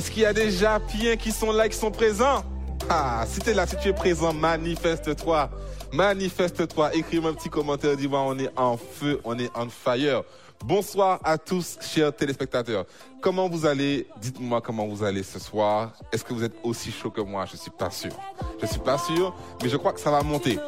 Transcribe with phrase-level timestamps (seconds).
[0.00, 2.42] Est-ce qu'il y a des Japiens qui sont là, qui sont présents?
[2.88, 5.50] Ah, si t'es là, si tu es présent, manifeste-toi.
[5.92, 6.94] Manifeste-toi.
[6.94, 10.22] Écris-moi un petit commentaire, dis-moi, on est en feu, on est on fire.
[10.64, 12.86] Bonsoir à tous, chers téléspectateurs.
[13.20, 14.06] Comment vous allez?
[14.22, 15.92] Dites-moi comment vous allez ce soir.
[16.10, 17.44] Est-ce que vous êtes aussi chaud que moi?
[17.44, 18.12] Je suis pas sûr.
[18.58, 20.58] Je suis pas sûr, mais je crois que ça va monter.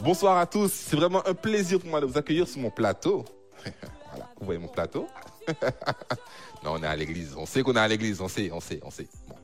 [0.00, 0.70] Bonsoir à tous.
[0.70, 3.24] C'est vraiment un plaisir pour moi de vous accueillir sur mon plateau.
[3.64, 5.08] voilà, vous voyez mon plateau?
[6.64, 7.34] Non, on est à l'église.
[7.36, 8.20] On sait qu'on est à l'église.
[8.20, 9.06] On sait, on sait, on sait.
[9.28, 9.36] Bon.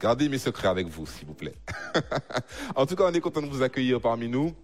[0.00, 1.54] Gardez mes secrets avec vous, s'il vous plaît.
[2.76, 4.54] en tout cas, on est content de vous accueillir parmi nous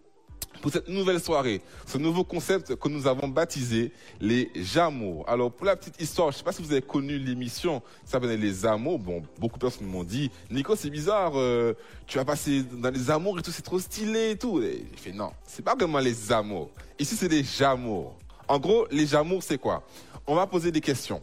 [0.60, 5.24] pour cette nouvelle soirée, ce nouveau concept que nous avons baptisé les Jamours.
[5.28, 8.12] Alors, pour la petite histoire, je ne sais pas si vous avez connu l'émission ça
[8.12, 8.98] s'appelait Les Amours.
[8.98, 11.72] Bon, beaucoup de personnes m'ont dit, Nico, c'est bizarre, euh,
[12.06, 14.62] tu vas passer dans les Amours et tout, c'est trop stylé et tout.
[14.62, 16.70] Et j'ai fait, non, c'est pas vraiment les Amours.
[16.98, 18.14] Ici, c'est les Jamours.
[18.48, 19.84] En gros, les Jamours, c'est quoi?
[20.30, 21.20] On va poser des questions.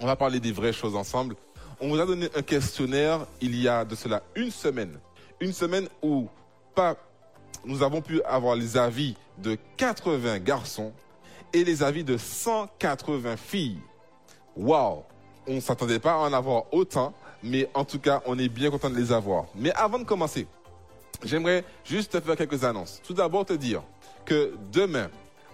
[0.00, 1.36] On va parler des vraies choses ensemble.
[1.78, 4.98] On vous a donné un questionnaire il y a de cela une semaine.
[5.38, 6.28] Une semaine où
[6.74, 6.96] pas
[7.66, 10.94] nous avons pu avoir les avis de 80 garçons
[11.52, 13.80] et les avis de 180 filles.
[14.56, 15.02] Waouh
[15.46, 18.70] On ne s'attendait pas à en avoir autant, mais en tout cas, on est bien
[18.70, 19.44] content de les avoir.
[19.54, 20.46] Mais avant de commencer,
[21.22, 23.02] j'aimerais juste te faire quelques annonces.
[23.04, 23.82] Tout d'abord, te dire
[24.24, 25.10] que demain,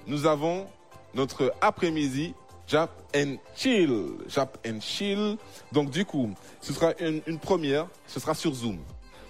[0.07, 0.69] nous avons
[1.13, 2.35] notre après-midi
[2.69, 4.19] Jap and Chill.
[4.29, 5.37] Jap and Chill.
[5.73, 8.79] Donc du coup, ce sera une, première, ce sera sur Zoom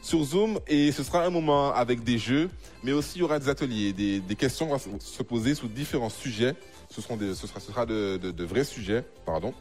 [0.00, 2.48] sur Zoom et ce sera un moment avec des jeux,
[2.84, 6.54] mais aussi il y aura des ateliers, des, questions vont se poser sur différents sujets.
[6.88, 9.52] Ce, seront ce sera, ce sera de, vrais sujets, pardon.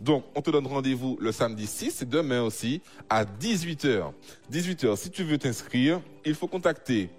[0.00, 2.80] Donc, on te donne rendez-vous le samedi 6 et demain aussi
[3.10, 4.12] à 18h.
[4.52, 7.10] 18h, si tu veux t'inscrire, il faut contacter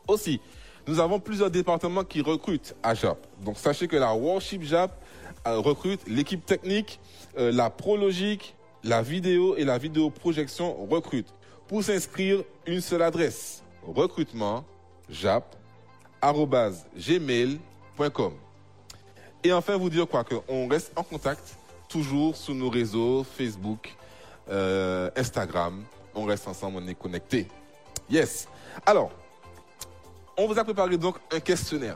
[0.08, 0.42] Aussi,
[0.88, 3.18] nous avons plusieurs départements qui recrutent à JAP.
[3.42, 4.92] Donc sachez que la Worship JAP
[5.48, 7.00] euh, recrute l'équipe technique,
[7.38, 11.34] euh, la prologique, la vidéo et la vidéo projection recrutent.
[11.68, 14.64] Pour s'inscrire, une seule adresse recrutement.
[19.44, 21.58] Et enfin, vous dire quoi qu'on reste en contact
[21.96, 23.96] toujours sur nos réseaux Facebook,
[24.50, 25.82] euh, Instagram.
[26.14, 27.48] On reste ensemble, on est connectés.
[28.10, 28.50] Yes.
[28.86, 29.12] Alors,
[30.36, 31.96] on vous a préparé donc un questionnaire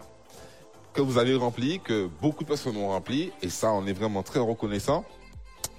[0.94, 4.24] que vous avez rempli, que beaucoup de personnes ont rempli, et ça, on est vraiment
[4.24, 5.04] très reconnaissant.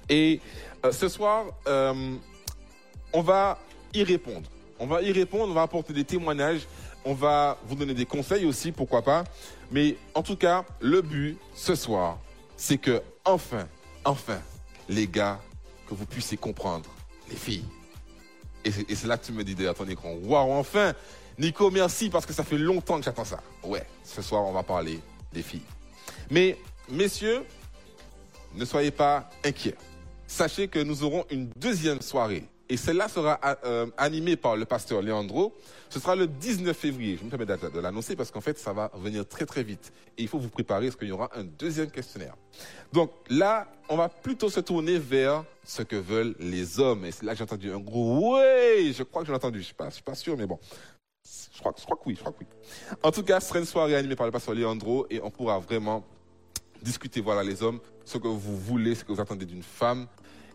[0.07, 0.39] Et
[0.85, 2.15] euh, ce soir, euh,
[3.13, 3.57] on va
[3.91, 4.47] y répondre.
[4.77, 6.67] On va y répondre, on va apporter des témoignages,
[7.05, 9.23] on va vous donner des conseils aussi, pourquoi pas.
[9.71, 12.19] Mais en tout cas, le but ce soir,
[12.55, 13.65] c'est que enfin,
[14.05, 14.39] enfin,
[14.89, 15.39] les gars,
[15.87, 16.89] que vous puissiez comprendre
[17.29, 17.65] les filles.
[18.63, 20.93] Et c'est là que tu me dis derrière ton écran, waouh, enfin,
[21.39, 23.41] Nico, merci parce que ça fait longtemps que j'attends ça.
[23.63, 24.99] Ouais, ce soir, on va parler
[25.33, 25.65] des filles.
[26.29, 26.57] Mais,
[26.89, 27.43] messieurs,
[28.53, 29.75] ne soyez pas inquiets.
[30.27, 32.43] Sachez que nous aurons une deuxième soirée.
[32.71, 35.53] Et celle-là sera euh, animée par le pasteur Leandro.
[35.89, 37.17] Ce sera le 19 février.
[37.17, 39.91] Je me permets de l'annoncer parce qu'en fait, ça va venir très très vite.
[40.17, 42.33] Et il faut vous préparer parce qu'il y aura un deuxième questionnaire.
[42.93, 47.03] Donc là, on va plutôt se tourner vers ce que veulent les hommes.
[47.03, 48.93] Et c'est là que j'ai entendu un gros ouais.
[48.97, 49.61] Je crois que j'ai entendu.
[49.61, 50.57] Je ne suis pas sûr, mais bon.
[51.53, 52.47] Je crois que oui, je crois que oui.
[53.03, 55.59] En tout cas, ce sera une soirée animée par le pasteur Leandro et on pourra
[55.59, 56.05] vraiment
[56.81, 60.07] discuter, voilà, les hommes, ce que vous voulez, ce que vous attendez d'une femme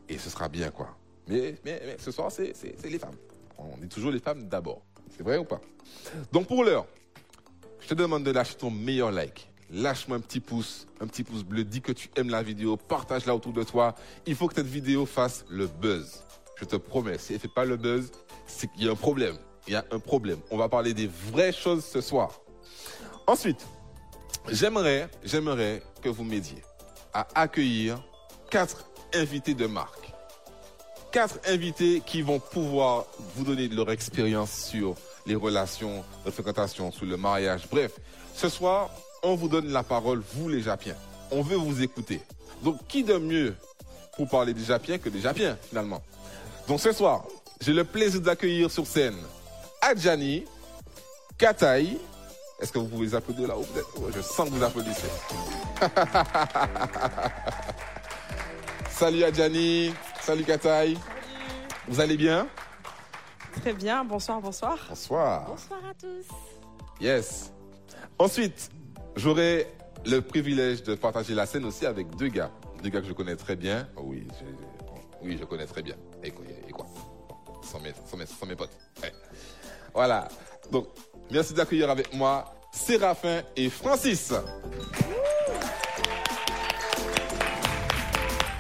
[0.09, 0.97] et ce sera bien, quoi.
[1.29, 3.17] Mais, mais, mais ce soir, c'est les femmes.
[3.59, 4.83] On dit toujours les femmes d'abord.
[5.17, 5.61] C'est vrai ou pas?
[6.33, 6.87] Donc pour l'heure,
[7.81, 9.51] je te demande de lâcher ton meilleur like.
[9.71, 11.65] Lâche-moi un petit pouce, un petit pouce bleu.
[11.65, 13.95] Dis que tu aimes la vidéo, partage-la autour de toi.
[14.27, 16.23] Il faut que cette vidéo fasse le buzz.
[16.61, 18.11] Je te promets, si elle ne fait pas le buzz,
[18.47, 19.37] c'est qu'il y a un problème
[19.67, 20.39] il y a un problème.
[20.51, 22.41] On va parler des vraies choses ce soir.
[23.27, 23.67] Ensuite,
[24.49, 26.63] j'aimerais, j'aimerais que vous m'aidiez
[27.13, 28.03] à accueillir
[28.51, 30.06] quatre invités de marque.
[31.13, 34.95] Quatre invités qui vont pouvoir vous donner leur expérience sur
[35.27, 37.63] les relations de fréquentation, sur le mariage.
[37.71, 37.93] Bref,
[38.35, 38.91] ce soir,
[39.23, 40.97] on vous donne la parole, vous les Japiens.
[41.31, 42.21] On veut vous écouter.
[42.63, 43.55] Donc, qui de mieux
[44.17, 46.03] pour parler des Japiens que des Japiens, finalement?
[46.69, 47.25] Donc, ce soir,
[47.61, 49.17] j'ai le plaisir d'accueillir sur scène
[49.81, 50.45] Adjani
[51.39, 51.99] Kataï.
[52.61, 53.67] Est-ce que vous pouvez les applaudir là-haut
[54.15, 55.09] Je sens que vous applaudissez.
[58.91, 59.93] Salut Adjani.
[60.27, 60.99] Salut Kataï.
[61.87, 62.49] Vous allez bien?
[63.61, 64.77] Très bien, bonsoir, bonsoir.
[64.89, 65.47] Bonsoir.
[65.47, 66.27] Bonsoir à tous.
[67.01, 67.53] Yes.
[68.19, 68.73] Ensuite,
[69.15, 69.69] j'aurai
[70.05, 72.51] le privilège de partager la scène aussi avec deux gars.
[72.83, 73.89] Deux gars que je connais très bien.
[73.95, 74.47] Oh oui, je,
[75.25, 75.95] oui, je connais très bien.
[76.25, 76.87] Et quoi, et quoi?
[77.63, 78.77] Sans, mes, sans, mes, sans mes potes.
[79.01, 79.13] Ouais.
[79.95, 80.27] Voilà.
[80.73, 80.89] Donc,
[81.31, 84.33] merci d'accueillir avec moi Séraphin et Francis.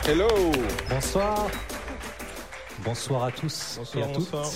[0.07, 0.29] Hello.
[0.89, 1.47] Bonsoir.
[2.85, 4.31] Bonsoir à tous Bonsoir, et à toutes.
[4.31, 4.51] bonsoir.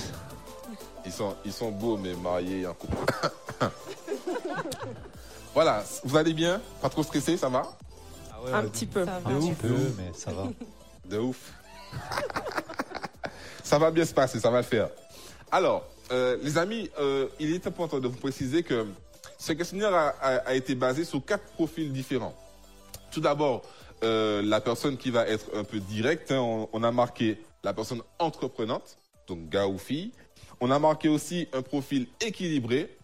[1.04, 2.96] Ils sont, ils sont beaux, mais mariés et en couple.
[5.54, 5.82] voilà.
[6.04, 6.60] Vous allez bien?
[6.80, 7.62] Pas trop stressé, ça va?
[8.52, 9.04] Un petit peu.
[9.04, 9.30] Ça va.
[9.30, 10.44] Un petit peu, mais ça va.
[11.06, 11.52] De ouf.
[13.64, 14.88] ça va bien se passer, ça va le faire.
[15.50, 18.86] Alors, euh, les amis, euh, il est important de vous préciser que
[19.38, 22.34] ce questionnaire a, a- a été basé sur quatre profils différents.
[23.10, 23.62] Tout d'abord,
[24.02, 28.02] euh, la personne qui va être un peu directe, hein, on, a marqué la personne
[28.18, 30.12] entreprenante, donc gars ou fille.
[30.60, 32.96] On a marqué aussi un profil équilibré,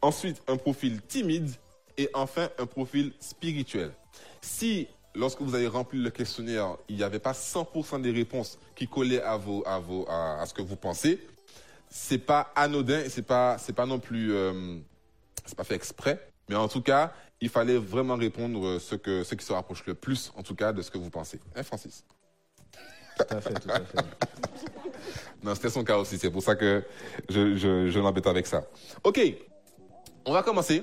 [0.00, 1.50] ensuite un profil timide
[1.98, 3.92] et enfin un profil spirituel.
[4.40, 8.88] Si, lorsque vous avez rempli le questionnaire, il n'y avait pas 100% des réponses qui
[8.88, 11.20] collaient à, vos, à, ce que vous pensez,
[11.90, 14.78] c'est pas anodin et c'est pas, pas non plus, euh,
[15.44, 16.30] c'est pas fait exprès.
[16.48, 19.94] Mais en tout cas, il fallait vraiment répondre ce, que, ce qui se rapproche le
[19.94, 21.40] plus, en tout cas, de ce que vous pensez.
[21.56, 22.04] Hein, Francis?
[23.16, 23.98] Tout à fait, tout à fait.
[25.42, 26.18] Non, c'était son cas aussi.
[26.18, 26.84] C'est pour ça que
[27.28, 28.62] je, je, je l'embête avec ça.
[29.04, 29.20] OK.
[30.26, 30.82] On va commencer.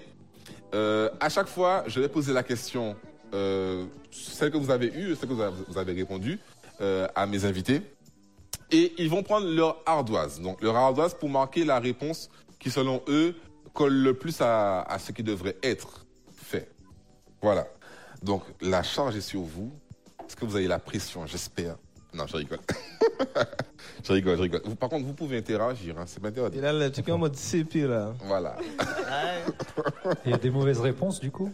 [0.74, 2.96] Euh, à chaque fois, je vais poser la question,
[3.34, 6.40] euh, celle que vous avez eue, celle que vous avez, vous avez répondu,
[6.82, 7.82] euh, à mes invités.
[8.72, 10.42] Et ils vont prendre leur ardoise.
[10.42, 12.30] Donc, leur ardoise pour marquer la réponse
[12.60, 13.36] qui, selon eux,
[13.74, 16.07] colle le plus à, à ce qui devrait être.
[17.42, 17.68] Voilà.
[18.22, 19.72] Donc, la charge est sur vous.
[20.28, 21.26] Est-ce que vous avez la pression?
[21.26, 21.76] J'espère.
[22.14, 22.60] Non, je rigole.
[24.04, 24.62] je rigole, je rigole.
[24.66, 26.60] Vous- par contre, vous pouvez interagir, hein, c'est pas interdit.
[26.60, 28.14] Là, là, tu es en mode CP là.
[28.24, 28.56] Voilà.
[30.26, 31.52] Il y a des mauvaises réponses du coup?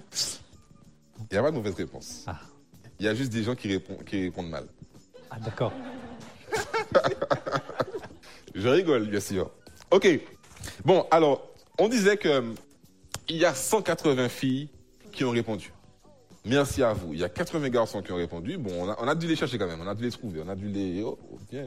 [1.20, 2.24] Il n'y a pas de mauvaise réponse.
[2.28, 2.40] Ah.
[3.00, 4.66] Il y a juste des gens qui répondent, qui répondent mal.
[5.30, 5.74] Ah d'accord.
[8.56, 9.50] Je rigole, bien sûr.
[9.92, 10.08] OK.
[10.86, 11.50] Bon, alors,
[11.80, 12.54] on disait que euh,
[13.28, 14.70] il y a 180 filles
[15.14, 15.72] qui ont répondu.
[16.46, 17.14] Merci à vous.
[17.14, 18.58] Il y a 80 garçons qui ont répondu.
[18.58, 19.80] Bon, on a, on a dû les chercher quand même.
[19.82, 20.42] On a dû les trouver.
[20.46, 21.02] On a dû les.
[21.02, 21.18] Oh,
[21.50, 21.66] bien.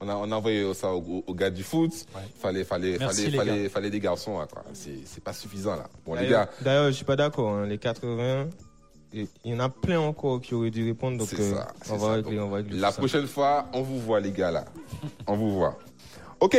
[0.00, 1.92] On a, on a envoyé ça au, au gars du foot.
[2.14, 2.20] Ouais.
[2.40, 3.30] Fallait, fallait, Merci,
[3.68, 4.38] fallait, des garçons.
[4.72, 5.88] C'est, pas suffisant là.
[6.06, 7.50] Bon, les D'ailleurs, gars, d'ailleurs, je suis pas d'accord.
[7.50, 8.46] hein, Les 80,
[9.14, 11.18] et il y en a plein encore qui auraient dû répondre.
[11.18, 12.12] Donc, C'est euh, ça, on, va ça.
[12.14, 12.98] régler, Donc, on va régler La ça.
[12.98, 14.64] prochaine fois, on vous voit, les gars, là.
[15.26, 15.76] on vous voit.
[16.40, 16.56] OK.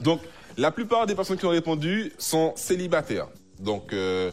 [0.00, 0.20] Donc,
[0.56, 3.28] la plupart des personnes qui ont répondu sont célibataires.
[3.60, 4.32] Donc, euh,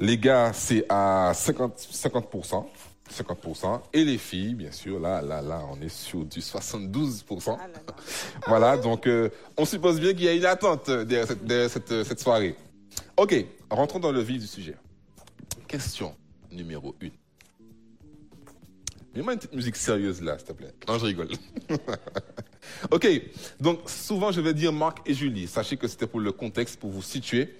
[0.00, 2.66] les gars, c'est à 50, 50%.
[3.10, 3.80] 50%.
[3.92, 7.56] Et les filles, bien sûr, là, là, là, on est sur du 72%.
[7.58, 7.94] Ah là là.
[8.46, 11.90] Voilà, donc euh, on suppose bien qu'il y a une attente derrière cette, derrière cette,
[11.90, 12.54] euh, cette soirée.
[13.16, 13.34] Ok,
[13.68, 14.76] rentrons dans le vif du sujet.
[15.66, 16.14] Question
[16.52, 17.08] numéro 1.
[19.14, 20.72] Mets-moi une petite musique sérieuse là, s'il te plaît.
[20.86, 21.28] Non, je rigole.
[22.92, 23.08] ok,
[23.60, 25.48] donc souvent je vais dire Marc et Julie.
[25.48, 27.56] Sachez que c'était pour le contexte, pour vous situer.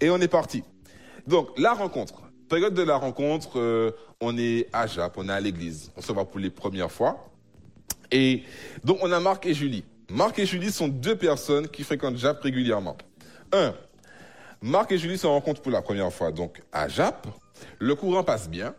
[0.00, 0.64] Et on est parti.
[1.28, 2.22] Donc, la rencontre.
[2.48, 3.90] Période de la rencontre, euh,
[4.22, 5.92] on est à Jap, on est à l'église.
[5.94, 7.28] On se voit pour les premières fois.
[8.10, 8.44] Et
[8.82, 9.84] donc, on a Marc et Julie.
[10.08, 12.96] Marc et Julie sont deux personnes qui fréquentent Jap régulièrement.
[13.52, 13.74] Un,
[14.62, 17.26] Marc et Julie se rencontrent pour la première fois donc à Jap.
[17.78, 18.74] Le courant passe bien.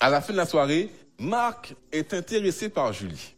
[0.00, 3.34] À la fin de la soirée, Marc est intéressé par Julie.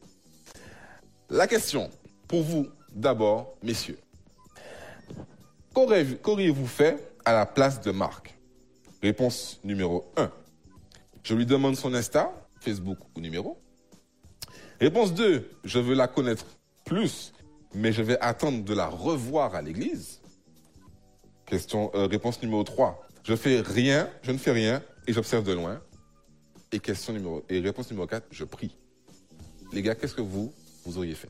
[1.30, 1.90] La question,
[2.26, 3.98] pour vous d'abord, messieurs.
[5.72, 8.36] Qu'auriez-vous fait à la place de Marc
[9.02, 10.32] Réponse numéro 1.
[11.22, 13.60] Je lui demande son Insta, Facebook ou numéro.
[14.80, 15.48] Réponse 2.
[15.64, 16.46] Je veux la connaître
[16.84, 17.32] plus,
[17.74, 20.20] mais je vais attendre de la revoir à l'église.
[21.44, 23.06] Question, euh, réponse numéro 3.
[23.22, 25.80] Je fais rien, je ne fais rien et j'observe de loin.
[26.72, 28.76] Et question numéro et réponse numéro 4, je prie.
[29.72, 30.52] Les gars, qu'est-ce que vous
[30.84, 31.28] vous auriez fait?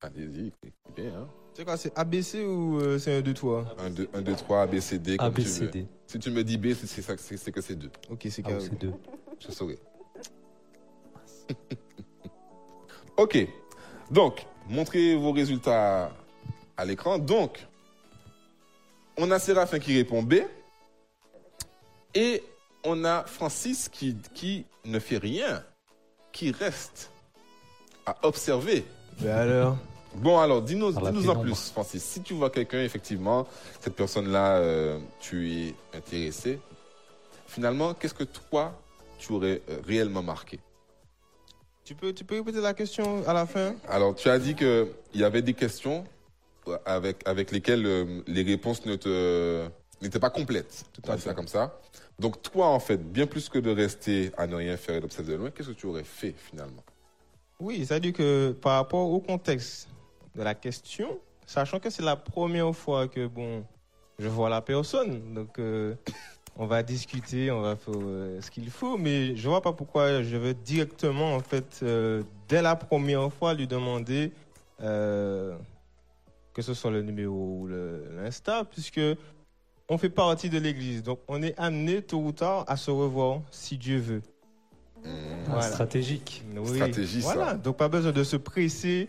[0.00, 1.28] Allez-y, écoutez, hein.
[1.56, 4.60] C'est quoi, c'est ABC ou euh, c'est un 2 3 1, 2, 1, 2, 3,
[4.60, 5.68] A, B, C, D, comme A, B, tu C, veux.
[5.70, 5.86] D.
[6.06, 7.90] Si tu me dis B, c'est- c'est ça- c'est c'est que c'est 2.
[8.10, 8.60] Ok, c'est Ah, carré.
[8.60, 8.92] c'est deux.
[9.40, 9.78] Je saurai.
[13.16, 13.48] ok.
[14.10, 16.12] Donc, montrez vos résultats
[16.76, 17.18] à l'écran.
[17.18, 17.66] Donc,
[19.16, 20.34] on a Séraphin qui répond B.
[22.14, 22.42] Et
[22.84, 25.64] on a Francis qui, qui ne fait rien,
[26.32, 27.10] qui reste
[28.04, 28.84] à observer.
[29.22, 29.78] Mais alors?
[30.16, 32.02] Bon, alors, dis-nous dis-nous en plus, Francis.
[32.02, 33.46] Si tu vois quelqu'un, effectivement,
[33.80, 36.58] cette personne-là, euh, tu es intéressé,
[37.46, 38.72] finalement, qu'est-ce que toi,
[39.18, 40.58] tu aurais euh, réellement marqué?
[41.84, 43.76] Tu peux, tu peux répéter la question à la fin?
[43.88, 46.04] Alors, tu as dit qu'il y avait des questions
[46.66, 49.68] euh, avec, avec lesquelles euh, les réponses ne te,
[50.00, 50.84] n'étaient pas complètes.
[50.92, 51.36] Tout à dire ça fait.
[51.36, 51.78] comme ça.
[52.18, 55.34] Donc, toi, en fait, bien plus que de rester à ne rien faire et d'observer
[55.34, 56.82] de loin, qu'est-ce que tu aurais fait finalement?
[57.60, 59.88] Oui, c'est-à-dire que par rapport au contexte
[60.36, 63.64] de la question, sachant que c'est la première fois que bon,
[64.18, 65.94] je vois la personne, donc euh,
[66.58, 70.22] on va discuter, on va faire euh, ce qu'il faut, mais je vois pas pourquoi
[70.22, 74.32] je vais directement en fait euh, dès la première fois lui demander
[74.82, 75.56] euh,
[76.52, 79.00] que ce soit le numéro ou l'Insta, puisque
[79.88, 83.40] on fait partie de l'Église, donc on est amené tôt ou tard à se revoir
[83.50, 84.22] si Dieu veut.
[85.46, 85.62] Voilà.
[85.62, 86.42] Stratégique.
[86.56, 86.74] Oui.
[86.74, 87.34] Stratégie, ça.
[87.34, 89.08] Voilà, donc pas besoin de se presser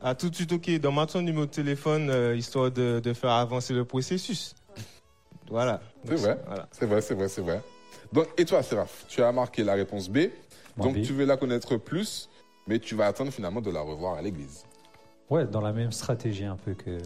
[0.00, 3.30] à tout de suite, ok, dans ton numéro de téléphone, euh, histoire de, de faire
[3.30, 4.54] avancer le processus.
[5.50, 5.80] Voilà.
[6.04, 6.38] C'est vrai.
[6.46, 6.68] Voilà.
[6.72, 7.62] C'est vrai, c'est vrai, c'est vrai.
[8.12, 10.28] Donc, et toi, Séraph, tu as marqué la réponse B.
[10.76, 11.02] Moi, donc, B.
[11.02, 12.28] tu veux la connaître plus,
[12.66, 14.64] mais tu vas attendre finalement de la revoir à l'église.
[15.30, 16.98] Ouais, dans la même stratégie un peu que,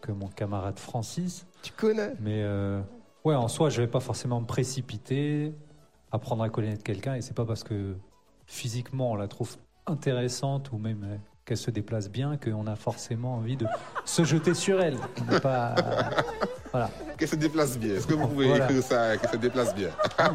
[0.00, 1.46] que mon camarade Francis.
[1.62, 2.80] Tu connais Mais euh,
[3.24, 5.52] ouais, en soi, je vais pas forcément me précipiter,
[6.10, 7.14] apprendre à connaître quelqu'un.
[7.14, 7.94] Et c'est pas parce que
[8.46, 11.16] physiquement on la trouve intéressante ou même euh,
[11.48, 13.66] qu'elle se déplace bien qu'on a forcément envie de
[14.04, 14.98] se jeter sur elle.
[15.42, 15.74] Pas.
[16.70, 16.90] voilà.
[17.16, 17.94] Qu'elle se déplace bien.
[17.96, 18.66] Est-ce que vous pouvez Voilà.
[18.66, 19.88] écrire ça, qu'elle se déplace bien?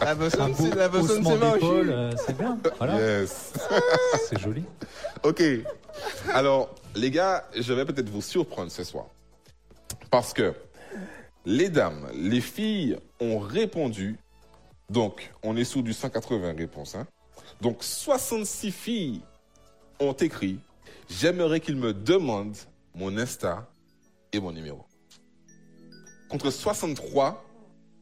[0.00, 2.58] La personne, c'est la personne, c'est euh, c'est bien.
[2.78, 3.52] Voilà, Yes.
[4.28, 4.64] c'est joli.
[5.22, 5.42] Ok.
[6.32, 9.04] Alors, les gars, je vais peut-être vous surprendre ce soir.
[10.10, 10.54] Parce que
[11.44, 14.16] les dames, les filles ont répondu.
[14.88, 16.94] Donc, on est sous du 180 réponses.
[16.94, 17.06] hein.
[17.60, 19.20] Donc, 66 filles
[20.00, 20.58] ont écrit
[21.08, 22.56] J'aimerais qu'il me demande
[22.94, 23.68] mon Insta
[24.32, 24.84] et mon numéro.
[26.28, 27.44] Contre 63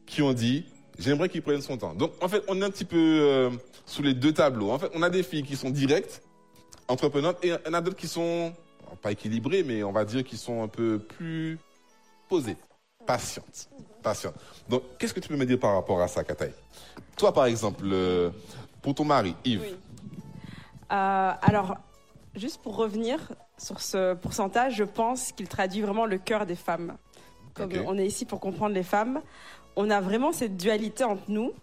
[0.05, 0.65] qui ont dit
[0.99, 1.93] J'aimerais qu'il prenne son temps.
[1.93, 3.49] Donc, en fait, on est un petit peu euh,
[3.85, 4.71] sous les deux tableaux.
[4.71, 6.21] En fait, on a des filles qui sont directes,
[6.89, 8.53] entreprenantes, et on a d'autres qui sont
[9.01, 11.57] pas équilibrées, mais on va dire qui sont un peu plus
[12.27, 12.57] posées,
[13.05, 13.69] patientes.
[14.03, 14.35] patientes.
[14.67, 16.51] Donc, qu'est-ce que tu peux me dire par rapport à ça, Kataï?
[17.15, 18.29] Toi, par exemple, euh,
[18.81, 19.77] pour ton mari, Yves.
[20.91, 21.77] Euh, alors,
[22.35, 23.19] juste pour revenir
[23.57, 26.97] sur ce pourcentage, je pense qu'il traduit vraiment le cœur des femmes.
[27.53, 29.21] Comme on est ici pour comprendre les femmes,
[29.75, 31.53] on a vraiment cette dualité entre nous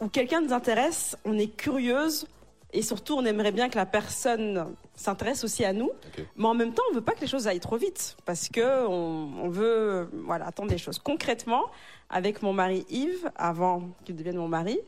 [0.00, 2.26] où quelqu'un nous intéresse, on est curieuse
[2.72, 5.90] et surtout on aimerait bien que la personne s'intéresse aussi à nous,
[6.36, 8.86] mais en même temps on veut pas que les choses aillent trop vite parce que
[8.86, 10.98] on, on veut voilà attendre les choses.
[10.98, 11.64] Concrètement,
[12.10, 14.78] avec mon mari Yves, avant qu'il devienne mon mari,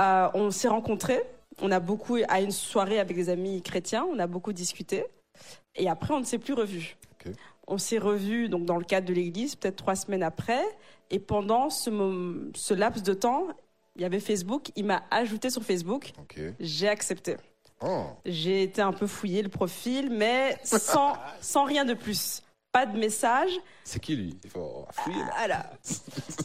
[0.00, 1.22] euh, on s'est rencontrés.
[1.60, 5.04] On a beaucoup, à une soirée avec des amis chrétiens, on a beaucoup discuté.
[5.76, 6.96] Et après, on ne s'est plus revus.
[7.68, 10.62] On s'est revus donc, dans le cadre de l'église, peut-être trois semaines après.
[11.10, 13.46] Et pendant ce, laps de temps,
[13.96, 14.70] il y avait Facebook.
[14.74, 16.12] Il m'a ajouté sur Facebook.
[16.18, 16.40] ok.
[16.58, 17.36] J'ai accepté.
[17.84, 22.42] Oh, J'ai été un peu fouiller le profil, mais sans, sans rien de plus.
[22.72, 23.50] Pas de message.
[23.84, 24.38] c'est qui lui?
[24.44, 25.18] Il faut fouiller.
[25.18, 25.30] là.
[25.36, 25.70] Voilà.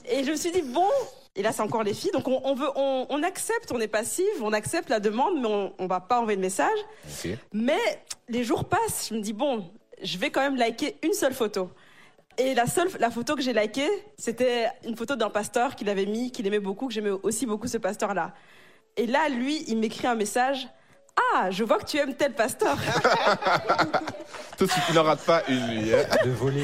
[0.09, 0.89] Et je me suis dit, bon,
[1.37, 3.87] et là c'est encore les filles, donc on, on veut, on, on accepte, on est
[3.87, 6.77] passif, on accepte la demande, mais on, on va pas envoyer de message.
[7.53, 7.79] Mais
[8.27, 9.69] les jours passent, je me dis, bon,
[10.03, 11.69] je vais quand même liker une seule photo.
[12.39, 16.05] Et la seule, la photo que j'ai likée, c'était une photo d'un pasteur qu'il avait
[16.05, 18.33] mis, qu'il aimait beaucoup, que j'aimais aussi beaucoup ce pasteur-là.
[18.95, 20.67] Et là, lui, il m'écrit un message.
[21.33, 22.77] Ah, je vois que tu aimes tel pasteur.
[24.57, 25.93] Tout de suite, il n'en rate pas une nuit.
[25.95, 26.05] hein.
[26.25, 26.63] De voler.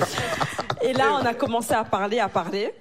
[0.81, 2.71] Et là, on a commencé à parler, à parler.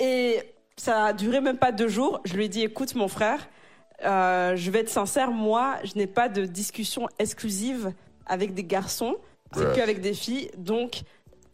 [0.00, 0.40] Et
[0.76, 2.20] ça a duré même pas deux jours.
[2.24, 3.48] Je lui ai dit, écoute, mon frère,
[4.04, 7.92] euh, je vais être sincère, moi, je n'ai pas de discussion exclusive
[8.26, 9.16] avec des garçons,
[9.54, 10.50] c'est qu'avec des filles.
[10.58, 11.02] Donc,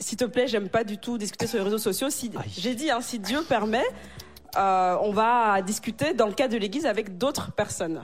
[0.01, 2.11] s'il te plaît, j'aime pas du tout discuter sur les réseaux sociaux.
[2.11, 3.85] Si, j'ai dit, hein, si Dieu permet,
[4.57, 8.03] euh, on va discuter dans le cadre de l'église avec d'autres personnes.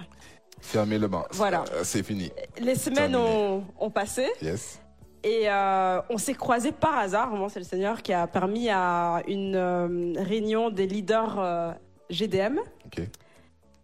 [0.61, 1.25] Fermez le banc.
[1.33, 1.65] Voilà.
[1.73, 2.31] Euh, c'est fini.
[2.61, 4.29] Les semaines ont, ont passé.
[4.43, 4.81] Yes.
[5.25, 7.31] Et euh, on s'est croisés par hasard.
[7.31, 11.73] Vraiment, c'est le Seigneur qui a permis à une euh, réunion des leaders euh,
[12.11, 12.61] GDM.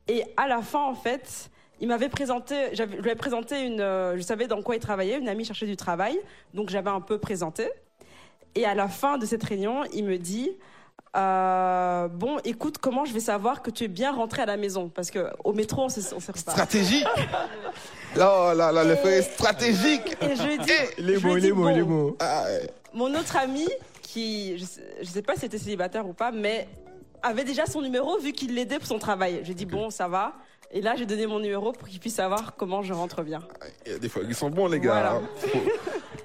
[0.07, 1.51] Et à la fin, en fait,
[1.81, 5.29] il m'avait présenté, je lui avais présenté une, je savais dans quoi il travaillait, une
[5.29, 6.19] amie cherchait du travail,
[6.53, 7.71] donc j'avais un peu présenté.
[8.55, 10.51] Et à la fin de cette réunion, il me dit,
[11.17, 14.89] euh, bon, écoute, comment je vais savoir que tu es bien rentré à la maison?
[14.89, 16.41] Parce que au métro, on s'est on reparlé.
[16.41, 17.05] Stratégie
[18.17, 21.39] Oh là là, le fait est stratégique Et je lui ai dit, Il est ai
[21.39, 22.17] il est beau, il est bon.
[22.21, 22.71] Ah, ouais.
[22.93, 23.67] mon autre ami,
[24.03, 26.69] qui, je sais, je sais pas si était célibataire ou pas, mais
[27.23, 29.41] avait déjà son numéro vu qu'il l'aidait pour son travail.
[29.45, 30.35] J'ai dit, bon, ça va.
[30.71, 33.41] Et là, j'ai donné mon numéro pour qu'il puisse savoir comment je rentre bien.
[33.87, 34.93] Il y a des fois, ils sont bons, les gars.
[34.93, 35.21] Voilà.
[35.37, 35.59] Faut-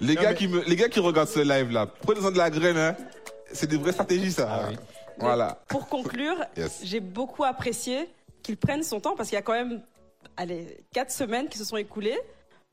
[0.02, 2.50] Les, Non, gars mais- qui me, les gars qui regardent ce live-là, prenez-en de la
[2.50, 2.96] graine, hein.
[3.52, 4.48] C'est des vraies stratégies, ça.
[4.50, 4.78] Ah oui.
[5.18, 5.60] Voilà.
[5.68, 6.80] Pour conclure, Yes.
[6.84, 8.08] j'ai beaucoup apprécié
[8.42, 9.82] qu'il prenne son temps parce qu'il y a quand même,
[10.40, 12.20] allez, quatre semaines qui se sont écoulées.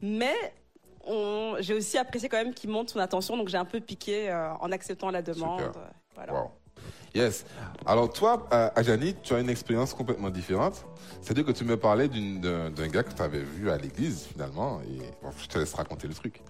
[0.01, 0.35] Mais
[1.61, 3.37] j'ai aussi apprécié quand même qu'il montre son attention.
[3.37, 5.61] Donc j'ai un peu piqué euh, en acceptant la demande.
[5.61, 5.91] Super.
[6.15, 6.33] Voilà.
[6.35, 6.51] Wow.
[7.15, 7.47] Yes.
[7.87, 10.85] Alors toi, euh, Ajani, tu as une expérience complètement différente.
[11.23, 14.81] C'est-à-dire que tu me parlais d'un gars que tu avais vu à l'église, finalement.
[14.83, 16.43] Et bon, je te laisse raconter le truc.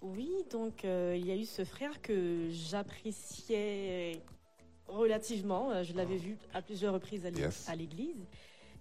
[0.00, 4.22] Oui, donc euh, il y a eu ce frère que j'appréciais
[4.86, 5.82] relativement.
[5.84, 7.68] Je l'avais vu à plusieurs reprises à l'é- Yes.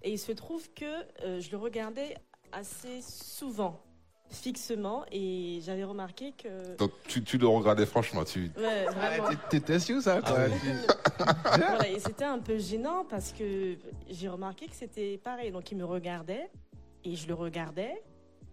[0.07, 0.85] Et il se trouve que
[1.25, 2.15] euh, je le regardais
[2.53, 3.77] assez souvent,
[4.29, 6.77] fixement, et j'avais remarqué que...
[6.77, 8.23] Donc tu, tu le regardais franchement.
[8.23, 8.49] Tu...
[8.57, 9.27] Ouais, vraiment.
[9.49, 10.45] T'étais sûr ça Ah.
[11.57, 13.75] Voilà, et c'était un peu gênant parce que
[14.09, 15.51] j'ai remarqué que c'était pareil.
[15.51, 16.49] Donc il me regardait
[17.03, 18.01] et je le regardais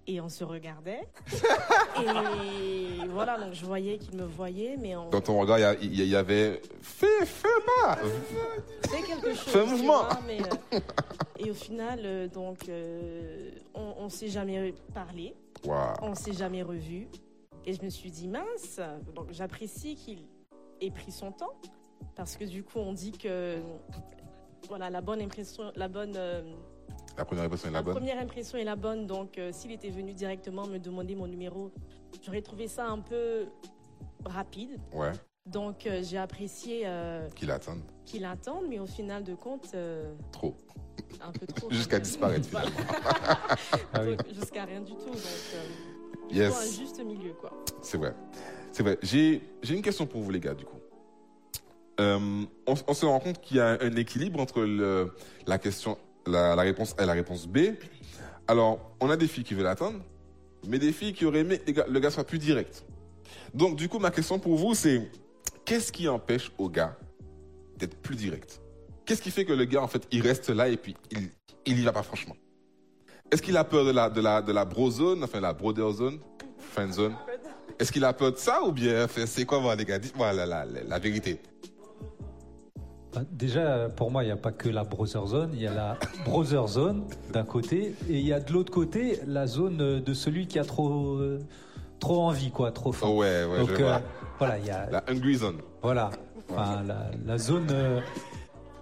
[0.06, 1.02] et on se regardait.
[2.00, 6.16] et voilà, donc je voyais qu'il me voyait, mais on Dans ton regard, il y
[6.16, 7.48] avait fais, fais
[7.82, 7.96] pas.
[8.88, 9.52] fait quelque chose.
[9.52, 10.04] Fais un mouvement.
[10.04, 10.80] vois, mais, euh,
[11.38, 15.34] et au final, euh, donc, euh, on, on s'est jamais parlé,
[15.64, 15.94] Waouh.
[16.02, 17.08] on s'est jamais revu.
[17.66, 18.80] Et je me suis dit mince.
[19.14, 20.18] Donc j'apprécie qu'il
[20.80, 21.54] ait pris son temps
[22.14, 23.56] parce que du coup, on dit que
[24.68, 26.42] voilà la bonne impression, la bonne euh,
[27.16, 27.94] La première impression est la La bonne.
[27.94, 31.70] première impression est la bonne, donc euh, s'il était venu directement me demander mon numéro,
[32.24, 33.46] j'aurais trouvé ça un peu
[34.24, 34.78] rapide.
[34.92, 35.12] Ouais,
[35.46, 37.80] Donc euh, j'ai apprécié euh, qu'il attende.
[38.04, 40.56] qu'il attende, mais au final de compte, euh, Trop.
[41.20, 41.68] un peu trop.
[41.70, 42.68] Jusqu'à disparaître, Voilà.
[43.92, 44.16] Ah oui.
[44.32, 45.06] Jusqu'à rien du tout.
[45.06, 45.16] Donc
[45.54, 45.64] euh,
[46.30, 46.52] il Yes.
[46.52, 47.52] faut un juste milieu, quoi.
[47.82, 48.14] C'est vrai.
[48.72, 48.98] C'est vrai.
[49.02, 50.78] J'ai j'ai une question pour vous, les gars, du coup.
[52.00, 52.18] Euh,
[52.66, 55.14] on, on se rend compte qu'il y a un équilibre entre le,
[55.46, 57.58] la question, la, réponse A et la réponse B.
[58.46, 60.00] Alors, on a des filles qui veulent attendre,
[60.66, 62.84] mais des filles qui auraient aimé que le gars soit plus direct.
[63.52, 65.10] Donc, du coup, ma question pour vous, c'est
[65.64, 66.96] qu'est-ce qui empêche au gars
[67.76, 68.60] d'être plus direct?
[69.06, 71.30] Qu'est-ce qui fait que le gars, en fait, il reste là et puis il,
[71.66, 72.36] il y va pas franchement?
[73.30, 75.90] Est-ce qu'il a peur de la, de la, de la bro zone, enfin la brother
[75.92, 76.20] zone,
[76.58, 77.14] friend zone?
[77.78, 80.64] Est-ce qu'il a peur de ça ou bien c'est quoi, les gars Dites-moi la, la,
[80.64, 81.40] la vérité.
[83.14, 85.74] Bah, Déjà, pour moi, il n'y a pas que la brother zone, il y a
[85.74, 90.14] la brother zone d'un côté, et il y a de l'autre côté la zone de
[90.14, 91.38] celui qui a trop, euh,
[92.00, 93.06] trop envie, quoi, trop faim.
[93.10, 94.02] Oh, ouais, ouais, Donc, je euh, vois.
[94.38, 95.58] voilà, il y a, La hungry zone.
[95.82, 96.10] voilà,
[96.50, 98.00] enfin, la, la zone, euh,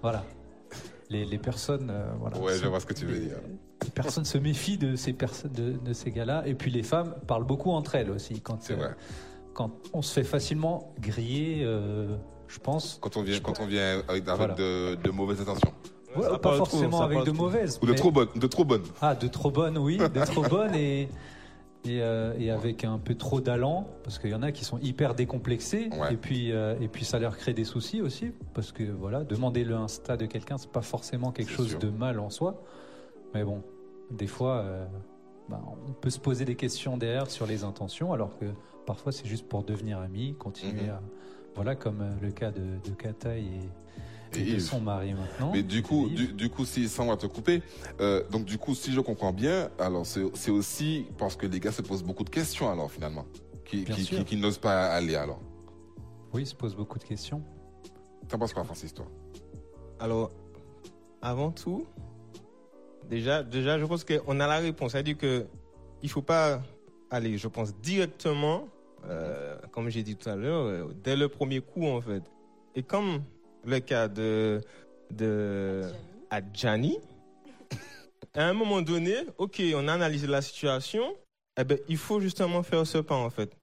[0.01, 0.23] voilà,
[1.09, 2.37] les, les personnes, euh, voilà.
[2.39, 3.37] Ouais, je vois ce que tu veux les- dire.
[3.83, 7.43] Les personnes se méfient de ces de, de ces gars-là, et puis les femmes parlent
[7.45, 8.39] beaucoup entre elles aussi.
[8.39, 8.91] Quand, C'est vrai.
[9.53, 11.65] quand on se fait facilement griller,
[12.47, 12.97] je pense.
[13.01, 14.53] Quand on vient, quand on vient avec, avec Voilà.
[14.55, 15.73] de, de mauvaises intentions.
[16.15, 17.33] Ouais, pas trop, forcément avec de trop.
[17.33, 17.79] mauvaises.
[17.81, 18.29] Ou de mais- trop bonnes.
[18.35, 18.83] De trop bonnes.
[19.01, 21.09] Ah, de trop bonnes, oui, de trop bonnes et,
[21.85, 24.77] et, euh, et avec un peu trop d'allant, parce qu'il y en a qui sont
[24.79, 26.13] hyper décomplexés, Ouais.
[26.13, 29.63] et, puis, euh, et puis ça leur crée des soucis aussi, parce que voilà, demander
[29.63, 31.79] le Insta de quelqu'un, c'est pas forcément quelque chose sûr.
[31.79, 32.61] de mal en soi,
[33.33, 33.63] mais bon,
[34.11, 34.85] des fois, euh,
[35.49, 38.45] bah, on peut se poser des questions derrière sur les intentions, alors que
[38.85, 40.89] parfois c'est juste pour devenir amis, continuer Mhm.
[40.89, 41.01] à.
[41.55, 43.43] Voilà, comme euh, le cas de, de Kata et,
[44.35, 45.51] Et et de son mari maintenant.
[45.53, 47.61] Mais du coup, du, du coup, si ça on va te couper,
[48.01, 51.71] euh, donc du coup, si je comprends bien, alors c'est aussi parce que les gars
[51.71, 53.25] se posent beaucoup de questions alors finalement,
[53.65, 54.17] qui, Bien qui, sûr.
[54.19, 55.39] qui- qui n'osent pas aller alors.
[56.33, 57.43] Oui, il se pose beaucoup de questions.
[58.27, 59.05] T'en penses quoi, Francis, toi?
[59.99, 60.31] Alors,
[61.21, 61.85] avant tout,
[63.07, 64.93] déjà, déjà je pense qu'on a la réponse.
[64.93, 65.45] C'est-à-dire que
[66.01, 66.61] il faut pas
[67.11, 68.67] aller, je pense, directement,
[69.09, 72.23] euh, comme j'ai dit tout à l'heure, euh, dès le premier coup, en fait.
[72.75, 73.23] Et comme
[73.65, 74.61] le cas de,
[75.11, 75.83] de
[76.29, 76.97] Adjani,
[78.35, 81.15] à un moment donné, ok, on a analysé la situation,
[81.59, 83.55] eh ben, il faut justement faire ce pas, en fait.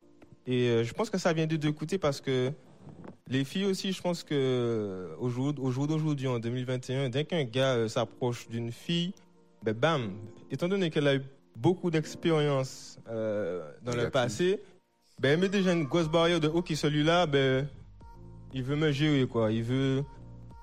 [0.47, 2.53] Et euh, je pense que ça vient de deux côtés parce que
[3.29, 7.45] les filles aussi, je pense que au jour, au jour d'aujourd'hui, en 2021, dès qu'un
[7.45, 9.13] gars euh, s'approche d'une fille,
[9.63, 10.13] ben bam,
[10.51, 11.23] étant donné qu'elle a eu
[11.57, 14.61] beaucoup d'expérience euh, dans le passé,
[15.21, 17.69] ben elle met déjà une grosse barrière de ok celui-là, ben
[18.53, 20.03] il veut me gérer quoi, il veut,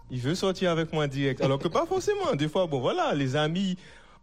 [0.09, 1.41] il veut sortir avec moi direct.
[1.41, 2.33] Alors que pas forcément.
[2.35, 3.77] Des fois, bon voilà, les amis,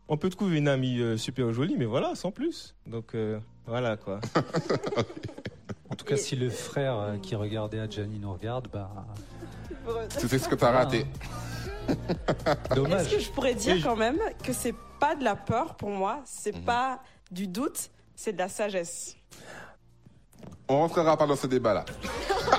[0.09, 2.75] on peut trouver une amie euh, super jolie, mais voilà, sans plus.
[2.87, 4.21] Donc euh, voilà quoi.
[5.91, 8.91] En tout cas, si le frère euh, qui regardait Adjani nous regarde, bah,
[10.09, 11.05] C'est ce que t'as raté.
[11.89, 13.11] Est-ce dommage.
[13.11, 16.57] que je pourrais dire quand même que c'est pas de la peur pour moi, c'est
[16.57, 16.65] Mhm.
[16.65, 19.17] pas du doute, c'est de la sagesse?
[20.69, 21.85] On rentrera pas dans ce débat-là.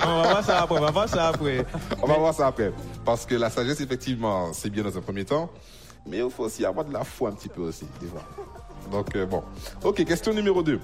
[0.04, 1.66] on va voir ça après, on va voir ça après.
[2.02, 2.72] On va voir ça après.
[3.04, 5.50] Parce que la sagesse, effectivement, c'est bien dans un premier temps.
[6.06, 7.86] Mais il faut aussi avoir de la foi un petit peu aussi.
[8.92, 9.42] Donc, euh, bon.
[9.82, 10.78] Ok, question numéro 2.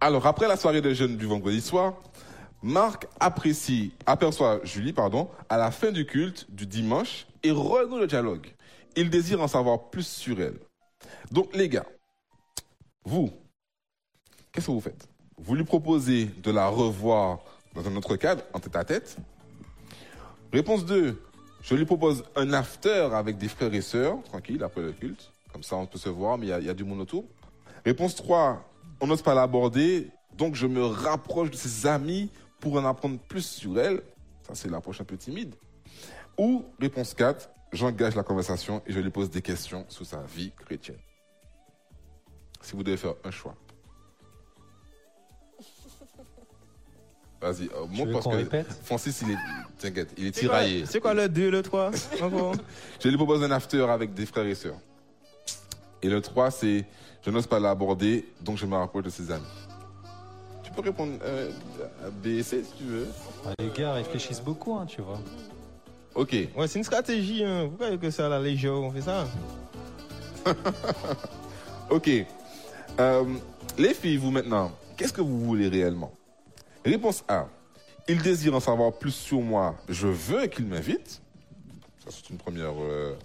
[0.00, 1.94] Alors, après la soirée de jeunes du vendredi soir,
[2.62, 8.06] Marc apprécie, aperçoit Julie, pardon, à la fin du culte du dimanche et renoue le
[8.06, 8.46] dialogue.
[8.94, 10.60] Il désire en savoir plus sur elle.
[11.32, 11.86] Donc, les gars,
[13.04, 13.30] vous,
[14.52, 15.09] qu'est-ce que vous faites?
[15.42, 17.40] Vous lui proposez de la revoir
[17.74, 19.16] dans un autre cadre, en tête à tête
[20.52, 21.20] Réponse 2,
[21.62, 25.30] je lui propose un after avec des frères et sœurs, tranquille, après le culte.
[25.52, 27.24] Comme ça, on peut se voir, mais il y a- du monde autour.
[27.84, 28.64] Réponse 3,
[29.00, 33.46] on n'ose pas l'aborder, donc je me rapproche de ses amis pour en apprendre plus
[33.46, 34.02] sur elle.
[34.42, 35.54] Ça, c'est l'approche un peu timide.
[36.36, 40.52] Ou réponse 4, j'engage la conversation et je lui pose des questions sur sa vie
[40.52, 40.98] chrétienne.
[42.60, 43.54] Si vous devez faire un choix.
[47.40, 49.36] Vas-y, euh, veux parce qu'on que répète Francis, il est,
[49.78, 50.84] t'inquiète, il est quoi, tiraillé.
[50.86, 51.90] c'est quoi le 2, le 3
[52.22, 52.54] Encore
[53.02, 54.76] Je lui propose un after avec des frères et sœurs.
[56.02, 56.84] Et le 3, c'est
[57.24, 59.44] je n'ose pas l'aborder, donc je me rapproche de ses amis.
[60.62, 61.50] Tu peux répondre euh,
[62.06, 63.06] à B et C si tu veux.
[63.46, 65.20] Ah, Les gars réfléchissent beaucoup, hein, tu vois.
[66.14, 66.32] Ok.
[66.56, 67.42] Ouais, c'est une stratégie.
[67.44, 67.64] Hein.
[67.64, 69.26] Vous croyez que c'est à la légère on fait ça?
[71.90, 72.08] Ok.
[73.00, 73.24] Euh,
[73.76, 76.12] les filles, vous maintenant, qu'est-ce que vous voulez réellement?
[76.84, 77.46] Réponse A.
[78.08, 79.76] Il désire en savoir plus sur moi.
[79.88, 81.20] Je veux qu'il m'invite.
[82.04, 83.16] Ça, c'est une première, euh,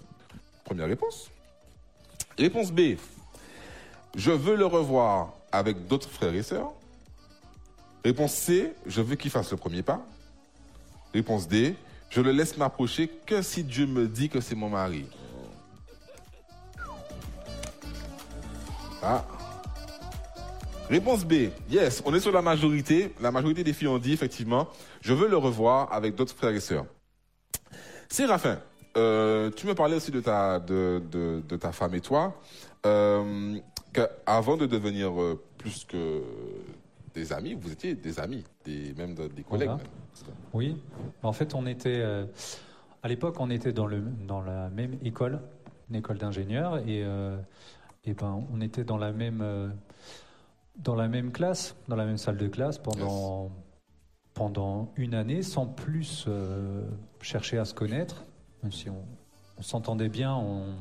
[0.64, 1.30] première réponse.
[2.38, 2.96] Réponse B.
[4.14, 6.72] Je veux le revoir avec d'autres frères et sœurs.
[8.04, 8.74] Réponse C.
[8.86, 10.04] Je veux qu'il fasse le premier pas.
[11.14, 11.74] Réponse D.
[12.10, 15.06] Je le laisse m'approcher que si Dieu me dit que c'est mon mari.
[19.02, 19.24] Ah.
[20.88, 21.50] Réponse B.
[21.70, 23.12] Yes, on est sur la majorité.
[23.20, 24.68] La majorité des filles ont dit effectivement,
[25.00, 26.86] je veux le revoir avec d'autres frères et sœurs.
[28.08, 28.58] Séraphin,
[28.96, 32.40] euh, tu me parlais aussi de ta, de, de, de ta femme et toi.
[32.86, 33.56] Euh,
[34.26, 36.22] avant de devenir euh, plus que
[37.14, 39.68] des amis, vous étiez des amis, des, même de- des collègues.
[39.68, 39.76] Voilà.
[39.76, 39.86] même.
[40.52, 40.76] Oui.
[41.22, 41.96] En fait, on était.
[42.00, 42.26] euh,
[43.02, 45.40] à l'époque, on était dans, le, dans la même école,
[45.90, 47.00] une école d'ingénieurs, et,
[48.04, 49.42] et ben, on était dans la même.
[50.78, 53.50] Dans la même classe, dans la même salle de classe pendant,
[54.34, 56.84] pendant une année, sans plus euh,
[57.20, 58.24] chercher à se connaître,
[58.62, 59.04] même si on,
[59.58, 60.74] on s'entendait bien, on,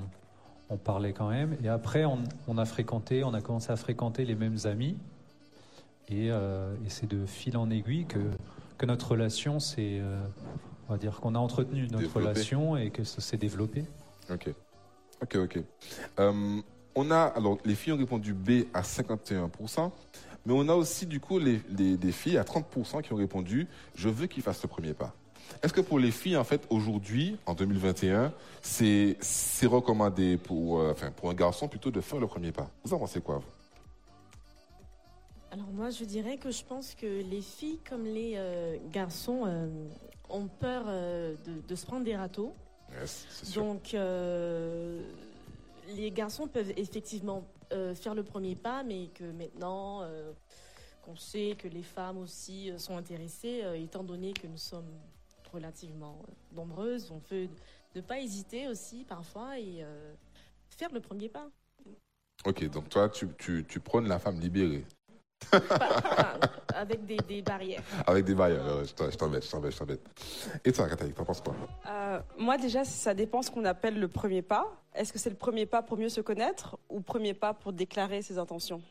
[0.69, 1.55] on parlait quand même.
[1.63, 4.97] Et après, on, on a fréquenté, on a commencé à fréquenter les mêmes amis.
[6.07, 8.19] Et, euh, et c'est de fil en aiguille que,
[8.77, 10.21] que notre relation s'est, euh,
[10.87, 12.19] on va dire qu'on a entretenu notre Développé.
[12.19, 13.85] relation et que ça s'est développé.
[14.29, 14.53] Ok.
[15.23, 15.63] Ok, ok.
[16.95, 19.91] On a, alors, les filles ont répondu B à 51%,
[20.45, 23.67] mais on a aussi, du coup, les, les- des filles à 30% qui ont répondu
[23.95, 25.13] Je veux qu'il fasse le premier pas.
[25.61, 28.31] Est-ce que pour les filles, en fait, aujourd'hui, en 2021,
[28.61, 32.69] c'est c'est recommandé pour, euh, enfin, pour un garçon plutôt de faire le premier pas?
[32.83, 33.43] Vous en pensez quoi, vous?
[35.51, 39.67] Alors moi, je dirais que je pense que les filles comme les euh, garçons euh,
[40.29, 42.53] ont peur euh, de, de se prendre des râteaux.
[42.99, 43.63] Yes, c'est sûr.
[43.63, 43.95] Donc,
[45.89, 50.31] les garçons peuvent effectivement euh, faire le premier pas, mais que maintenant euh,
[51.03, 54.91] qu'on sait que les femmes aussi euh, sont intéressées, étant donné que nous sommes
[55.53, 56.17] relativement
[56.53, 57.47] nombreuses, on peut
[57.95, 59.85] ne pas hésiter aussi parfois et
[60.69, 61.47] faire le premier pas.
[62.45, 64.85] Ok, donc toi, tu, tu, tu prônes la femme libérée,
[66.73, 67.81] avec des, des barrières.
[68.05, 68.65] avec des barrières.
[68.77, 70.01] Ouais, je t'embête, je t'embête, je t'embête.
[70.63, 71.55] Et toi, Kathaï, t'en penses quoi?
[72.37, 74.67] Moi, déjà, ça dépend ce qu'on appelle le premier pas.
[74.93, 78.21] Est-ce que c'est le premier pas pour mieux se connaître ou premier pas pour déclarer
[78.21, 78.81] ses intentions?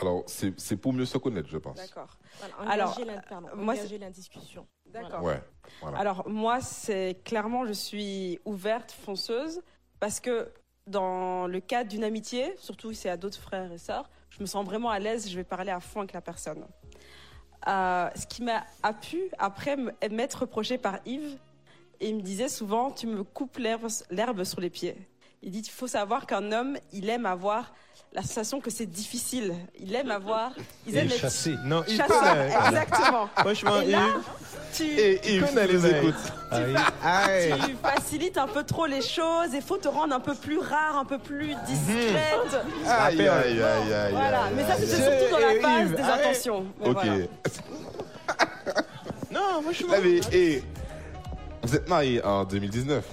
[0.00, 1.76] Alors, c'est pour mieux se connaître, je pense.
[1.76, 2.18] D'accord.
[2.38, 4.66] Voilà, Alors, la, pardon, moi, la discussion.
[4.86, 5.22] D'accord.
[5.22, 5.40] Ouais,
[5.80, 5.98] voilà.
[5.98, 9.60] Alors, moi, c'est clairement, je suis ouverte, fonceuse,
[10.00, 10.52] parce que
[10.86, 14.46] dans le cadre d'une amitié, surtout si c'est à d'autres frères et sœurs, je me
[14.46, 16.66] sens vraiment à l'aise, je vais parler à fond avec la personne.
[17.68, 21.38] Euh, ce qui m'a a pu, après, me- m'être reproché par Yves,
[22.00, 24.96] et il me disait souvent, tu me coupes l'herbe l'herbe sur les pieds.
[25.42, 27.72] Il dit, il faut savoir qu'un homme, il aime avoir
[28.12, 29.54] la sensation que c'est difficile.
[29.78, 30.52] Il aime avoir...
[30.86, 31.54] Aiment être chasser.
[31.64, 32.50] Non, il connaît.
[32.68, 33.28] Exactement.
[33.36, 34.84] Franchement, Et là, il tu...
[34.84, 35.40] Et tu les
[35.72, 35.96] nous mecs.
[36.02, 36.32] écoutes.
[36.50, 36.74] Ah oui.
[37.02, 37.54] Aïe.
[37.66, 40.98] tu facilites un peu trop les choses et faut te rendre un peu plus rare,
[40.98, 42.64] un peu plus discrète.
[42.86, 44.12] Aïe, aïe, aïe, aïe.
[44.12, 46.20] Voilà, aïe, mais ça aïe, c'était surtout dans la Yves, phase des arrête.
[46.26, 46.66] intentions.
[46.80, 46.94] Mais Ok.
[47.02, 47.16] voilà.
[49.30, 49.92] Non, franchement.
[49.92, 50.62] Là, mais, et,
[51.62, 53.04] vous êtes mariés en 2019.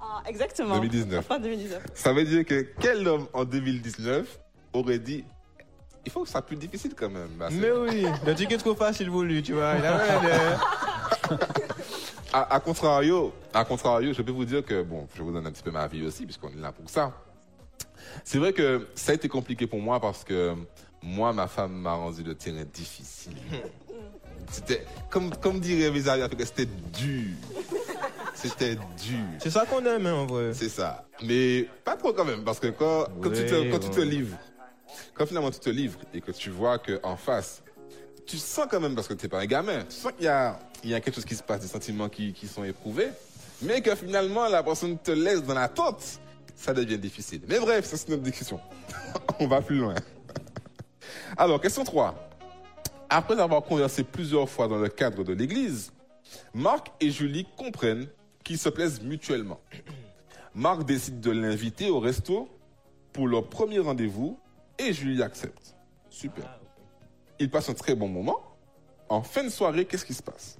[0.00, 0.74] Ah, exactement.
[0.76, 1.24] 2019.
[1.26, 1.82] Fin 2019.
[1.94, 4.38] Ça veut dire que quel homme en 2019
[4.72, 5.24] aurait dit
[6.06, 7.28] il faut que ça soit plus difficile quand même.
[7.38, 9.74] bah, Mais oui, le truc est trop facile pour lui, tu vois.
[9.78, 11.36] Il a rien de-
[12.32, 15.50] à, à contrario, à contrario, je peux vous dire que, bon, je vous donne un
[15.52, 17.12] petit peu ma vie aussi, puisqu'on est là pour ça.
[18.24, 20.54] C'est vrai que ça a été compliqué pour moi parce que
[21.02, 23.36] moi, ma femme m'a rendu le terrain difficile.
[24.50, 27.34] C'était, comme, comme dirait mes amis africains, c'était dur.
[28.34, 29.26] C'était dur.
[29.38, 30.52] C'est ça qu'on aime, hein, en vrai.
[30.54, 31.06] C'est ça.
[31.22, 34.36] Mais pas trop quand même, parce que quand, quand, tu, te, quand tu te livres,
[35.14, 37.62] quand finalement tu te livres et que tu vois qu'en face,
[38.26, 40.28] tu sens quand même, parce que tu n'es pas un gamin, tu sens qu'il y
[40.28, 43.08] a, il y a quelque chose qui se passe, des sentiments qui, qui sont éprouvés,
[43.62, 46.02] mais que finalement la personne te laisse dans l'attente,
[46.54, 47.42] ça devient difficile.
[47.48, 48.60] Mais bref, ça c'est notre discussion.
[49.40, 49.94] On va plus loin.
[51.36, 52.27] Alors, question 3.
[53.10, 55.92] Après avoir conversé plusieurs fois dans le cadre de l'église,
[56.52, 58.06] Marc et Julie comprennent
[58.44, 59.60] qu'ils se plaisent mutuellement.
[60.54, 62.48] Marc décide de l'inviter au resto
[63.12, 64.38] pour leur premier rendez-vous
[64.78, 65.74] et Julie accepte.
[66.10, 66.60] Super.
[67.38, 68.40] Ils passent un très bon moment.
[69.08, 70.58] En fin de soirée, qu'est-ce qui se passe?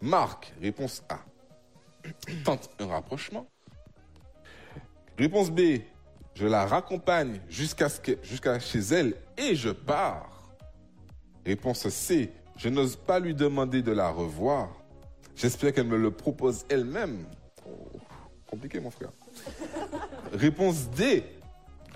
[0.00, 1.18] Marc, réponse A,
[2.44, 3.46] tente un rapprochement.
[5.18, 5.80] Réponse B,
[6.34, 7.88] je la raccompagne jusqu'à
[8.60, 10.35] chez elle et je pars.
[11.46, 14.68] Réponse C, je n'ose pas lui demander de la revoir.
[15.36, 17.24] J'espère qu'elle me le propose elle-même.
[17.64, 18.00] Oh,
[18.50, 19.10] compliqué, mon frère.
[20.32, 21.22] Réponse D.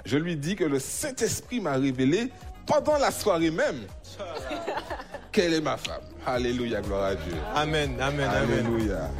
[0.04, 2.30] Je lui dis que le Saint-Esprit m'a révélé
[2.64, 3.80] pendant la soirée même
[5.32, 6.02] qu'elle est ma femme.
[6.24, 7.34] Alléluia, gloire à Dieu.
[7.52, 8.50] Amen, amen, amen.
[8.50, 9.10] Alléluia.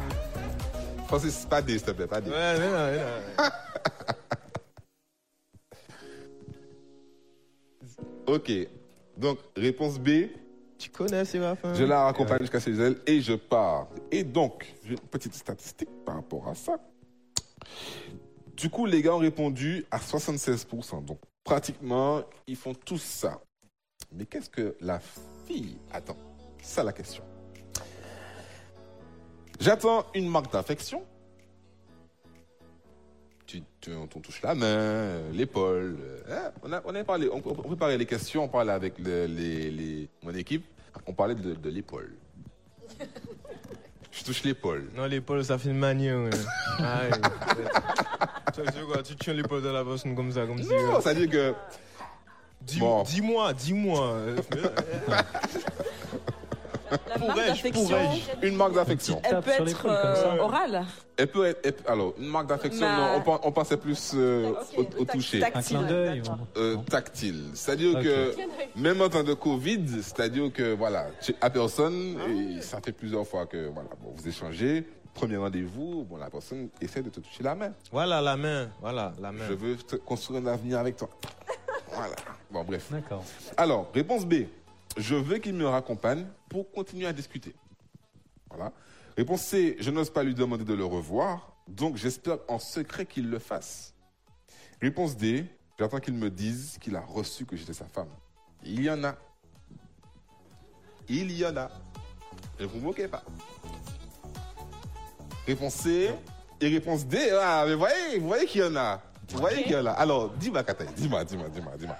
[1.07, 2.29] Francis, pas D, s'il te plaît, pas D.
[2.29, 2.97] Ouais, mais non, mais
[8.27, 8.33] non.
[8.33, 8.51] Ok.
[9.21, 10.29] Donc, réponse B.
[10.79, 13.87] Tu connais Séraphin Je la raccompagne jusqu'à chez elle et je pars.
[14.09, 16.79] Et donc, j'ai une petite statistique par rapport à ça.
[18.57, 21.05] Du coup, les gars ont répondu à 76%.
[21.05, 23.39] Donc, pratiquement, ils font tous ça.
[24.11, 24.99] Mais qu'est-ce que la
[25.45, 26.17] fille attend?
[26.59, 27.23] C'est ça la question.
[29.59, 31.03] J'attends une marque d'affection.
[33.51, 35.97] Tu, tu- on touche la main, euh, l'épaule.
[35.99, 38.97] euh, hein, on, a, on a parlé, on, on préparait les questions, on parlait avec
[38.97, 40.63] le- les, les- mon équipe,
[41.05, 42.13] on parlait de, de l'épaule.
[44.13, 44.89] Je touche l'épaule.
[44.95, 46.17] Non, l'épaule, ça fait une manière.
[46.79, 47.09] Ah.
[48.55, 50.69] Ça dire quoi Tu tiens l'épaule de la personne comme ça, comme si.
[50.69, 51.53] Non, euh, ça veut dire que
[52.79, 53.03] Bon.
[53.03, 54.17] Dis-moi, dis-moi.
[57.17, 59.21] Pourrais-je, pourrais-je une marque d'affection.
[59.23, 60.85] elle peut être euh, orale.
[61.17, 64.11] Elle peut être, elle alors, une marque d'affection, Ma- non, on, pen- on pensait plus
[64.15, 65.43] euh, Ok, au, au toucher.
[65.43, 66.21] Un clin d'œil.
[66.21, 66.39] D'accord.
[66.55, 67.43] ou- Euh, tactile.
[67.53, 68.03] C'est-à-dire Ok.
[68.03, 68.35] que,
[68.75, 73.27] même en temps de Covid, c'est-à-dire que, voilà, tu à personne, et ça fait plusieurs
[73.27, 77.43] fois que, voilà, bon, vous échangez, premier rendez-vous, bon, la personne essaie de te toucher
[77.43, 77.71] la main.
[77.91, 78.69] Voilà la main.
[78.81, 79.43] Voilà la main.
[79.47, 81.09] Je veux te construire un avenir avec toi.
[81.93, 82.15] Voilà.
[82.49, 82.87] Bon, bref.
[82.89, 83.23] D'accord.
[83.57, 84.45] Alors, réponse B.
[84.97, 87.55] Je veux qu'il me raccompagne pour continuer à discuter.
[88.49, 88.71] Voilà.
[89.17, 89.77] Réponse C.
[89.79, 93.93] Je n'ose pas lui demander de le revoir, donc j'espère en secret qu'il le fasse.
[94.81, 95.45] Réponse D.
[95.79, 98.09] J'attends qu'il me dise qu'il a reçu que j'étais sa femme.
[98.63, 99.15] Il y en a.
[101.09, 101.69] Il y en a.
[102.59, 103.23] Ne vous moquez pas.
[105.47, 106.11] Réponse C.
[106.59, 107.17] Et réponse D.
[107.41, 109.01] Ah, mais voyez, vous voyez qu'il y en a.
[109.29, 109.91] Vous voyez qu'il y en a.
[109.91, 110.87] Alors, dis-moi, Kataï.
[110.95, 111.95] Dis-moi, dis-moi, dis-moi,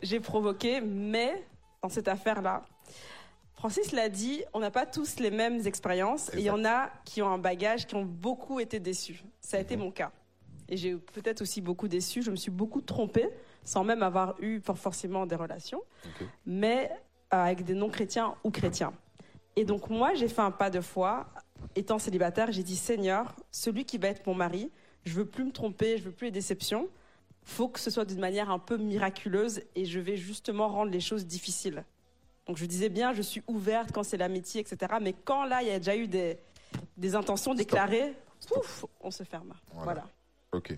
[0.00, 1.44] j'ai provoqué, mais
[1.82, 2.64] dans cette affaire-là,
[3.54, 6.32] Francis l'a dit, on n'a pas tous les mêmes expériences.
[6.34, 9.22] Et il y en a qui ont un bagage, qui ont beaucoup été déçus.
[9.40, 10.12] Ça a été mon cas.
[10.68, 12.22] Et j'ai peut-être aussi beaucoup déçu.
[12.22, 13.28] Je me suis beaucoup trompée,
[13.64, 15.82] sans même avoir eu for- forcément des relations,
[16.46, 16.90] mais
[17.32, 18.92] euh, avec des non-chrétiens ou chrétiens.
[19.56, 21.26] Et donc moi, j'ai fait un pas de foi.
[21.74, 24.70] Étant célibataire, j'ai dit Seigneur, celui qui va être mon mari,
[25.04, 26.88] je veux plus me tromper, je veux plus les déceptions.
[27.48, 31.00] Faut que ce soit d'une manière un peu miraculeuse et je vais justement rendre les
[31.00, 31.82] choses difficiles.
[32.46, 34.96] Donc je disais bien, je suis ouverte quand c'est l'amitié, etc.
[35.00, 36.36] Mais quand là, il y a déjà eu des,
[36.98, 38.12] des intentions déclarées,
[38.46, 39.54] pouf, on se ferme.
[39.72, 39.84] Voilà.
[39.84, 40.08] Voilà.
[40.52, 40.76] Ok.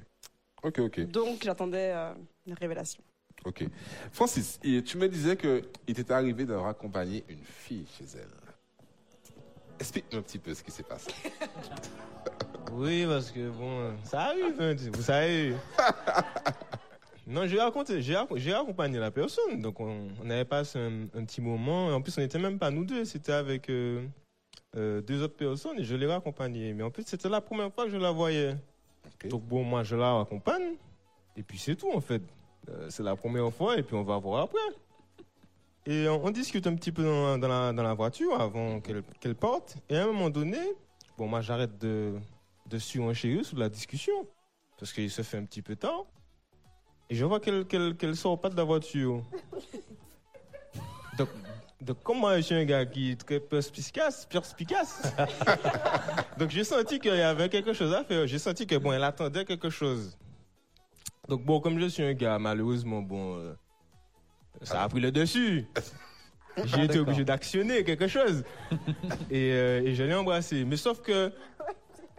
[0.62, 1.00] Ok, ok.
[1.10, 2.14] Donc j'attendais euh,
[2.46, 3.02] une révélation.
[3.44, 3.64] Ok.
[4.12, 8.30] Francis, tu me disais qu'il t'était arrivé de raccompagner une fille chez elle.
[9.80, 11.10] Explique-nous un petit peu ce qui s'est passé.
[12.72, 15.54] Oui, parce que bon, euh, ça arrive, hein, vous savez.
[17.30, 18.16] Non, j'ai raconté, j'ai
[18.54, 19.62] accompagné la personne.
[19.62, 21.86] Donc, on, on avait passé un, un petit moment.
[21.94, 24.04] En plus, on n'était même pas nous deux, c'était avec euh,
[24.76, 26.72] euh, deux autres personnes et je l'ai raccompagnée.
[26.74, 28.56] Mais en plus, c'était la première fois que je la voyais.
[29.28, 30.74] Donc, bon, moi, je la raccompagne.
[31.36, 32.22] Et puis, c'est tout, en fait.
[32.68, 34.58] Euh, c'est la première fois et puis on va voir après.
[35.86, 39.04] Et on, on discute un petit peu dans, dans la, dans la voiture avant qu'elle
[39.20, 39.76] qu'elle parte.
[39.88, 40.58] Et à un moment donné,
[41.16, 42.14] bon, moi, j'arrête de,
[42.70, 44.26] de surenchérir sous la discussion.
[44.78, 46.06] Parce qu'il se fait un petit peu tard.
[47.10, 49.22] Et je vois qu'elle qu'elle qu'elle sort pas de la voiture.
[51.18, 51.28] Donc,
[51.82, 55.02] Donc, comme moi, je suis un gars qui est très perspicace, perspicace?
[56.38, 58.26] Donc, j'ai senti qu'il y avait quelque chose à faire.
[58.26, 60.16] J'ai senti que, bon, elle attendait quelque chose.
[61.26, 63.54] Donc, bon, comme je suis un gars, malheureusement, bon, euh,
[64.62, 65.66] ça a pris le dessus.
[66.56, 67.02] J'ai été d'accord.
[67.02, 68.44] obligé d'actionner quelque chose.
[69.30, 70.64] Et, euh, et je l'ai embrassé.
[70.64, 71.32] Mais sauf que,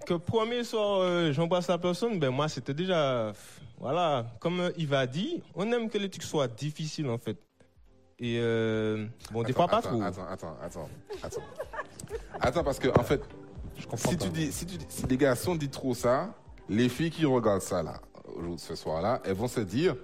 [0.05, 3.31] que premier soir, euh, j'embrasse la personne, ben moi, c'était déjà.
[3.79, 7.37] Voilà, comme euh, Yves a dit, on aime que les trucs soient difficiles, en fait.
[8.19, 10.01] Et euh, bon, des Attends, fois, pas attends, trop.
[10.03, 10.89] Attends, attends, attends,
[11.23, 11.41] attends.
[12.39, 13.21] Attends, parce que, en fait,
[13.77, 14.25] Je comprends si pas.
[14.25, 16.29] tu dis, si tu dis, si les garçons disent trop ça,
[16.69, 17.99] les filles qui regardent ça là,
[18.57, 19.95] ce soir-là, elles vont se dire,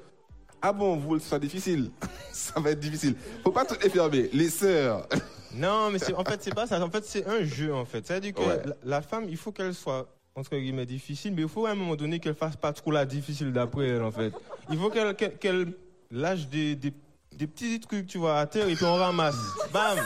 [0.60, 1.92] ah bon, vous, ça difficile,
[2.32, 3.16] ça va être difficile.
[3.44, 4.30] Faut pas tout enfermer.
[4.34, 5.08] Les sœurs,
[5.54, 6.84] Non, mais c'est- en fait, c'est pas ça.
[6.84, 8.06] En fait, c'est un jeu, en fait.
[8.06, 8.62] C'est-à-dire que Ouais.
[8.66, 11.76] la, la femme, il faut qu'elle soit, entre guillemets, difficile, mais il faut à un
[11.76, 14.34] moment donné qu'elle fasse pas trop la difficile d'après elle, en fait.
[14.70, 15.74] Il faut qu'elle qu'elle- qu'elle
[16.12, 16.94] lâche des, des,
[17.36, 19.36] des petits trucs, tu vois, à terre, et puis on ramasse.
[19.74, 19.98] Bam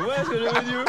[0.00, 0.84] Ouais, ce que je veux dire?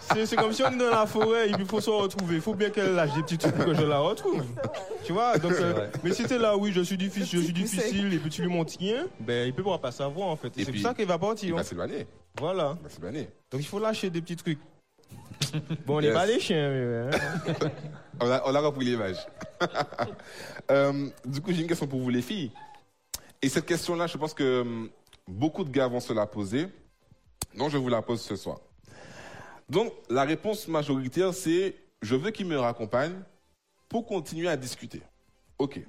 [0.00, 2.36] C'est c'est comme si on est dans la forêt et puis il faut se retrouver.
[2.36, 4.44] Il faut bien qu'elle lâche des petits trucs pour que je la retrouve.
[5.04, 5.38] Tu vois?
[5.38, 5.86] Donc, euh.
[6.02, 8.48] Mais si t'es là, oui, je suis difficile, je suis difficile, et puis tu lui
[8.48, 10.48] montres rien, ben il peut pas savoir, en fait.
[10.56, 11.54] Et Et c'est pour ça qu'il va il partir.
[11.54, 11.64] va hein.
[11.64, 12.06] s'éloigner.
[12.38, 12.76] Voilà.
[12.88, 13.28] S'éloigner.
[13.50, 14.58] Donc il faut lâcher des petits trucs.
[15.86, 16.14] Bon, on n'est Yes.
[16.16, 17.70] pas des chiens, mais ouais.
[18.20, 19.16] On a, on a repris l'image.
[20.70, 22.50] Euh, du coup, j'ai une question pour vous, les filles.
[23.40, 24.90] Et cette question-là, je pense que hum,
[25.26, 26.68] beaucoup de gars vont se la poser.
[27.56, 28.58] Donc, je vous la pose ce soir.
[29.70, 33.14] Donc, la réponse majoritaire, c'est je veux qu'il me raccompagne
[33.88, 35.00] pour continuer à discuter.
[35.58, 35.80] OK.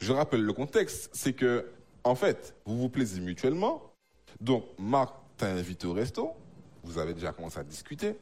[0.00, 1.70] Je rappelle le contexte, c'est que,
[2.04, 3.82] en fait, vous vous plaisez mutuellement.
[4.40, 6.32] Donc, Marc t'a invité au resto.
[6.82, 8.16] Vous avez déjà commencé à discuter.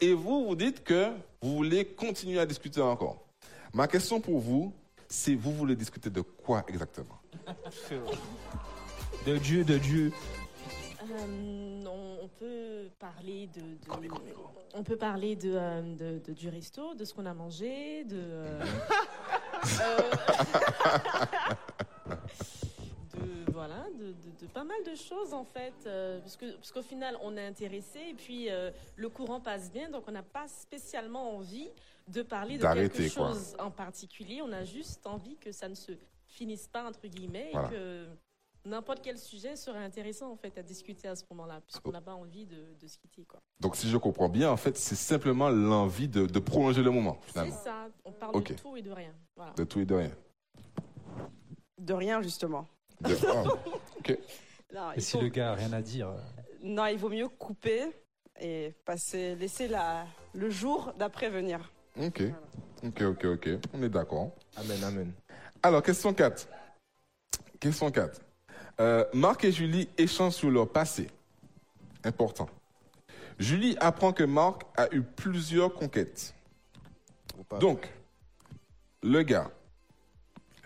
[0.00, 3.24] Et vous, vous dites que vous voulez continuer à discuter encore.
[3.72, 4.72] Ma question pour vous,
[5.08, 7.18] c'est vous voulez discuter de quoi exactement?
[9.26, 10.12] De Dieu, de Dieu.
[11.02, 14.50] Euh, on, on peut parler de, de- Encore micro, micro.
[14.74, 18.16] on peut parler de, euh, de- de- du resto, de ce qu'on a mangé, de,
[18.18, 18.64] euh,
[19.80, 20.00] euh,
[23.20, 26.72] de voilà, de, de- de pas mal de choses en fait, euh, parce que parce
[26.72, 30.22] qu'au final on est intéressé et puis euh, le courant passe bien, donc on n'a
[30.22, 31.68] pas spécialement envie
[32.08, 33.28] de parler de quelque quoi.
[33.32, 34.40] chose en particulier.
[34.42, 35.92] On a juste envie que ça ne se
[36.26, 37.68] finisse pas entre guillemets Voilà.
[37.68, 38.06] et que
[38.64, 42.14] n'importe quel sujet serait intéressant en fait à discuter à ce moment-là, puisqu'on n'a pas
[42.14, 43.40] envie de, de se quitter quoi.
[43.60, 47.18] Donc, si je comprends bien, en fait, c'est simplement l'envie de, de prolonger le moment,
[47.32, 48.48] C'est ça, on parle Ok.
[48.50, 49.14] de tout et de rien.
[49.36, 49.52] Voilà.
[49.54, 50.10] De tout et de rien.
[51.78, 52.66] De rien, justement.
[53.00, 53.58] De- oh,
[54.74, 56.16] Non, Et si faut- le gars a rien à dire, euh,
[56.62, 57.84] non, il vaut mieux couper
[58.40, 61.72] et passer, laisser la, le jour d'après venir.
[62.00, 62.22] ok.
[62.84, 63.48] Ok, ok, ok.
[63.72, 64.30] On est d'accord.
[64.56, 65.12] Amen, amen.
[65.62, 66.46] Alors, question 4.
[67.58, 68.20] Question 4.
[68.80, 71.08] Euh, Marc et Julie échangent sur leur passé.
[72.04, 72.48] Important.
[73.38, 76.34] Julie apprend que Marc a eu plusieurs conquêtes.
[77.60, 77.90] Donc,
[79.02, 79.50] le gars.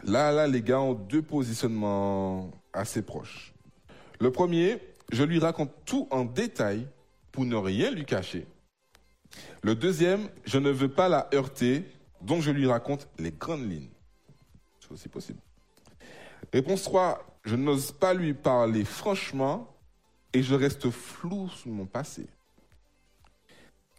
[0.04, 3.52] Là, là, les gars ont deux positionnements assez proches.
[4.18, 4.80] Le premier,
[5.12, 6.86] je lui raconte tout en détail
[7.32, 8.46] pour ne rien lui cacher.
[9.62, 11.84] Le deuxième, je ne veux pas la heurter,
[12.22, 13.90] donc je lui raconte les grandes lignes.
[14.80, 15.38] C'est aussi possible.
[16.52, 19.74] Réponse 3, je n'ose pas lui parler franchement
[20.32, 22.26] et je reste flou sur mon passé.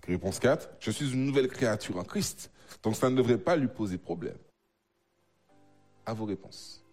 [0.08, 2.52] Réponse 4, je suis une nouvelle créature en Christ,
[2.84, 4.38] donc ça ne devrait pas lui poser problème.
[6.12, 6.84] À vos réponses.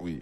[0.00, 0.20] Oui.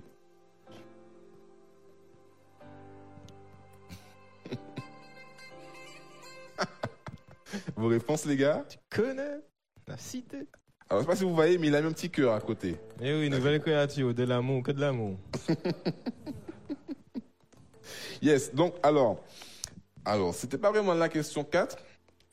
[7.77, 9.41] Vos réponses, les gars Connais
[9.87, 10.47] la cité.
[10.91, 12.43] Alors, je sais pas si vous voyez, mais il a mis un petit cœur à
[12.43, 12.77] côté.
[13.01, 15.17] Eh oui, nouvelle créature, de l'amour, que de l'amour.
[18.21, 19.25] Yes, donc, alors,
[20.05, 21.79] alors, c'était pas vraiment la question 4,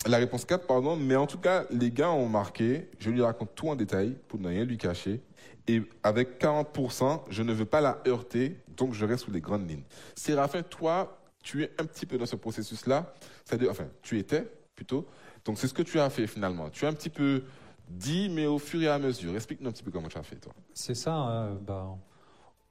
[0.06, 3.56] la réponse 4, pardon, mais en tout cas, les gars ont marqué, je lui raconte
[3.56, 5.22] tout en détail pour ne rien lui cacher,
[5.68, 9.68] et avec 40%, je ne veux pas la heurter, donc je reste sous les grandes
[9.70, 9.84] lignes.
[10.16, 15.08] Séraphin, toi, tu es un petit peu dans ce processus-là, c'est-à-dire, enfin, tu étais plutôt,
[15.44, 16.70] donc c'est ce que tu as fait finalement.
[16.70, 17.44] Tu as un petit peu
[17.88, 19.34] dit, mais au fur et à mesure.
[19.36, 20.54] Explique-nous un petit peu comment tu as fait, toi.
[20.74, 21.14] c'est ça.
[21.14, 21.88] hein, bah,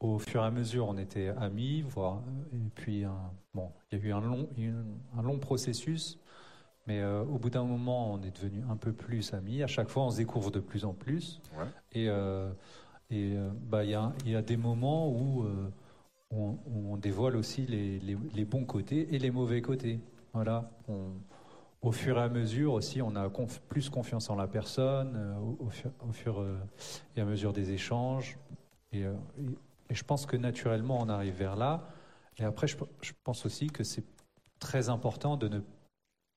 [0.01, 1.80] au fur et à mesure, on était amis,
[2.53, 6.18] et puis un- bon, il y a eu un long processus,
[6.87, 9.62] mais euh, au bout d'un moment, on est devenu un peu plus amis.
[9.62, 11.41] À chaque fois, on se découvre de plus en plus.
[11.59, 11.64] Ouais.
[11.93, 12.51] Et euh,
[13.11, 15.68] et euh, bah, il y a, y a des moments où euh,
[16.30, 20.01] on, on dévoile aussi les, les- les bons côtés et les mauvais côtés.
[20.32, 20.70] Voilà.
[20.89, 21.12] On-
[21.82, 25.66] au fur et à mesure aussi, on a conf- plus confiance en la personne, au,
[25.66, 26.47] au fur, au fur,
[27.14, 28.39] et à mesure des échanges.
[28.93, 29.07] Et, et
[29.91, 31.87] Et je pense que naturellement, on arrive vers là.
[32.39, 34.05] Et après, je, je pense aussi que c'est
[34.59, 35.66] très important de ne pas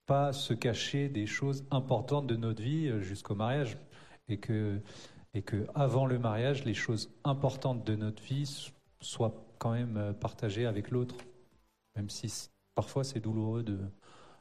[0.08, 3.78] se cacher des choses importantes de notre vie euh, jusqu'au mariage.
[4.30, 4.82] Et que,
[5.34, 10.14] et que avant le mariage, les choses importantes de notre vie soient quand même euh,
[10.14, 11.16] partagées avec l'autre.
[11.96, 13.80] Même si parfois c'est douloureux de,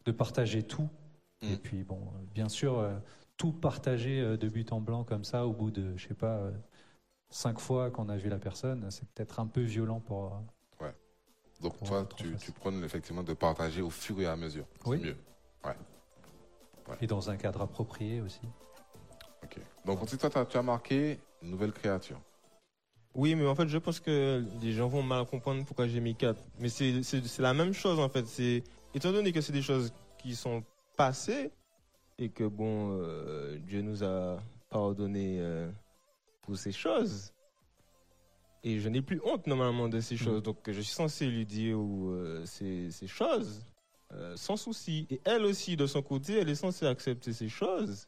[0.04, 0.88] de partager tout.
[1.42, 1.52] Mm.
[1.52, 2.94] Et puis, bon, euh, bien sûr, euh,
[3.36, 6.36] tout partager euh, de but en blanc comme ça, au bout de, je sais pas,
[6.38, 6.50] euh,
[7.30, 10.34] cinq fois qu'on a vu la personne, c'est peut-être un peu violent pour.
[10.82, 10.90] euh,
[11.60, 14.66] Donc Pour toi, tu, tu prônes effectivement de partager au fur et à mesure.
[14.82, 14.98] C'est Oui.
[15.00, 15.16] mieux.
[17.00, 18.40] Et dans un cadre approprié aussi.
[19.42, 19.58] Ok.
[19.84, 22.20] Donc ensuite, toi, tu as marqué nouvelle créature.
[23.14, 26.14] Oui, mais en fait, je pense que les gens vont mal comprendre pourquoi j'ai mis
[26.14, 26.38] 4.
[26.60, 28.26] Mais c'est c'est- c'est la même chose, en fait.
[28.26, 28.62] C'est
[28.94, 30.64] Étant donné que c'est des choses qui sont
[30.96, 31.50] passées
[32.18, 34.38] et que, bon, euh, Dieu nous a
[34.70, 35.70] pardonné euh,
[36.42, 37.32] pour ces choses.
[38.64, 40.42] Et je n'ai plus honte, normalement, de ces choses.
[40.42, 43.62] Donc, je suis censé lui dire euh, ces, ces choses
[44.12, 45.06] euh, sans souci.
[45.10, 48.06] Et elle aussi, de son côté, elle est censée accepter ces choses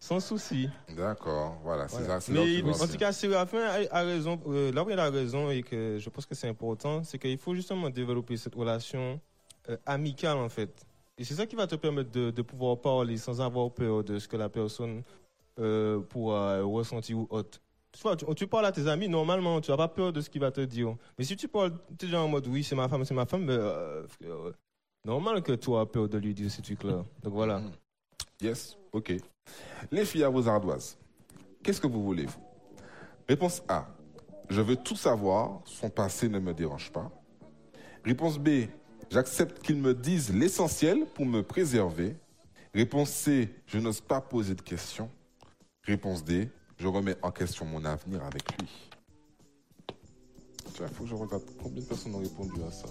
[0.00, 0.68] sans souci.
[0.96, 1.88] D'accord, voilà.
[1.88, 2.20] C'est Voilà.
[2.20, 2.20] ça.
[2.20, 4.40] c'est Mais en tout cas, Séraphin a, a raison.
[4.46, 7.36] euh, là où il a raison et que je pense que c'est important, c'est qu'il
[7.38, 9.20] faut justement développer cette relation
[9.68, 10.70] euh, amicale en fait.
[11.18, 14.20] Et c'est ça qui va te permettre de, de pouvoir parler sans avoir peur de
[14.20, 15.02] ce que la personne
[15.58, 17.58] euh, pourra ressentir ou autre.
[17.90, 20.30] Tu vois, tu, tu parles à tes amis, normalement, tu n'as pas peur de ce
[20.30, 20.94] qu'il va te dire.
[21.18, 23.26] Mais si tu parles, tu es déjà en mode oui, c'est ma femme, c'est ma
[23.26, 23.56] femme, mais,
[25.08, 27.02] normal que tu aies peur de lui dire ces trucs-là.
[27.22, 27.58] Donc voilà.
[27.58, 27.72] Mhm.
[28.42, 29.14] Yes, ok.
[29.90, 30.98] Les filles à vos ardoises,
[31.62, 32.42] qu'est-ce que vous voulez, vous?
[33.26, 33.86] Réponse A.
[34.50, 37.10] Je veux tout savoir, son passé ne me dérange pas.
[38.04, 38.68] Réponse B.
[39.10, 42.16] J'accepte qu'ils me disent l'essentiel pour me préserver.
[42.74, 43.54] Réponse C.
[43.66, 45.10] Je n'ose pas poser de questions.
[45.84, 46.50] Réponse D.
[46.76, 48.68] Je remets en question mon avenir avec lui.
[50.80, 52.88] Il faut que je regarde combien de personnes ont répondu à ça.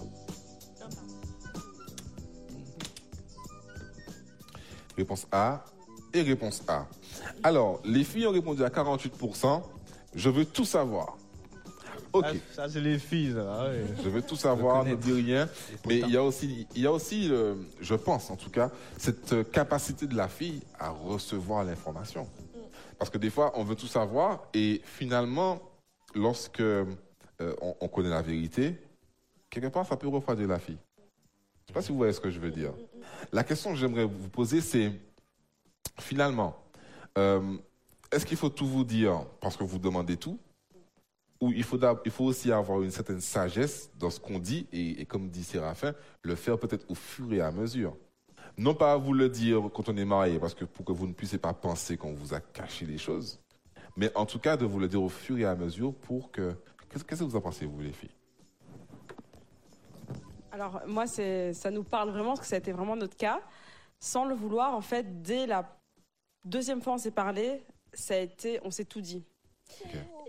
[4.98, 5.64] Réponse A
[6.12, 6.88] et réponse A.
[7.44, 9.62] Alors, les filles ont répondu à 48%.
[10.12, 11.16] Je veux tout savoir.
[12.12, 12.32] Ok, Ça,
[12.64, 13.46] ça, c'est les filles, ça.
[13.60, 13.84] ah ouais.
[14.02, 15.48] je veux tout savoir, ne dis rien.
[15.86, 18.70] Mais il y a aussi, il y a aussi euh, je pense en tout cas,
[18.96, 22.26] cette euh, capacité de la fille à recevoir l'information.
[22.98, 25.60] Parce que des fois, on veut tout savoir et finalement,
[26.14, 26.86] lorsque euh,
[27.38, 28.74] on, on connaît la vérité,
[29.50, 30.78] quelque part, ça peut refroidir la fille.
[30.96, 32.72] Je ne sais pas si vous voyez ce que je veux dire.
[33.32, 34.92] La question que j'aimerais vous poser, c'est
[36.00, 36.56] finalement,
[37.16, 37.56] euh,
[38.10, 40.38] est-ce qu'il faut tout vous dire parce que vous demandez tout?
[41.40, 45.04] Ou il faut, il faut aussi avoir une certaine sagesse dans ce qu'on dit et,
[45.06, 47.96] comme dit Séraphin, le faire peut-être au fur et à mesure.
[48.56, 51.12] Non pas vous le dire quand on est marié, parce que pour que vous ne
[51.12, 53.38] puissiez pas penser qu'on vous a caché des choses,
[53.96, 56.54] mais en tout cas de vous le dire au fur et à mesure pour que...
[56.88, 58.10] Qu'est-ce que vous en pensez, vous, les filles?
[60.52, 63.40] Alors moi, ça nous parle vraiment parce que ça a été vraiment notre cas.
[64.00, 65.78] Sans le vouloir, en fait, dès la
[66.44, 69.24] deuxième fois on s'est parlé, ça a été, on s'est tout dit.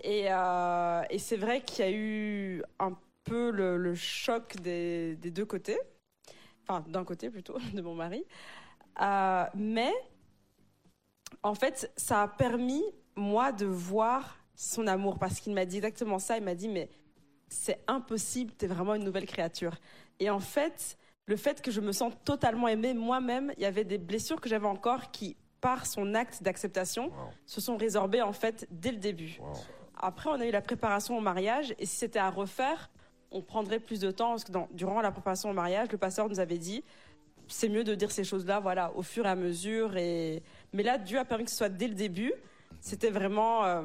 [0.02, 5.16] Et, euh, et c'est vrai qu'il y a eu un peu le, le choc des,
[5.16, 5.78] des deux côtés,
[6.66, 8.24] enfin d'un côté plutôt de mon mari.
[9.00, 9.92] Euh, mais
[11.42, 12.82] en fait, ça a permis
[13.16, 16.36] moi de voir son amour parce qu'il m'a dit exactement ça.
[16.36, 16.90] Il m'a dit mais
[17.48, 19.74] c'est impossible, t'es vraiment une nouvelle créature.
[20.20, 20.96] Et en fait,
[21.26, 24.48] le fait que je me sente totalement aimée moi-même, il y avait des blessures que
[24.48, 27.12] j'avais encore qui, par son acte d'acceptation, Wow.
[27.46, 29.38] se sont résorbées en fait dès le début.
[29.40, 29.52] Wow.
[30.02, 32.90] Après, on a eu la préparation au mariage, et si c'était à refaire,
[33.30, 36.28] on prendrait plus de temps, parce que dans- durant la préparation au mariage, le pasteur
[36.28, 36.82] nous avait dit,
[37.48, 39.96] c'est mieux de dire ces choses-là, voilà, au fur et à mesure.
[39.96, 40.42] Et...
[40.72, 42.32] Mais là, Dieu a permis que ce soit dès le début.
[42.80, 43.82] C'était vraiment, euh,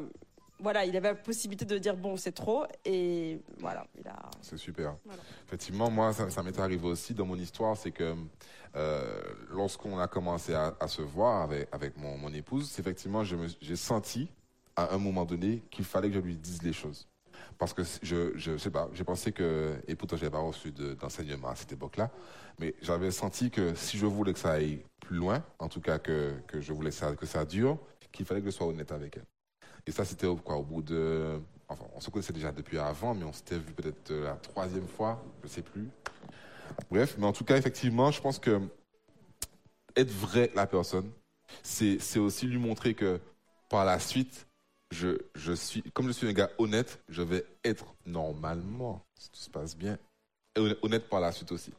[0.65, 4.17] voilà, il avait la possibilité de dire, bon, c'est trop, et voilà, il a...
[4.41, 4.95] C'est super.
[5.05, 5.21] Voilà.
[5.45, 8.15] Effectivement, moi, ça, ça m'est arrivé aussi dans mon histoire, c'est que
[8.75, 13.75] euh, lorsqu'on a commencé à, à se voir avec, avec mon, mon épouse, effectivement, j'ai
[13.75, 14.27] senti
[14.75, 17.07] à un moment donné qu'il fallait que je lui dise les choses.
[17.59, 20.95] Parce que je, je sais pas, j'ai pensé que, et pourtant j'avais pas reçu de-
[20.95, 22.09] d'enseignement à cette époque-là,
[22.59, 25.99] mais j'avais senti que si je voulais que ça aille plus loin, en tout cas
[25.99, 27.77] que, que je voulais que ça, que ça dure,
[28.11, 29.25] qu'il fallait que je sois honnête avec elle.
[29.87, 31.39] Et ça, c'était au, bout de.
[31.67, 34.87] Enfin, on se connaissait déjà depuis avant, mais on s'était vu peut-être euh, la troisième
[34.87, 35.89] fois, je sais plus.
[36.89, 38.61] Bref, mais en tout cas, effectivement, je pense que
[39.95, 41.09] être vrai la personne,
[41.63, 43.19] c'est aussi lui montrer que
[43.69, 44.47] par la suite,
[44.91, 49.39] je, je suis, comme je suis un gars honnête, je vais être normalement, si tout
[49.39, 49.97] se passe bien,
[50.81, 51.71] honnête par la suite aussi.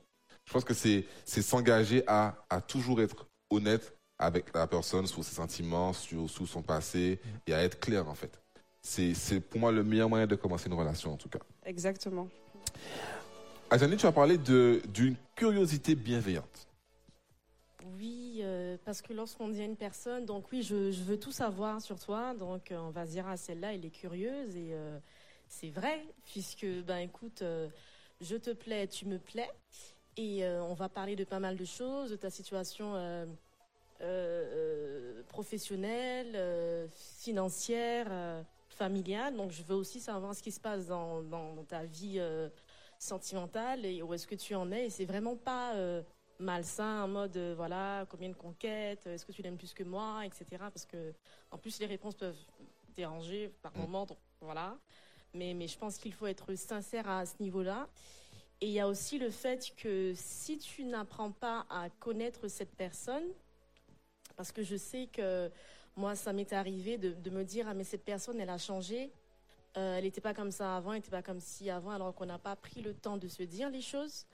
[0.44, 5.34] Je pense que c'est s'engager à, à toujours être honnête avec la personne sur ses
[5.34, 8.40] sentiments, sur, sur son passé, et à être clair en fait.
[8.80, 11.40] C'est c'est pour moi le meilleur moyen de commencer une relation, en tout cas.
[11.64, 12.28] Exactement.
[13.70, 16.68] Azani, tu as parlé de- d'une curiosité bienveillante.
[17.98, 21.32] Oui, euh, parce que lorsqu'on dit à une personne, donc oui, je, je veux tout
[21.32, 24.70] savoir sur toi, donc euh, on va se dire, ah, celle-là, elle est curieuse, et
[24.72, 24.98] euh,
[25.48, 27.68] c'est vrai, puisque, ben écoute, euh,
[28.20, 29.50] je te plais, tu me plais,
[30.16, 32.94] et euh, on va parler de pas mal de choses, de ta situation
[34.00, 36.86] euh, euh, professionnelle, euh,
[37.18, 41.84] financière, familiale, donc je veux aussi savoir ce qui se passe dans, dans- dans ta
[41.84, 42.20] vie
[42.98, 45.74] sentimentale, et où est-ce que tu en es, et c'est vraiment pas...
[46.38, 50.20] malsain en mode euh, voilà combien de conquêtes est-ce que tu l'aimes plus que moi
[50.26, 51.14] etc parce que
[51.50, 52.36] en plus les réponses peuvent
[52.94, 53.80] déranger par Mm.
[53.80, 54.76] moment donc voilà.
[55.32, 57.88] Mais mais je pense qu'il faut être sincère à ce niveau-là.
[58.60, 62.74] Et il y a aussi le fait que si tu n'apprends pas à connaître cette
[62.76, 63.24] personne
[64.36, 65.50] parce que je sais que
[65.96, 69.10] moi ça m'est arrivé de, de me dire ah mais cette personne elle a changé.
[69.76, 72.26] Euh, elle n'était pas comme ça avant elle n'était pas comme ci avant alors qu'on
[72.26, 74.24] n'a pas pris le temps de se dire les choses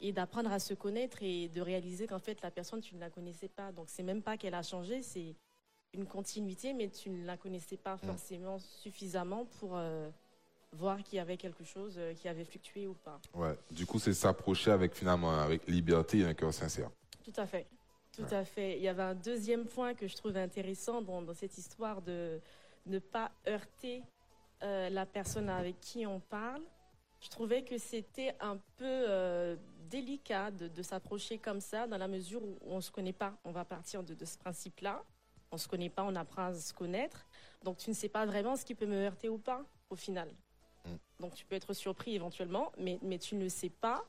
[0.00, 3.08] et d'apprendre à se connaître et de réaliser qu'en fait la personne tu ne la
[3.10, 3.72] connaissais pas.
[3.72, 5.34] Donc c'est même pas qu'elle a changé c'est
[5.94, 10.08] une continuité mais tu ne la connaissais pas forcément suffisamment pour euh,
[10.72, 13.20] voir qu'il y avait quelque chose euh, qui avait fluctué ou pas.
[13.34, 13.54] Ouais.
[13.70, 16.90] Du coup, c'est s'approcher avec finalement avec liberté et un cœur sincère.
[17.22, 17.66] tout à fait
[18.12, 21.34] tout à fait il y avait un deuxième point que je trouve intéressant dans, dans
[21.34, 22.40] cette histoire de
[22.86, 24.02] ne pas heurter
[24.62, 26.62] euh, la personne avec qui on parle
[27.22, 29.56] je trouvais que c'était un peu euh,
[29.88, 33.32] délicat de, de s'approcher comme ça, dans la mesure où on ne se connaît pas.
[33.44, 35.04] On va partir de, de ce principe-là.
[35.52, 37.24] On ne se connaît pas, on apprend à se connaître.
[37.62, 40.28] Donc tu ne sais pas vraiment ce qui peut me heurter ou pas, au final.
[40.84, 40.90] Mm.
[41.20, 44.04] Donc tu peux être surpris éventuellement, mais, mais tu ne le sais pas.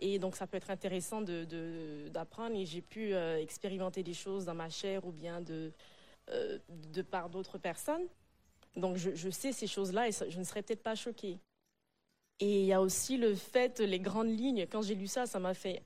[0.00, 2.56] Et donc ça peut être intéressant de- de- d'apprendre.
[2.56, 5.72] Et j'ai pu euh, expérimenter des choses dans ma chair ou bien de,
[6.30, 8.06] euh, de par d'autres personnes.
[8.76, 11.38] Donc je, je sais ces choses-là et je ne serais peut-être pas choquée.
[12.40, 14.66] Et il y a aussi le fait, les grandes lignes.
[14.66, 15.82] Quand j'ai lu ça, ça m'a fait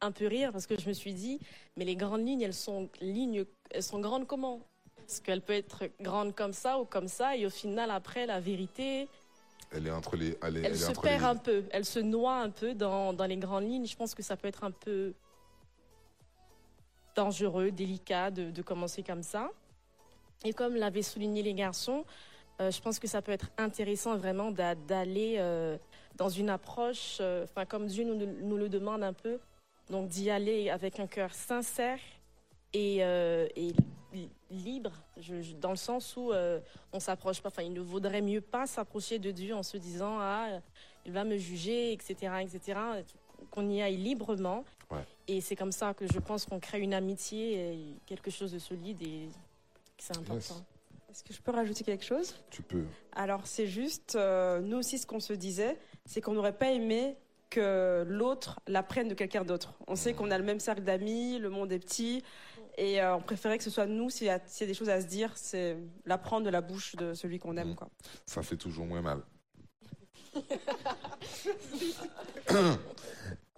[0.00, 1.38] un peu rire parce que je me suis dit,
[1.76, 4.60] mais les grandes lignes, elles sont lignes, elles sont grandes comment?
[4.96, 8.40] Parce qu'elles peuvent être grandes comme ça ou comme ça, et au final, après, la
[8.40, 9.08] vérité,
[9.72, 10.36] Elle est entre les.
[10.42, 12.74] Elle, est- elle, elle est se perd les un peu, elle se noie un peu
[12.74, 13.86] dans, dans les grandes lignes.
[13.86, 15.14] Je pense que ça peut être un peu
[17.14, 19.50] dangereux, délicat de, de commencer comme ça.
[20.44, 22.04] Et comme l'avaient souligné les garçons,
[22.60, 25.76] euh, je pense que ça peut être intéressant vraiment d'a- d'aller euh,
[26.16, 29.38] dans une approche, euh, enfin comme Dieu nous, nous le demande un peu,
[29.90, 31.98] donc d'y aller avec un cœur sincère
[32.72, 33.72] et, et
[34.50, 36.60] libre, je- je- dans le sens où euh,
[36.92, 40.16] on s'approche pas, enfin il ne vaudrait mieux pas s'approcher de Dieu en se disant
[40.18, 40.60] ah
[41.06, 42.78] il va me juger, etc., etc.
[43.50, 44.64] Qu'on y aille librement.
[44.90, 44.98] Ouais.
[45.28, 48.58] Et c'est comme ça que je pense qu'on crée une amitié, et quelque chose de
[48.58, 49.28] solide et
[49.96, 50.56] que c'est important.
[51.10, 52.36] Est-ce que je peux rajouter quelque chose?
[52.50, 52.84] Tu peux.
[53.12, 57.16] Alors c'est juste, euh, nous aussi ce qu'on se disait, c'est qu'on n'aurait pas aimé
[57.48, 59.74] que l'autre l'apprenne de quelqu'un d'autre.
[59.88, 62.22] On sait qu'on a le même cercle d'amis, le monde est petit,
[62.80, 64.78] et euh, on préférait que ce soit nous, s'il y, a s'il y a des
[64.78, 65.76] choses à se dire, c'est
[66.06, 67.72] l'apprendre de la bouche de celui qu'on aime.
[67.72, 67.74] Mm.
[67.74, 67.90] Quoi.
[68.24, 69.20] Ça fait toujours moins mal.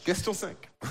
[0.04, 0.56] Question 5.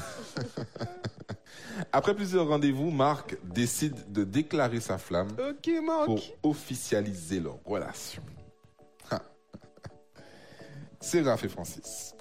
[1.92, 5.36] Après plusieurs rendez-vous, Marc décide de déclarer sa flamme
[5.84, 6.06] Marc.
[6.06, 8.24] pour officialiser leur relation.
[9.10, 9.22] Ha.
[11.02, 12.16] Séraph et Francis.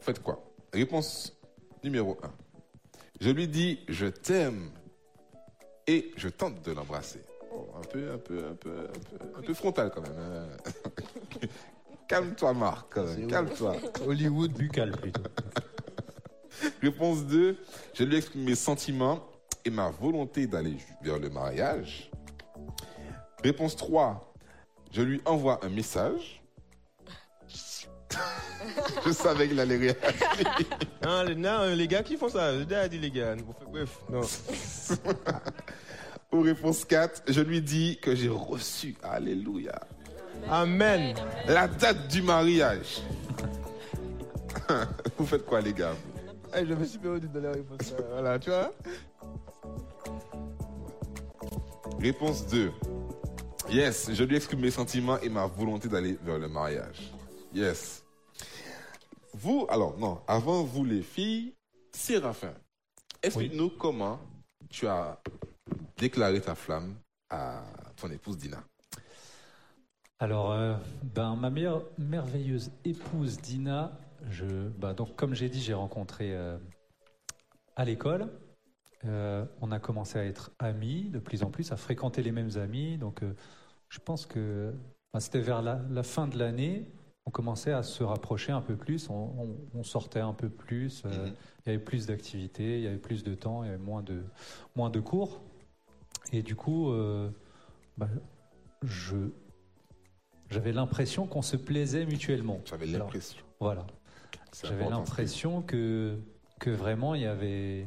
[0.00, 0.44] Faites quoi?
[0.74, 1.34] Réponse
[1.82, 2.30] numéro 1.
[3.22, 4.70] Je lui dis je t'aime
[5.90, 7.20] et je tente de l'embrasser.
[7.52, 10.18] Oh, un peu, un peu, un peu, un peu, un peu frontal quand même.
[10.18, 10.46] hein.
[12.08, 12.94] Calme-toi, Marc.
[13.28, 13.76] Calme-toi.
[14.06, 14.52] Hollywood.
[14.52, 15.22] Buccal plutôt.
[16.82, 17.56] Réponse 2.
[17.94, 19.24] Je lui exprime mes sentiments
[19.64, 22.10] et ma volonté d'aller vers le mariage.
[23.42, 24.32] Réponse 3.
[24.92, 26.42] Je lui envoie un message.
[29.06, 29.96] Je savais qu'il allait réagir.
[31.04, 33.36] Non, les, non, les gars qui font ça, déjà dit les gars.
[33.70, 34.20] Bref, non.
[36.32, 37.22] Ou réponse 4.
[37.28, 39.80] Je lui dis que j'ai reçu, alléluia,
[40.48, 41.14] Amen.
[41.46, 43.02] la date du mariage.
[45.18, 45.94] Vous faites quoi, les gars?
[46.56, 47.94] Eh, je me suis perdu dans la réponse.
[48.10, 48.72] Voilà, tu vois?
[52.00, 52.72] Réponse 2.
[53.70, 57.12] Yes, je lui exprime mes sentiments et ma volonté d'aller vers le mariage.
[57.54, 58.02] Yes.
[59.34, 61.54] Vous, alors non, avant vous les filles,
[61.92, 62.54] Séraphin,
[63.22, 64.18] explique-nous comment
[64.68, 65.20] tu as
[66.00, 66.94] déclaré ta flamme
[67.28, 67.62] à
[67.96, 68.64] ton épouse Dina.
[70.18, 73.92] Alors, euh, ben, ma meilleure, merveilleuse épouse Dina,
[74.30, 76.58] je, bah, donc, comme j'ai dit, j'ai rencontré euh,
[77.76, 78.28] à l'école.
[79.04, 82.56] Euh, on a commencé à être amis de plus en plus, à fréquenter les mêmes
[82.58, 82.98] amis.
[82.98, 83.22] Donc,
[83.88, 84.74] je pense que
[85.12, 86.86] Enfin, C'était vers la, la fin de l'année,
[87.26, 91.04] on commençait à se rapprocher un peu plus, on, on- on sortait un peu plus,
[91.04, 91.34] Mhm.
[91.66, 94.04] il y avait plus d'activités, il y avait plus de temps, il y avait moins
[94.04, 94.22] de,
[94.76, 95.40] moins de cours.
[96.32, 97.28] Et du coup, euh,
[97.96, 98.08] bah,
[98.82, 99.16] je,
[100.50, 102.60] j'avais l'impression qu'on se plaisait mutuellement.
[102.64, 103.42] J'avais l'impression.
[103.58, 103.86] Voilà.
[104.64, 106.18] J'avais l'impression que,
[106.58, 107.86] que vraiment il y avait.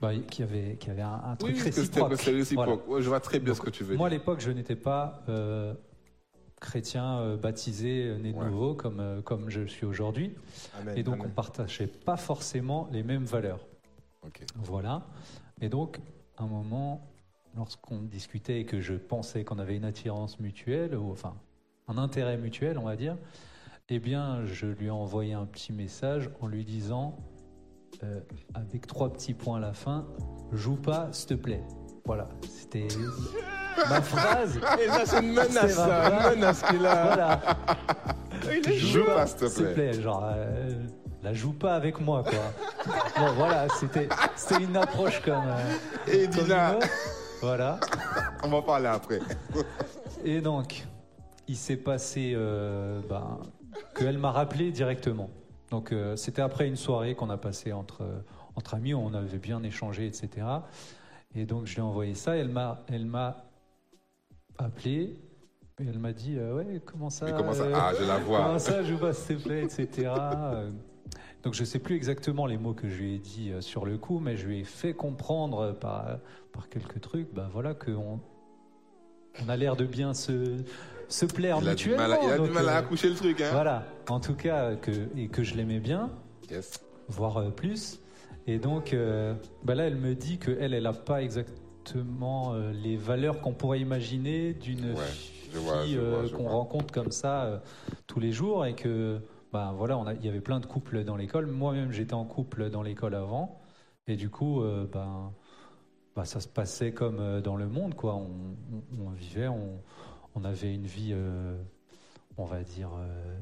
[0.00, 2.14] bah, qu'il y avait, qu'il y avait un, truc oui, réciproque.
[2.20, 2.82] réciproque.
[2.86, 3.02] Voilà.
[3.02, 5.22] Je vois très bien Donc, ce que tu veux Moi, à l'époque, je n'étais pas
[5.28, 5.74] euh,
[6.60, 8.46] chrétien euh, baptisé, né de Ouais.
[8.46, 10.34] nouveau, comme, comme je suis aujourd'hui.
[10.94, 11.26] Et donc, amen.
[11.26, 13.66] on partageait pas forcément les mêmes valeurs.
[14.56, 15.06] Voilà.
[15.60, 16.00] Et donc,
[16.38, 17.06] un moment,
[17.56, 21.34] lorsqu'on discutait et que je pensais qu'on avait une attirance mutuelle, ou enfin,
[21.88, 23.16] un intérêt mutuel, on va dire,
[23.88, 27.16] eh bien, je lui ai envoyé un petit message en lui disant,
[28.02, 28.20] euh,
[28.54, 30.06] avec trois petits points à la fin,
[30.52, 31.62] joue pas, s'il te plaît.
[32.04, 32.28] Voilà.
[32.48, 32.88] C'était
[33.88, 34.58] ma phrase.
[34.80, 37.04] Et ça, c'est une menace, C'est ça, une menace qu'il a.
[37.04, 37.40] Voilà.
[38.76, 39.90] Joue pas, s'il te S'il te plaît.
[39.90, 40.70] plaît, genre, euh,
[41.26, 42.94] la joue pas avec moi, quoi.
[43.18, 45.42] bon, voilà, c'était c'était une approche comme.
[45.44, 46.88] euh, Et comme Dina, une autre.
[47.42, 47.80] Voilà.
[48.44, 49.18] on va en parler après.
[50.24, 50.86] Et donc,
[51.48, 53.40] il s'est passé euh, ben,
[53.96, 55.28] qu'elle m'a rappelé directement.
[55.72, 58.04] Donc, euh, c'était après une soirée qu'on a passée entre,
[58.54, 60.46] entre amis, où on avait bien échangé, etc.
[61.34, 62.36] Et donc, je lui ai envoyé ça.
[62.36, 63.42] Elle m'a, elle m'a
[64.58, 65.18] appelé.
[65.80, 67.64] Et elle m'a dit euh, Ouais, comment ça comment ça?
[67.64, 68.42] Euh, Ah, je la vois.
[68.44, 70.08] Comment ça, je vois, s'il te plaît, etc.
[71.46, 73.84] Euh, Donc je sais plus exactement les mots que je lui ai dit euh, sur
[73.86, 76.18] le coup, mais je lui ai fait comprendre euh, par,
[76.52, 78.20] par quelques trucs, bah voilà, qu'on
[79.44, 80.56] on a l'air de bien se,
[81.08, 82.08] se plaire Il a du mutuellement.
[82.08, 83.50] mal, à- il a du mal à euh, accoucher le truc, hein.
[83.52, 86.10] Voilà, en tout cas, euh, que, et que je l'aimais bien,
[86.50, 86.80] Yes.
[87.08, 88.00] voire euh, plus.
[88.48, 89.34] Et donc euh,
[89.64, 93.80] bah là, elle me dit qu'elle, elle n'a pas exactement euh, les valeurs qu'on pourrait
[93.80, 95.02] imaginer d'une Ouais,
[95.84, 97.58] fille euh, qu'on rencontre comme ça euh,
[98.06, 99.18] tous les jours et que
[99.56, 102.82] bah voilà il y avait plein de couples dans l'école moi-même j'étais en couple dans
[102.82, 103.58] l'école avant
[104.06, 105.32] et du coup euh, ben,
[106.24, 108.28] ça se passait comme euh, dans le monde quoi on,
[108.72, 109.80] on- on vivait on,
[110.34, 111.56] on avait une vie euh,
[112.38, 113.38] on va dire euh,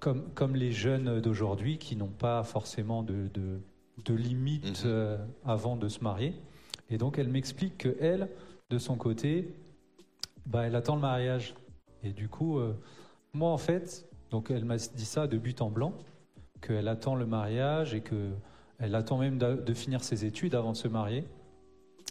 [0.00, 3.60] comme, comme les jeunes d'aujourd'hui qui n'ont pas forcément de, de,
[4.04, 5.18] de limites Mhm.
[5.44, 6.34] avant de se marier
[6.90, 8.28] et donc elle m'explique que elle
[8.70, 9.54] de son côté
[10.46, 11.54] bah, elle attend le mariage.
[12.02, 12.58] Et du coup,
[13.32, 15.92] moi en fait, donc elle m'a dit ça de but en blanc,
[16.62, 18.30] qu'elle attend le mariage et que
[18.78, 21.24] elle attend même de finir ses études avant de se marier.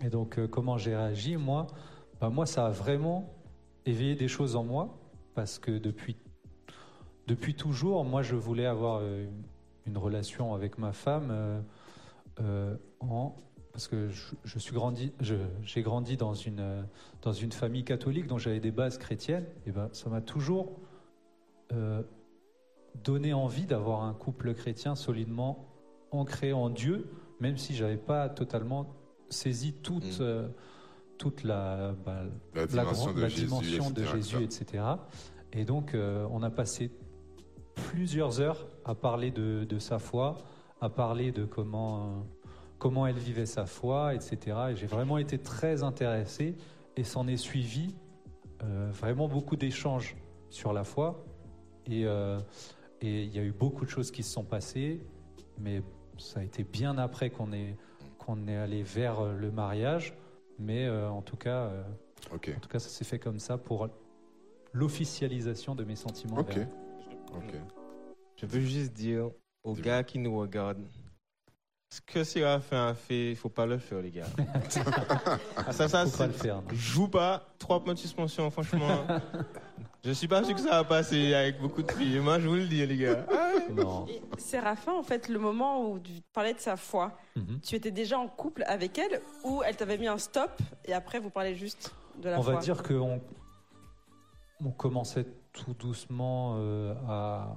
[0.05, 1.67] Et donc euh, comment j'ai réagi Moi,
[2.21, 3.33] bah, moi ça a vraiment
[3.85, 4.97] éveillé des choses en moi
[5.33, 6.15] parce que depuis
[7.27, 9.25] depuis toujours, moi je voulais avoir euh,
[9.87, 11.63] une relation avec ma femme
[12.39, 13.35] euh, en
[13.73, 14.09] parce que
[14.43, 16.85] je, suis grandi, j'ai grandi dans une
[17.21, 20.77] dans une famille catholique dont j'avais des bases chrétiennes, et ben ça m'a toujours
[21.71, 22.03] euh,
[23.03, 25.67] donné envie d'avoir un couple chrétien solidement
[26.11, 27.09] ancré en Dieu,
[27.39, 28.93] même si j'avais pas totalement
[29.29, 30.21] saisi toute Mm.
[30.21, 30.47] euh,
[31.17, 32.23] toute la, bah,
[32.55, 34.83] La la, dimension de la Jésus, dimension de etc., Jésus, etc.
[35.53, 36.91] Et donc, euh, on a passé
[37.75, 40.39] plusieurs heures à parler de, de sa foi,
[40.81, 42.21] à parler de comment, euh,
[42.79, 44.57] comment elle vivait sa foi, etc.
[44.71, 46.55] Et j'ai vraiment été très intéressé
[46.97, 47.95] et s'en est suivi
[48.91, 50.15] vraiment beaucoup d'échanges
[50.51, 51.25] sur la foi.
[51.87, 52.39] Et euh,
[53.01, 55.01] et il y a eu beaucoup de choses qui se sont passées,
[55.59, 55.81] mais
[56.19, 57.75] ça a été bien après qu'on est,
[58.19, 60.13] qu'on est allé vers euh, le mariage.
[60.59, 61.83] Mais euh, en tout cas, euh,
[62.31, 63.89] en tout cas, ça s'est fait comme ça pour
[64.71, 66.37] l'officialisation de mes sentiments.
[66.37, 66.59] Ok.
[68.35, 69.31] Je veux juste dire
[69.63, 70.85] aux gars qui nous regardent,
[71.93, 74.25] ce que Séraphin a fait, il faut pas le faire, les gars.
[75.57, 76.55] ah, ça, ça, Faut pas le c'est- faire.
[76.61, 76.63] non.
[76.71, 79.05] Joue pas, trois points de suspension, franchement.
[80.05, 82.19] je suis pas sûr que ça va passer avec beaucoup de filles.
[82.19, 83.25] Moi, je vous le dis, les gars.
[83.75, 84.05] Non.
[84.07, 87.59] Et Séraphin, en fait, le moment où tu parlais de sa foi, Mhm.
[87.61, 90.51] tu étais déjà en couple avec elle ou elle t'avait mis un stop
[90.85, 92.53] et après vous parlez juste de la On foi?
[92.55, 93.21] va dire qu'on
[94.65, 97.55] on commençait tout doucement euh, à,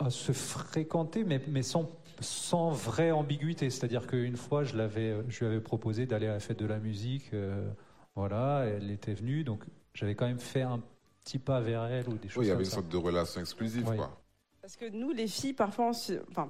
[0.00, 1.88] à se fréquenter, mais, mais sans,
[2.20, 3.70] sans vraie ambiguïté.
[3.70, 6.78] C'est-à-dire qu'une fois, je, l'avais, je lui avais proposé d'aller à la fête de la
[6.78, 7.30] musique.
[7.34, 7.68] euh,
[8.14, 10.80] voilà, elle était venue, donc j'avais quand même fait un
[11.22, 12.76] petit pas vers elle ou des choses Oui, il y avait une ça.
[12.76, 13.96] sorte de relation exclusive, Oui.
[13.96, 14.18] quoi.
[14.62, 16.48] Parce que nous, les filles, parfois, on se, enfin,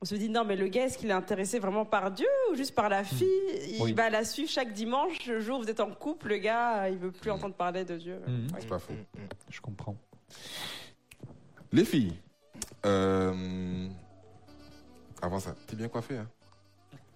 [0.00, 2.54] on se dit non, mais le gars, est-ce qu'il est intéressé vraiment par Dieu ou
[2.56, 3.28] juste par la fille?
[3.68, 3.92] Il Oui.
[3.92, 6.96] va la suivre chaque dimanche, le jour où vous êtes en couple, le gars, il
[6.98, 8.18] veut plus entendre parler de Dieu.
[8.26, 8.46] Mhm.
[8.52, 8.58] Ouais.
[8.60, 8.94] C'est pas faux.
[9.50, 9.96] Je comprends.
[11.72, 12.14] Les filles,
[12.86, 13.88] euh,
[15.24, 16.28] avant ça, t'es bien coiffé, hein?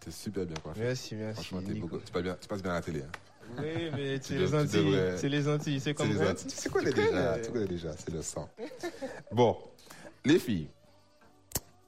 [0.01, 0.81] T'es super bien coiffé.
[0.81, 1.45] Merci, merci.
[1.45, 1.99] Franchement, t'es beau.
[2.05, 3.03] Tu passes bien, tu passes bien à la télé.
[3.03, 3.11] hein.
[3.59, 4.99] Oui, mais c'est Tu les Antilles.
[5.17, 5.81] C'est les Antilles.
[5.81, 6.35] C'est comme les ça.
[6.35, 8.49] Tu connais Tu déjà, tu connais déjà, c'est le sang.
[9.33, 9.57] Bon,
[10.25, 10.69] les filles.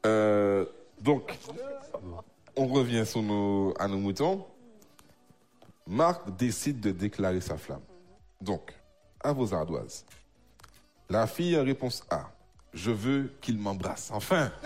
[0.07, 0.67] Euh,
[1.01, 1.39] donc,
[2.57, 4.47] on revient sur nos, à nos moutons.
[5.87, 7.83] Marc décide de déclarer sa flamme.
[8.41, 8.75] Donc,
[9.23, 10.05] à vos ardoises.
[11.09, 12.31] La fille en réponse A.
[12.73, 14.11] Je veux qu'il m'embrasse.
[14.13, 14.51] Enfin.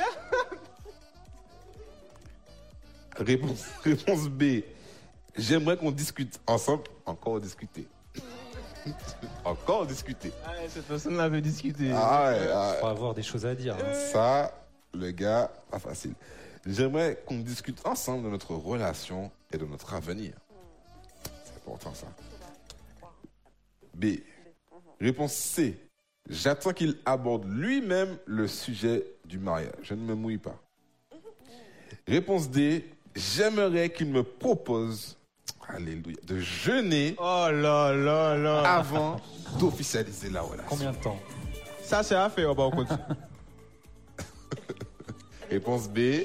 [3.16, 4.62] réponse, réponse B.
[5.36, 6.84] J'aimerais qu'on discute ensemble.
[7.06, 7.86] Encore discuter.
[9.44, 10.30] Encore discuter.
[10.44, 11.90] Ah, cette personne l'avait discuté.
[11.92, 13.74] Ah ouais, ah, Faut avoir des choses à dire.
[13.76, 13.94] hein.
[14.12, 16.14] ça, le gars, pas facile.
[16.66, 20.32] J'aimerais qu'on discute ensemble de notre relation et de notre avenir.
[21.44, 22.06] C'est important ça.
[23.94, 24.06] B.
[25.00, 25.78] Réponse C.
[26.28, 29.74] J'attends qu'il aborde lui-même le sujet du mariage.
[29.82, 30.58] Je ne me mouille pas.
[32.06, 32.90] Réponse D.
[33.14, 35.16] J'aimerais qu'il me propose,
[35.68, 38.74] alléluia, de jeûner Oh là là là.
[38.74, 39.16] avant
[39.58, 40.66] d'officialiser la relation.
[40.68, 41.18] Combien de temps?
[41.82, 42.54] Ça, c'est à faire.
[42.54, 42.98] Bah, on continue.
[45.50, 46.24] Réponse B.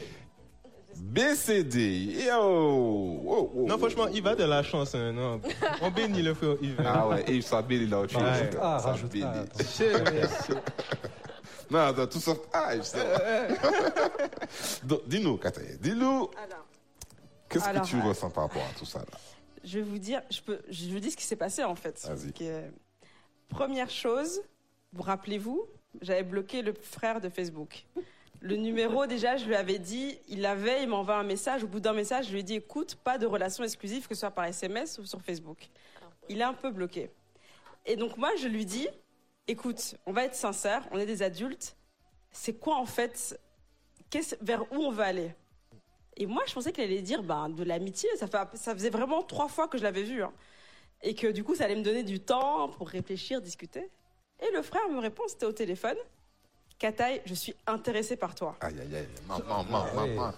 [0.95, 2.25] B, C, D.
[2.27, 2.41] Yo!
[2.41, 4.95] Wow, wow, Non, franchement, il va de la chance.
[4.95, 5.41] hein, non.
[5.81, 6.81] On bénit le frère Yves.
[6.85, 8.01] Ah ouais, et ça bénit là.
[8.01, 8.07] Ouais.
[8.61, 9.25] Ah, Ça bénit.
[11.71, 12.33] Non, attends, tout ça.
[12.51, 13.05] Ah, je sais.
[15.07, 16.65] Dis-nous, Kataya, dis-nous, Alors,
[17.49, 19.17] qu'est-ce que tu euh, ressens par rapport à tout ça là?
[19.63, 21.99] Je vais vous dire, je, peux, je vous dis ce qui s'est passé en fait.
[22.33, 22.69] Que-
[23.49, 24.41] première chose,
[24.93, 25.65] vous rappelez-vous,
[26.01, 27.85] j'avais bloqué le frère de Facebook.
[28.41, 31.63] Le numéro, déjà, je lui avais dit, il l'avait, il m'envoie un message.
[31.63, 34.21] Au bout d'un message, je lui ai dit, écoute, pas de relation exclusive, que ce
[34.21, 35.67] soit par SMS ou sur Facebook.
[36.29, 37.09] Il est un peu bloqué.
[37.85, 38.87] Et donc, moi, je lui dis,
[39.47, 41.75] écoute, on va être sincère, on est des adultes.
[42.31, 43.37] C'est quoi, en fait,
[44.09, 45.33] qu'est-ce- vers où on veut aller?
[46.19, 48.09] Et moi, je pensais qu'il allait dire, ben, de l'amitié.
[48.17, 50.21] Ça, faisait vraiment trois fois que je l'avais vu.
[50.21, 50.33] hein.
[51.01, 53.89] Et que du coup, ça allait me donner du temps pour réfléchir, discuter.
[54.41, 55.97] Et le frère me répond, c'était au téléphone.
[56.79, 58.55] Kataï, je suis intéressé par toi.
[58.61, 60.07] Aïe, aïe, aïe, maman, maman, Ouais.
[60.15, 60.31] maman.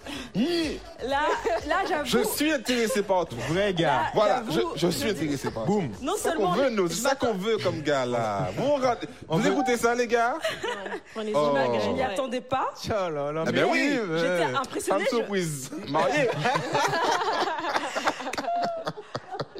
[1.08, 1.20] Là,
[1.68, 2.34] là Je j'avoue.
[2.34, 3.38] suis intéressé par toi.
[3.50, 4.06] Vrai gars.
[4.16, 5.76] Voilà, je, je suis je dis- intéressé par toi.
[5.76, 5.92] Boum.
[6.02, 6.48] Non C'est ça seulement.
[6.54, 6.88] qu'on veut, nous.
[6.88, 8.50] je C'est ça qu'on veut comme gars là.
[8.58, 10.34] Vous, regardez- On vous veut- écoutez ça, les gars?
[11.14, 11.50] Prenez Oh.
[11.52, 12.02] images, Je ouais.
[12.06, 12.70] attendais pas.
[12.86, 13.44] Oh là là.
[13.46, 14.00] Ah ben mais oui.
[14.16, 15.06] J'étais Femme impressionnée.
[15.12, 15.70] je- surprise.
[15.90, 16.28] Marié.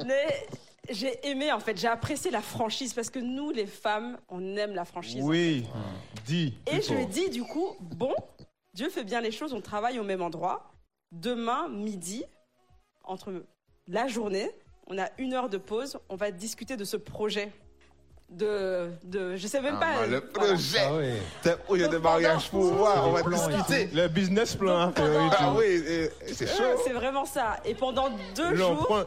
[0.06, 0.48] Mais
[0.94, 4.74] j'ai aimé en fait, j'ai apprécié la franchise parce que nous les femmes, on aime
[4.76, 5.22] la franchise.
[5.24, 5.66] Oui.
[6.26, 6.54] Dis.
[6.68, 8.14] Et je lui ai dit du coup, bon,
[8.74, 10.72] Dieu fait bien les choses, on travaille au même endroit.
[11.12, 12.24] Demain midi,
[13.04, 13.44] entre
[13.88, 14.50] la journée,
[14.88, 17.52] on a une heure de pause, on va discuter de ce projet.
[18.30, 20.08] De, de je sais même Ah, pas.
[20.08, 20.22] le voilà.
[20.22, 20.80] projet.
[20.82, 21.18] Ah ouais.
[21.44, 23.06] C'est un projet de mariage pour voir.
[23.10, 23.90] On va discuter.
[23.94, 25.84] Le business plan Ah oui,
[26.28, 26.80] c'est chaud.
[26.86, 27.58] C'est vraiment ça.
[27.66, 29.06] Et pendant deux jours,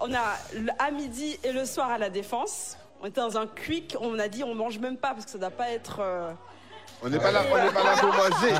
[0.00, 0.36] On a
[0.78, 2.76] à midi et le soir à la défense.
[3.02, 3.96] On était dans un quick.
[4.00, 5.98] On a dit on mange même pas parce que ça doit pas être.
[6.00, 6.30] euh,
[7.02, 8.54] On n'est pas là, on n'est pas là pour manger.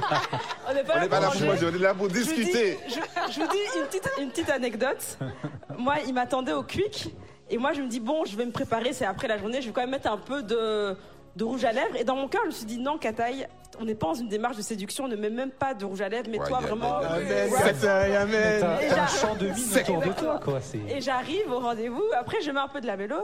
[0.68, 1.66] On n'est pas là pas pour là pour manger.
[1.66, 2.78] On est là pour Je vous dis, discuter.
[2.88, 5.18] je, je vous dis une petite, une petite anecdote.
[5.76, 7.14] Moi, il m'attendait au quick.
[7.50, 9.68] Et moi, je me dis, bon, je vais me préparer, c'est après la journée, je
[9.68, 10.94] vais quand même mettre un peu de,
[11.38, 11.96] de rouge à lèvres.
[11.96, 13.46] Et dans mon cœur, je me suis dit, non, Kataï,
[13.80, 16.00] on n'est pas dans une démarche de séduction, on ne met même pas de rouge
[16.00, 16.96] à lèvres, mais toi, vraiment.
[16.98, 17.50] Amen.
[17.50, 18.64] Kataï, amen.
[18.64, 20.60] Un champ de mine C'est autour de toi, quoi.
[20.60, 23.16] C'est Et j'arrive au rendez-vous, après je mets un peu de la vélo,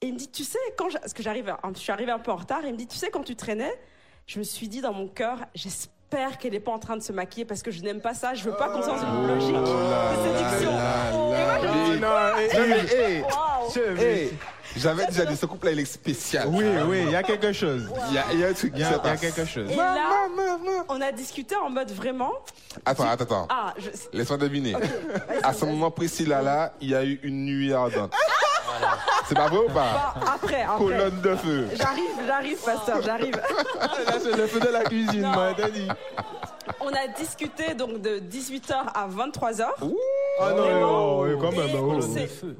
[0.00, 2.18] et il me dit, tu sais, quand je, parce que j'arrive, je suis arrivée un
[2.18, 3.72] peu en retard, et il me dit, tu sais, quand tu traînais,
[4.26, 7.12] je me suis dit dans mon cœur, j'espère qu'elle n'est pas en train de se
[7.12, 9.56] maquiller parce que je n'aime pas ça, je veux pas qu'on soit dans une logique
[9.56, 9.66] de
[10.24, 10.70] séduction.
[14.76, 16.48] J'avais déjà dit, ce couple-là, il est spécial.
[16.48, 17.88] Oui, oui, il y a quelque chose.
[18.08, 19.20] Il y a, il y a un truc qui se il y a passe.
[19.20, 19.70] quelque chose.
[19.70, 19.94] Et là,
[20.88, 22.32] on a discuté en mode vraiment.
[22.84, 23.46] Attends, attends, attends.
[23.50, 24.74] Ah, je, Laisse-moi deviner.
[25.42, 28.12] À ce moment précis là, là, il y a eu une nuit ardente.
[29.28, 30.14] C'est pas vrai ou pas?
[30.20, 30.78] Bon, après, après.
[30.78, 31.68] Colonne de feu.
[31.76, 33.36] J'arrive, j'arrive, pasteur, j'arrive.
[34.06, 35.88] Là, c'est le feu de la cuisine, moi, t'as dit.
[36.80, 39.66] On a discuté donc de 18h à 23h.
[40.40, 41.40] Ah non, Vraiment.
[41.40, 41.70] quand même.
[41.76, 42.00] Oh.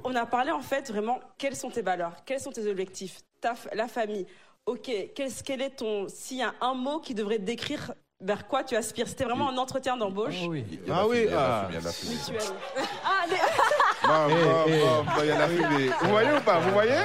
[0.04, 3.54] on, a parlé en fait vraiment quelles sont tes valeurs, quels sont tes objectifs, ta
[3.72, 4.26] la famille.
[4.66, 8.46] Ok, qu'est-ce quel est ton s'il y a un mot qui devrait te décrire vers
[8.46, 9.08] quoi tu aspires?
[9.08, 10.64] C'était vraiment un entretien d'embauche Ah oui.
[10.70, 11.68] Il y a de la Ah oui, fumée, il y a de la ah.
[11.68, 12.14] fumée, il y a de la fumée.
[12.14, 12.42] mutuelle.
[13.04, 14.72] Ah, les-
[15.22, 15.90] il y a la fumée.
[16.00, 16.58] Vous voyez ou pas?
[16.60, 16.92] Vous voyez?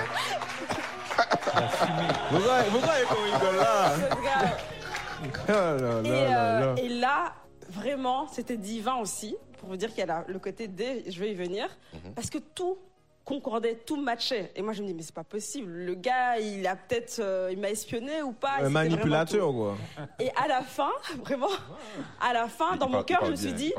[2.32, 3.93] Vous voyez, vous voyez qu'on rigole là.
[5.49, 6.76] Ah là Et, euh, là.
[6.78, 7.34] et là,
[7.70, 11.32] vraiment, c'était divin aussi, pour vous dire qu'il y a le côté D, je vais
[11.32, 12.14] y venir, Mhm.
[12.16, 12.78] parce que tout
[13.26, 14.51] concordait, tout matchait.
[14.55, 15.72] Et moi, je me dis, mais c'est pas possible.
[15.72, 18.57] Le gars, il a peut-être, euh, il m'a espionné ou pas.
[18.60, 19.78] Un manipulateur, quoi.
[20.20, 20.89] Et à la fin,
[21.24, 21.49] vraiment,
[22.20, 23.72] à la fin, dans Il mon cœur, je me suis dit,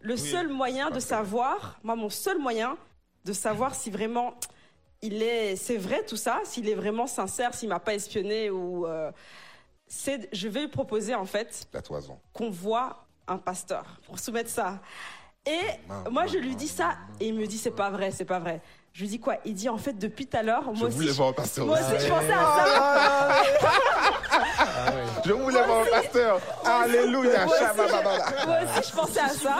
[0.00, 2.76] le seul moyen de savoir, moi, mon seul moyen
[3.24, 4.34] de savoir si vraiment
[5.00, 8.86] il est, c'est vrai tout ça, s'il est vraiment sincère, s'il m'a pas espionné ou,
[8.86, 9.10] euh,
[9.86, 12.18] c'est, je vais lui proposer en fait La toison.
[12.34, 14.80] qu'on voit un pasteur pour soumettre ça.
[15.50, 18.38] Et moi, je lui dis ça et il me dit c'est pas vrai, c'est pas
[18.38, 18.60] vrai.
[18.92, 19.36] Je lui dis quoi?
[19.44, 21.66] Il dit en fait depuis tout à l'heure, Je moi voulais aussi, voir un pasteur.
[21.66, 23.42] moi aussi je pensais à ça.
[25.24, 26.40] Je voulais voir un pasteur.
[26.64, 27.44] Alléluia.
[27.46, 28.46] Moi aussi, Shabba-ba-ba-ba.
[28.46, 29.56] Moi aussi je pensais à ça.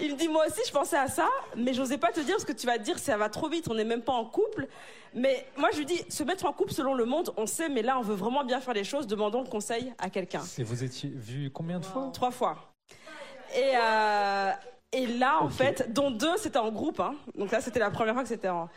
[0.00, 2.44] Il me dit moi aussi je pensais à ça, mais j'osais pas te dire parce
[2.44, 4.68] que tu vas te dire ça va trop vite, on n'est même pas en couple.
[5.14, 7.82] Mais moi je lui dis se mettre en couple selon le monde, on sait, mais
[7.82, 10.42] là on veut vraiment bien faire les choses, demandons le conseil à quelqu'un.
[10.58, 12.10] Et vous étiez vu combien de fois?
[12.12, 12.56] Trois fois.
[13.54, 14.50] Et, euh,
[14.92, 15.52] et là, en Ok.
[15.52, 17.00] fait, dont deux, c'était en groupe.
[17.00, 17.14] hein.
[17.36, 18.68] Donc là, c'était la première fois que c'était en...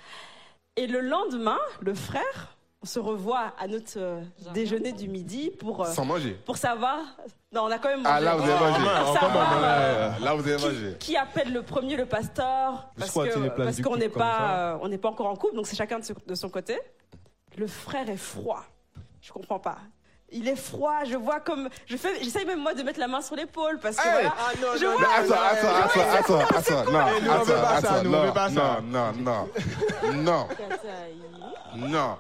[0.77, 4.21] Et le lendemain, le frère, on se revoit à notre euh,
[4.53, 6.31] déjeuner du midi pour, euh, Sans manger.
[6.45, 6.99] pour savoir...
[7.53, 8.25] Non, on a quand même Ah mangé.
[8.25, 8.85] là, vous avez mangé.
[8.87, 10.95] Ah, Pour quand savoir, euh, Là, vous avez qui, mangé.
[10.99, 14.39] qui appelle le premier le pasteur parce qu'on couple n'est pas
[14.73, 16.79] euh, on n'est pas encore en couple donc c'est chacun de, ce- de son côté
[17.57, 18.63] le frère est froid
[19.21, 19.79] je comprends pas
[20.31, 23.21] il est froid je vois comme je fais j'essaye même moi de mettre la main
[23.21, 26.57] sur l'épaule parce que Hey voilà Ah non, Je non, vois- attends, attends, attends, attends,
[26.57, 28.61] attends, non, attends, non, pas ça.
[28.81, 29.49] non, non, non,
[30.13, 30.47] non,
[31.75, 32.17] non.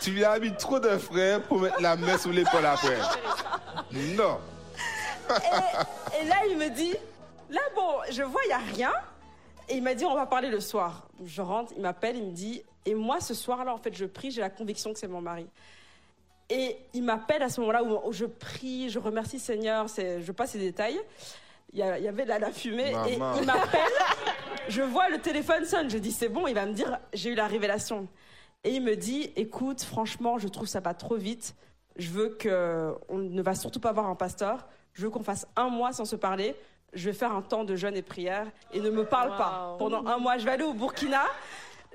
[0.00, 2.96] Tu lui as mis trop de frères pour mettre la main sur l'épaule après.
[3.92, 4.38] Non.
[5.30, 6.94] et, et là il me dit
[7.50, 8.92] là bon je vois il y a rien
[9.68, 12.32] et il m'a dit on va parler le soir je rentre il m'appelle il me
[12.32, 15.06] dit et moi ce soir là en fait je prie j'ai la conviction que c'est
[15.06, 15.46] mon mari
[16.50, 20.60] Et il m'appelle à ce moment-là où, je prie, je remercie Seigneur, je passe les
[20.60, 21.00] détails.
[21.72, 23.80] Il y, a- il y avait là la fumée et il m'appelle.
[24.68, 27.34] je vois le téléphone sonne, je dis c'est bon, il va me dire j'ai eu
[27.36, 28.08] la révélation.
[28.64, 31.54] Et il me dit écoute, franchement, je trouve ça va trop vite.
[31.96, 34.66] Je veux que on ne va surtout pas voir un pasteur.
[34.94, 36.56] Je veux qu'on fasse un mois sans se parler.
[36.92, 40.04] Je vais faire un temps de jeûne et prière et ne me parle pas pendant
[40.06, 40.38] un mois.
[40.38, 41.22] Je vais aller au Burkina.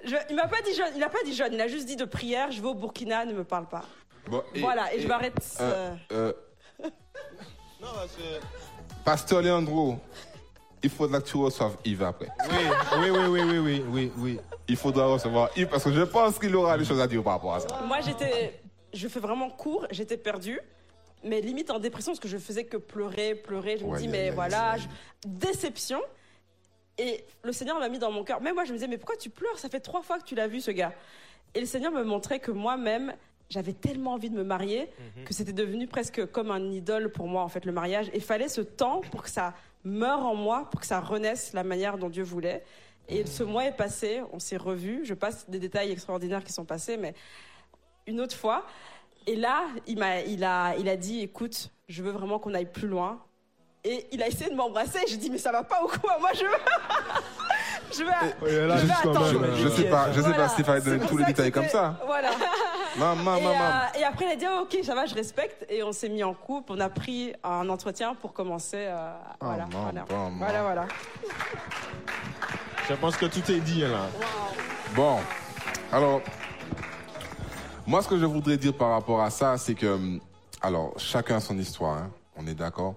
[0.05, 1.97] Je- il m'a pas dit jeûne, il n'a pas dit jeûne, il a juste dit
[1.97, 2.49] de prière.
[2.51, 3.83] Je vais au Burkina, ne me parle pas.
[4.27, 5.35] Bon, voilà, et, je m'arrête.
[5.61, 6.33] euh, euh,
[6.83, 9.97] Non, parce que- Pasteur Leandro,
[10.81, 12.27] il faudra que tu reçoives Yves après.
[12.49, 12.57] Oui,
[12.99, 14.39] oui, oui, oui, oui, oui, oui, oui.
[14.67, 17.33] Il faudra recevoir Yves parce que je pense qu'il aura des choses à dire par
[17.33, 17.81] rapport à ça.
[17.85, 18.59] Moi, j'étais.
[18.93, 20.59] Je fais vraiment court, j'étais perdue.
[21.23, 23.77] Mais limite en dépression, parce que je faisais que pleurer, pleurer.
[23.79, 24.87] Je me Ouais, dis, mais voilà, je-
[25.27, 25.99] déception.
[26.97, 28.39] Et le Seigneur m'a mis dans mon cœur.
[28.41, 29.57] Même moi, je me disais, mais pourquoi tu pleures?
[29.59, 30.93] Ça fait trois fois que tu l'as vu, ce gars.
[31.53, 33.13] Et le Seigneur me montrait que moi-même,
[33.49, 34.89] j'avais tellement envie de me marier
[35.25, 38.09] que c'était devenu presque comme un idole pour moi, en fait, le mariage.
[38.09, 41.53] Et il fallait ce temps pour que ça meure en moi, pour que ça renaisse
[41.53, 42.63] la manière dont Dieu voulait.
[43.07, 45.01] Et ce mois est passé, on s'est revus.
[45.05, 47.13] Je passe des détails extraordinaires qui sont passés, mais
[48.07, 48.65] une autre fois.
[49.27, 52.71] Et là, il m'a, il a, il a dit, écoute, je veux vraiment qu'on aille
[52.71, 53.19] plus loin.
[53.83, 54.99] Et il a essayé de m'embrasser.
[55.07, 56.49] J'ai dit, mais ça va pas ou quoi Moi, je veux,
[57.93, 58.09] je veux,
[58.61, 59.39] Ouais, là, je vais juste quand attendre.
[59.39, 60.37] même, Je sais pas, je sais Voilà.
[60.37, 61.99] pas s'il fallait donner tous les détails comme ça.
[62.07, 62.31] Voilà.
[62.97, 63.55] Maman, Et, maman.
[63.55, 65.65] euh, et après, il a dit, Ah, ok, ça va, je respecte.
[65.69, 66.71] Et on s'est mis en couple.
[66.73, 68.85] On a pris un entretien pour commencer.
[68.87, 70.05] euh, voilà, maman, voilà.
[70.09, 70.37] maman.
[70.37, 70.87] voilà, voilà.
[72.89, 74.07] Je pense que tout est dit là.
[74.95, 75.17] Bon,
[75.91, 76.21] alors,
[77.87, 80.19] moi, ce que je voudrais dire par rapport à ça, c'est que, hum,
[80.61, 82.95] alors, chacun a son histoire, hein, on est d'accord.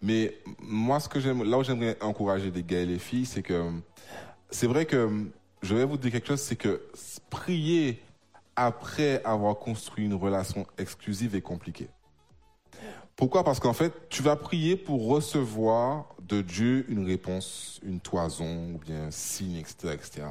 [0.00, 3.42] Mais moi, ce que j'aime, là où j'aimerais encourager les gars et les filles, c'est
[3.42, 3.82] que, hum,
[4.50, 5.30] c'est vrai que, hum,
[5.62, 6.82] je vais vous dire quelque chose, c'est que
[7.30, 8.02] prier
[8.56, 11.88] après avoir construit une relation exclusive est compliqué.
[13.16, 13.44] Pourquoi?
[13.44, 18.78] Parce qu'en fait, tu vas prier pour recevoir de Dieu une réponse, une toison, ou
[18.78, 20.26] bien un signe, etc., etc.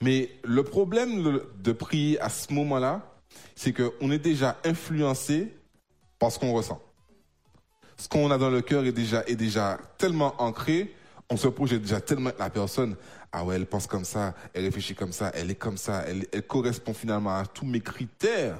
[0.00, 3.02] Mais le problème de prier à ce moment-là,
[3.56, 5.56] c'est qu'on est déjà influencé
[6.18, 6.80] par ce qu'on ressent.
[7.96, 10.94] Ce qu'on a dans le cœur est déjà, est déjà tellement ancré,
[11.30, 12.96] on se projette déjà tellement la personne.
[13.32, 16.42] Ah ouais, elle pense comme ça, elle réfléchit comme ça, elle est comme ça, elle,
[16.46, 18.58] correspond finalement à tous mes critères.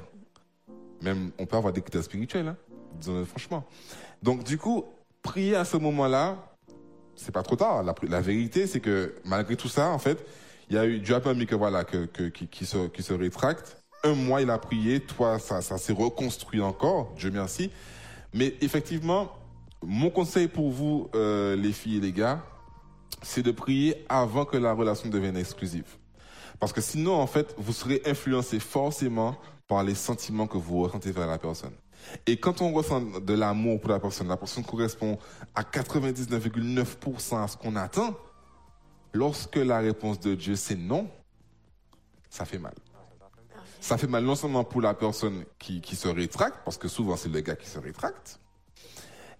[1.00, 2.56] Même, on peut avoir des critères spirituels, hein,
[2.94, 3.64] disons-le franchement.
[4.22, 4.84] Donc, du coup,
[5.22, 6.36] prier à ce moment-là,
[7.14, 7.82] c'est pas trop tard.
[7.82, 10.24] La, vérité, c'est que malgré tout ça, en fait,
[10.68, 13.78] il y a eu Dieu a permis que voilà que, qui se rétracte.
[14.04, 15.00] Un mois, il a prié.
[15.00, 17.14] Toi, ça ça s'est reconstruit encore.
[17.16, 17.70] Dieu merci.
[18.34, 19.32] Mais effectivement,
[19.82, 22.42] mon conseil pour vous, euh, les filles et les gars,
[23.22, 25.96] c'est de prier avant que la relation devienne exclusive.
[26.58, 31.12] Parce que sinon, en fait, vous serez influencé forcément par les sentiments que vous ressentez
[31.12, 31.74] vers la personne.
[32.26, 35.18] Et quand on ressent de l'amour pour la personne, la personne correspond
[35.54, 38.16] à 99,9% à ce qu'on attend,
[39.12, 41.10] lorsque la réponse de Dieu c'est non,
[42.30, 42.74] ça fait mal.
[43.80, 47.16] Ça fait mal non seulement pour la personne qui, qui se rétracte, parce que souvent
[47.16, 48.40] c'est le gars qui se rétracte,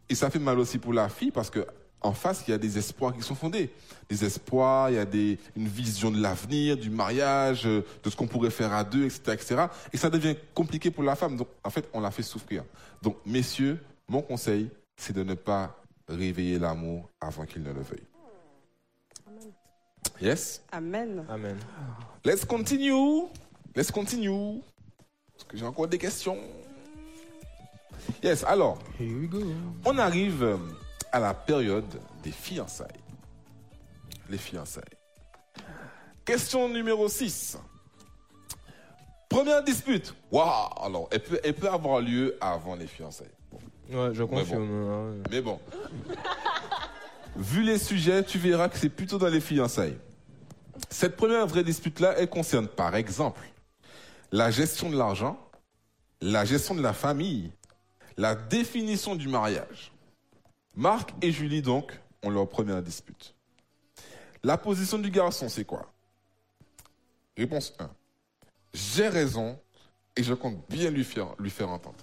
[0.09, 1.67] et ça fait mal aussi pour la fille parce que
[2.01, 3.71] en face, il y a des espoirs qui sont fondés.
[4.09, 8.17] Des espoirs, il y a des, une vision de l'avenir, du mariage, euh, de ce
[8.17, 9.67] qu'on pourrait faire à deux, etc., etc.
[9.93, 11.37] Et ça devient compliqué pour la femme.
[11.37, 12.65] Donc, en fait, on la fait souffrir.
[13.03, 13.79] Donc, messieurs,
[14.09, 15.77] mon conseil, c'est de ne pas
[16.09, 18.05] réveiller l'amour avant qu'il ne le veuille.
[20.21, 20.63] Yes?
[20.73, 21.25] Amen.
[21.29, 21.57] Amen.
[22.25, 23.27] Let's continue.
[23.75, 24.61] Let's continue.
[25.33, 26.39] Parce que j'ai encore des questions.
[28.23, 29.41] Yes, alors, Here we go.
[29.85, 30.57] on arrive euh,
[31.13, 32.89] à la période des fiançailles.
[34.29, 34.85] Les fiançailles.
[36.25, 37.59] Question numéro 6.
[39.29, 40.15] Première dispute.
[40.31, 43.27] Waouh Alors, elle peut, elle peut avoir lieu avant les fiançailles.
[43.51, 43.59] Bon.
[43.91, 44.63] Ouais, je confirme.
[44.63, 45.23] hein, ouais.
[45.31, 45.61] Mais bon.
[47.37, 49.97] Vu les sujets, tu verras que c'est plutôt dans les fiançailles.
[50.91, 53.41] Cette première vraie dispute-là, elle concerne par exemple
[54.33, 55.39] la gestion de l'argent,
[56.21, 57.51] la gestion de la famille,
[58.17, 59.93] la définition du mariage.
[60.79, 61.91] Marc et Julie, donc,
[62.23, 63.35] ont leur première dispute.
[64.45, 65.93] La position du garçon, c'est quoi?
[67.37, 67.91] Réponse 1.
[68.73, 69.59] J'ai raison
[70.15, 71.99] et je compte bien lui faire, lui faire entendre.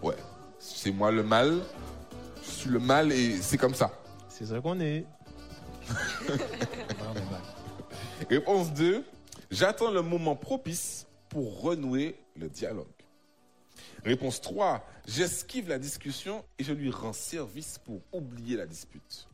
[0.00, 0.14] Ouais,
[0.60, 1.60] c'est moi le mal,
[2.44, 3.90] je suis le mal et c'est comme ça.
[4.28, 5.04] C'est ça qu'on est.
[8.30, 9.04] Réponse 2.
[9.50, 12.86] J'attends le moment propice pour renouer le dialogue.
[14.04, 14.84] Réponse 3.
[15.06, 19.28] J'esquive la discussion et je lui rends service pour oublier la dispute.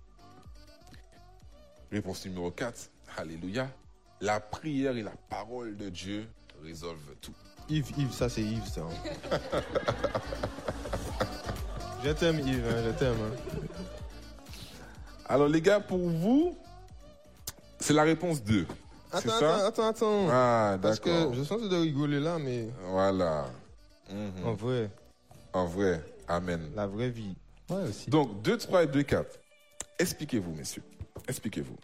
[1.90, 2.90] Réponse numéro 4.
[3.16, 3.68] Alléluia.
[4.20, 6.28] La prière et la parole de Dieu
[6.62, 7.32] résolvent tout.
[7.70, 8.82] Yves, Yves, ça c'est Yves, ça.
[12.04, 13.16] je t'aime, Yves, hein, je t'aime.
[13.20, 13.36] hein.
[15.26, 16.56] Alors les gars, pour vous,
[17.78, 18.66] c'est la réponse 2.
[19.12, 20.28] C'est Attends, attends, attends, attends.
[20.30, 21.34] Ah, Parce que d'accord.
[21.34, 23.46] je sens de rigoler là, mais Voilà.
[24.10, 24.46] Mhm.
[24.46, 24.90] en vrai,
[25.52, 26.70] En vrai, Amen.
[26.74, 27.34] la vraie vie.
[27.70, 28.10] Ouais, aussi.
[28.10, 29.38] Donc, 2, 3 et 2, 4.
[29.98, 30.82] Expliquez-vous, messieurs.
[31.26, 31.76] Expliquez-vous.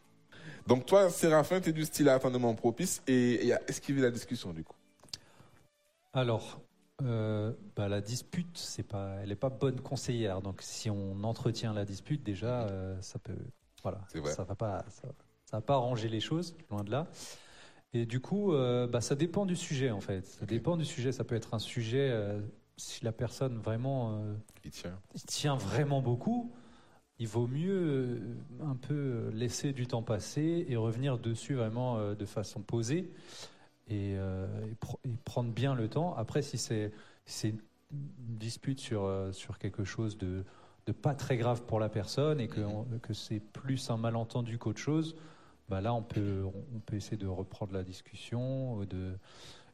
[0.66, 4.10] Donc, toi, Séraphin, tu es du style à moment propice et, et à esquiver la
[4.10, 4.76] discussion, du coup.
[6.12, 6.60] Alors,
[7.02, 10.40] euh, bah, la dispute, c'est pas, elle n'est pas bonne conseillère.
[10.40, 13.36] Donc, si on entretient la dispute, déjà, euh, ça peut,
[13.82, 15.08] voilà, ça va pas, ça,
[15.44, 17.06] ça va pas arranger les choses, loin de là.
[17.94, 20.26] Et du coup, euh, bah, ça dépend du sujet en fait.
[20.26, 21.12] Ça dépend du sujet.
[21.12, 22.40] Ça peut être un sujet euh,
[22.76, 24.34] si la personne vraiment euh,
[24.64, 24.98] Il tient.
[25.14, 26.52] il tient vraiment beaucoup.
[27.20, 28.20] Il vaut mieux
[28.60, 33.12] un peu laisser du temps passer et revenir dessus vraiment de façon posée
[33.86, 34.16] et, et
[34.82, 36.16] pr- et prendre bien le temps.
[36.16, 36.90] Après, si c'est
[37.24, 37.58] si une
[38.36, 40.44] dispute sur, sur quelque chose de,
[40.86, 44.58] de pas très grave pour la personne et que, on- que c'est plus un malentendu
[44.58, 45.14] qu'autre chose,
[45.68, 46.44] bah là, on peut,
[46.74, 49.18] on peut essayer de reprendre la discussion euh, de,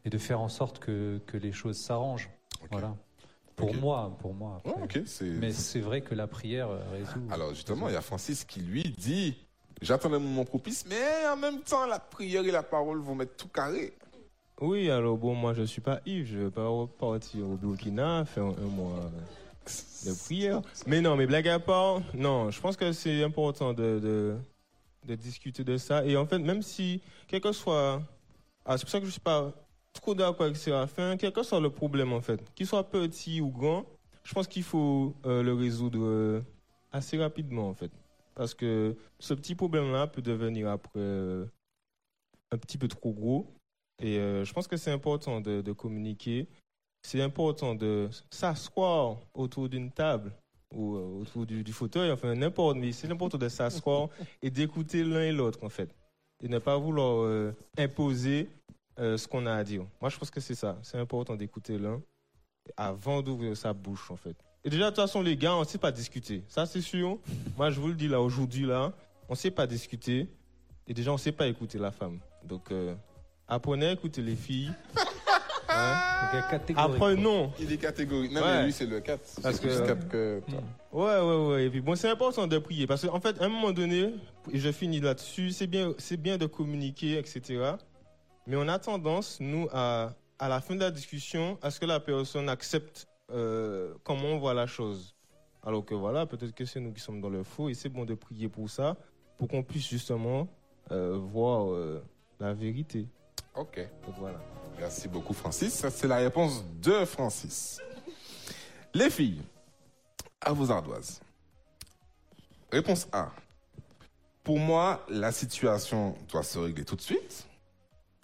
[0.04, 2.30] et de faire en sorte que, que les choses s'arrangent.
[2.70, 2.96] Voilà.
[3.56, 4.62] Pour moi, pour moi.
[4.64, 5.02] Après.
[5.06, 5.24] c'est.
[5.24, 7.22] Mais c'est vrai que la prière euh, résout.
[7.30, 9.36] Alors, justement, il y a Francis qui lui dit
[9.82, 13.36] J'attends le moment propice, mais en même temps, la prière et la parole vont mettre
[13.36, 13.94] tout carré.
[14.60, 18.44] Oui, alors bon, moi je suis pas Yves, je vais pas repartir au Burkina faire
[18.44, 19.10] un, un mois
[20.04, 20.60] de prière.
[20.86, 24.36] Mais non, mais blague à part, non, je pense que c'est important de, de,
[25.06, 26.04] de discuter de ça.
[26.04, 28.02] Et en fait, même si, quel que soit.
[28.64, 29.52] Ah, c'est pour ça que je suis pas
[29.92, 33.50] trop d'accord avec Séraphin, quel que soit le problème en fait, qu'il soit petit ou
[33.50, 33.86] grand,
[34.22, 36.40] je pense qu'il faut euh, le résoudre euh,
[36.92, 37.90] assez rapidement en fait.
[38.34, 41.46] Parce que ce petit problème-là peut devenir après euh,
[42.52, 43.54] un petit peu trop gros.
[44.02, 46.48] Et je pense que c'est important de communiquer.
[47.02, 50.32] C'est important de s'asseoir autour d'une table
[50.74, 54.08] ou euh, autour du, du fauteuil, enfin n'importe, mais c'est important de s'asseoir
[54.42, 55.94] et d'écouter l'un et l'autre en fait.
[56.42, 58.48] Et ne pas vouloir euh, imposer
[58.98, 59.84] euh, ce qu'on a à dire.
[60.00, 60.78] Moi je pense que c'est ça.
[60.82, 62.00] C'est important d'écouter l'un
[62.76, 64.36] avant d'ouvrir sa bouche en fait.
[64.62, 66.44] Et déjà, de toute façon, les gars, on ne sait pas discuter.
[66.46, 67.18] Ça, c'est sûr.
[67.56, 68.92] Moi, je vous le dis là, aujourd'hui, là,
[69.26, 70.28] on ne sait pas discuter.
[70.86, 72.20] Et déjà, on ne sait pas écouter la femme.
[72.44, 72.70] Donc,
[73.48, 74.70] apprenez à écouter les filles.
[76.50, 77.52] Catégorique, Après, non.
[77.60, 78.32] Il est catégorique.
[78.32, 78.58] Non, Ouais.
[78.58, 79.40] mais lui, c'est le 4.
[79.42, 80.60] Parce plus que- 4 que toi.
[80.92, 81.64] Ouais, ouais, ouais.
[81.66, 82.86] Et puis, bon, c'est important de prier.
[82.86, 84.14] Parce qu'en fait, à un moment donné,
[84.52, 87.72] et je finis là-dessus, c'est bien, c'est bien de communiquer, etc.
[88.46, 91.86] Mais on a tendance, nous, à, à la fin de la discussion, à ce que
[91.86, 95.14] la personne accepte euh, comment on voit la chose.
[95.64, 98.04] Alors que voilà, peut-être que c'est nous qui sommes dans le faux et c'est bon
[98.04, 98.96] de prier pour ça,
[99.38, 100.48] pour qu'on puisse justement
[100.90, 102.02] euh, voir euh,
[102.40, 103.06] la vérité.
[103.54, 103.78] Ok.
[104.06, 104.40] Donc voilà.
[104.78, 105.74] Merci beaucoup, Francis.
[105.74, 107.80] Ça, c'est la réponse de Francis.
[108.94, 109.42] Les filles,
[110.40, 111.20] à vos ardoises.
[112.72, 113.30] Réponse A.
[114.42, 117.46] Pour moi, la situation doit se régler tout de suite,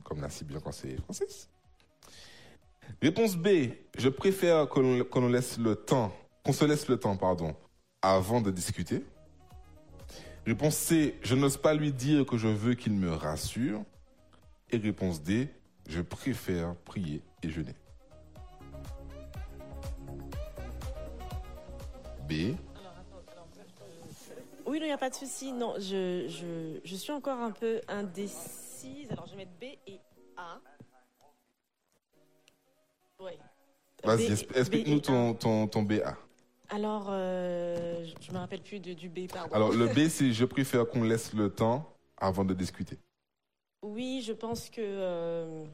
[0.03, 1.49] comme l'a si bien conseillé Francis.
[3.03, 3.49] Réponse B.
[3.99, 6.13] Je préfère qu'on nous laisse le temps,
[6.45, 7.55] qu'on se laisse le temps, pardon,
[8.01, 9.05] avant de discuter.
[10.47, 13.83] Réponse C, je n'ose pas lui dire que je veux qu'il me rassure.
[14.71, 15.49] Et réponse D,
[15.89, 17.75] je préfère prier et jeûner.
[22.29, 22.57] B,
[24.67, 25.53] Oui, non, il n'y a pas de souci.
[25.53, 29.09] Non, je, je, je suis encore un peu indécise.
[29.13, 30.01] Alors, je vais mettre B et
[30.37, 30.59] A.
[33.21, 33.31] Oui.
[34.03, 35.35] vas-y, explique-nous ton, A.
[35.35, 36.17] ton, ton BA.
[36.69, 39.55] Alors, euh, je me rappelle plus de- du B, pardon.
[39.55, 42.99] Alors, le B, c'est je préfère qu'on laisse le temps avant de discuter.
[43.87, 45.65] Oui, je pense que euh,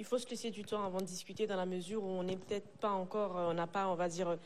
[0.00, 2.36] il faut se laisser du temps avant de discuter dans la mesure où on n'est
[2.36, 4.36] peut-être pas encore, euh, on n'a pas, on va dire,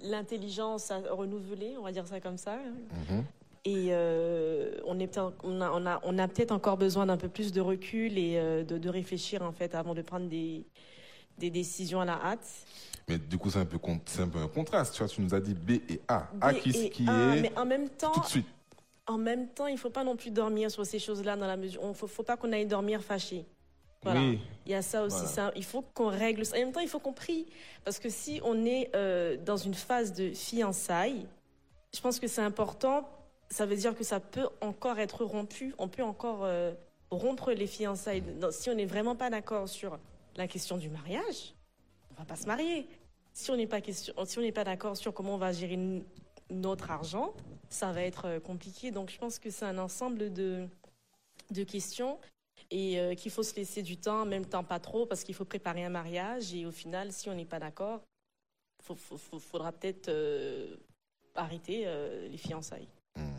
[0.00, 2.56] l'intelligence à renouveler, on va dire ça comme ça.
[2.58, 3.24] Mhm.
[3.64, 7.16] Et euh, on, est peut-être- on a, on a, on a peut-être encore besoin d'un
[7.16, 10.64] peu plus de recul et euh, de, de réfléchir en fait avant de prendre des,
[11.38, 12.46] des décisions à la hâte.
[13.08, 14.92] Mais du coup, c'est un, peu un peu un contraste.
[14.94, 16.28] Tu vois, tu nous as dit B et A.
[16.42, 18.46] A qui, et qui A, est mais en même temps, tout de suite.
[19.08, 21.80] En même temps, il faut pas non plus dormir sur ces choses-là dans la mesure.
[21.82, 23.46] Il faut, faut pas qu'on aille dormir fâché.
[24.02, 24.20] Voilà.
[24.20, 25.16] Oui, Il y a ça aussi.
[25.16, 25.32] Voilà.
[25.32, 26.56] ça, il faut qu'on règle ça.
[26.56, 27.46] En même temps, il faut qu'on prie.
[27.84, 31.26] Parce que si on est euh, dans une phase de fiançailles,
[31.94, 33.08] je pense que c'est important.
[33.50, 35.74] Ça veut dire que ça peut encore être rompu.
[35.78, 36.72] On peut encore euh,
[37.10, 38.22] rompre les fiançailles.
[38.38, 39.98] Non, si on n'est vraiment pas d'accord sur
[40.36, 41.54] la question du mariage,
[42.10, 42.86] on va pas se marier.
[43.32, 45.78] Si on n'est pas, question, si on pas d'accord sur comment on va gérer
[46.50, 47.34] notre argent,
[47.68, 48.90] ça va être euh, compliqué.
[48.90, 50.66] Donc, je pense que c'est un ensemble de,
[51.50, 52.18] de questions
[52.70, 55.34] et euh, qu'il faut se laisser du temps, en même temps pas trop, parce qu'il
[55.34, 56.54] faut préparer un mariage.
[56.54, 58.00] Et au final, si on n'est pas d'accord,
[58.88, 60.76] il faudra peut-être euh,
[61.34, 62.88] arrêter euh, les fiançailles.
[63.16, 63.30] Hmm.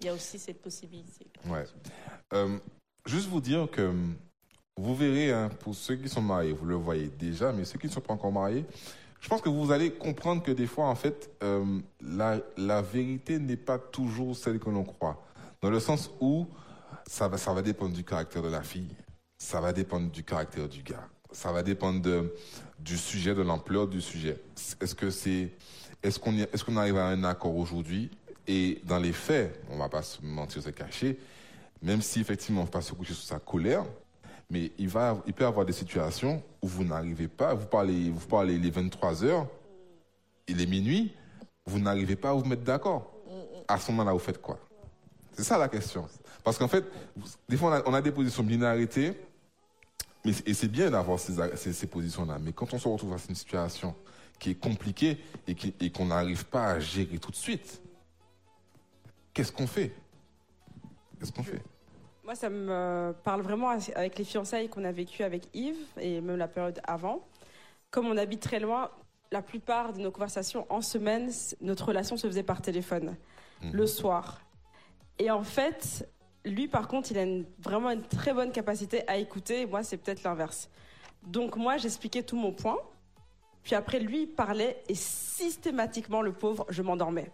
[0.00, 1.26] Il y a aussi cette possibilité.
[1.46, 1.64] Ouais.
[3.06, 3.94] Juste vous dire que
[4.76, 7.86] vous verrez, hein, pour ceux qui sont mariés, vous le voyez déjà, mais ceux qui
[7.86, 8.66] ne sont pas encore mariés,
[9.26, 13.56] je pense que vous allez comprendre que des fois, en fait, euh, la, vérité n'est
[13.56, 15.20] pas toujours celle que l'on croit.
[15.60, 16.46] Dans le sens où
[17.08, 18.94] ça va, ça va dépendre du caractère de la fille,
[19.36, 22.08] ça va dépendre du caractère du gars, ça va dépendre
[22.78, 24.40] du sujet, de l'ampleur du sujet.
[24.80, 25.50] Est-ce que c'est,
[26.04, 28.12] est-ce qu'on, est-ce arrive à un accord aujourd'hui?
[28.46, 31.18] Et dans les faits, on va pas se mentir, se cacher,
[31.82, 33.86] même si effectivement on ne peut pas se coucher sous sa colère,
[34.50, 38.10] mais il, va, il peut y avoir des situations où vous n'arrivez pas, vous parlez,
[38.10, 39.46] vous parlez les 23 heures,
[40.46, 41.12] il est minuit,
[41.64, 43.12] vous n'arrivez pas à vous mettre d'accord.
[43.68, 44.58] À ce moment-là, vous faites quoi?
[45.32, 46.08] C'est ça la question.
[46.44, 46.84] Parce qu'en fait,
[47.48, 49.14] des fois, on a, des positions bien arrêtées,
[50.24, 51.34] mais, et c'est bien d'avoir ces,
[51.72, 53.94] ces, positions-là, mais quand on se retrouve face à une situation
[54.38, 55.18] qui est compliquée
[55.48, 57.82] et qui- et qu'on n'arrive pas à gérer tout de suite,
[59.34, 59.92] qu'est-ce qu'on fait?
[61.18, 61.62] Qu'est-ce qu'on fait?
[62.26, 66.34] Moi, ça me parle vraiment avec les fiançailles qu'on a vécues avec Yves et même
[66.36, 67.24] la période avant.
[67.92, 68.90] Comme on habite très loin,
[69.30, 73.14] la plupart de nos conversations en semaine, notre relation se faisait par téléphone,
[73.62, 73.70] Mhm.
[73.72, 74.40] le soir.
[75.20, 76.08] Et en fait,
[76.44, 79.60] lui, par contre, il a une- vraiment une très bonne capacité à écouter.
[79.60, 80.68] et Moi, c'est peut-être l'inverse.
[81.22, 82.78] Donc, moi, j'expliquais tout mon point.
[83.62, 87.30] Puis après, lui, il parlait et systématiquement, le pauvre, je m'endormais.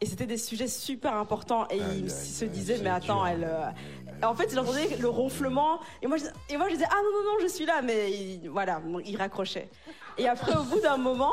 [0.00, 1.66] Et c'était des sujets super importants.
[1.70, 3.26] Et il se disait, mais attends, dur.
[3.26, 3.44] elle.
[3.44, 5.80] euh, en fait, il entendait le ronflement.
[6.02, 7.82] Et moi, je, et moi, je disais, ah non, non, non, je suis là.
[7.82, 9.68] Mais il- voilà, il raccrochait.
[10.16, 11.32] Et après, au bout d'un moment,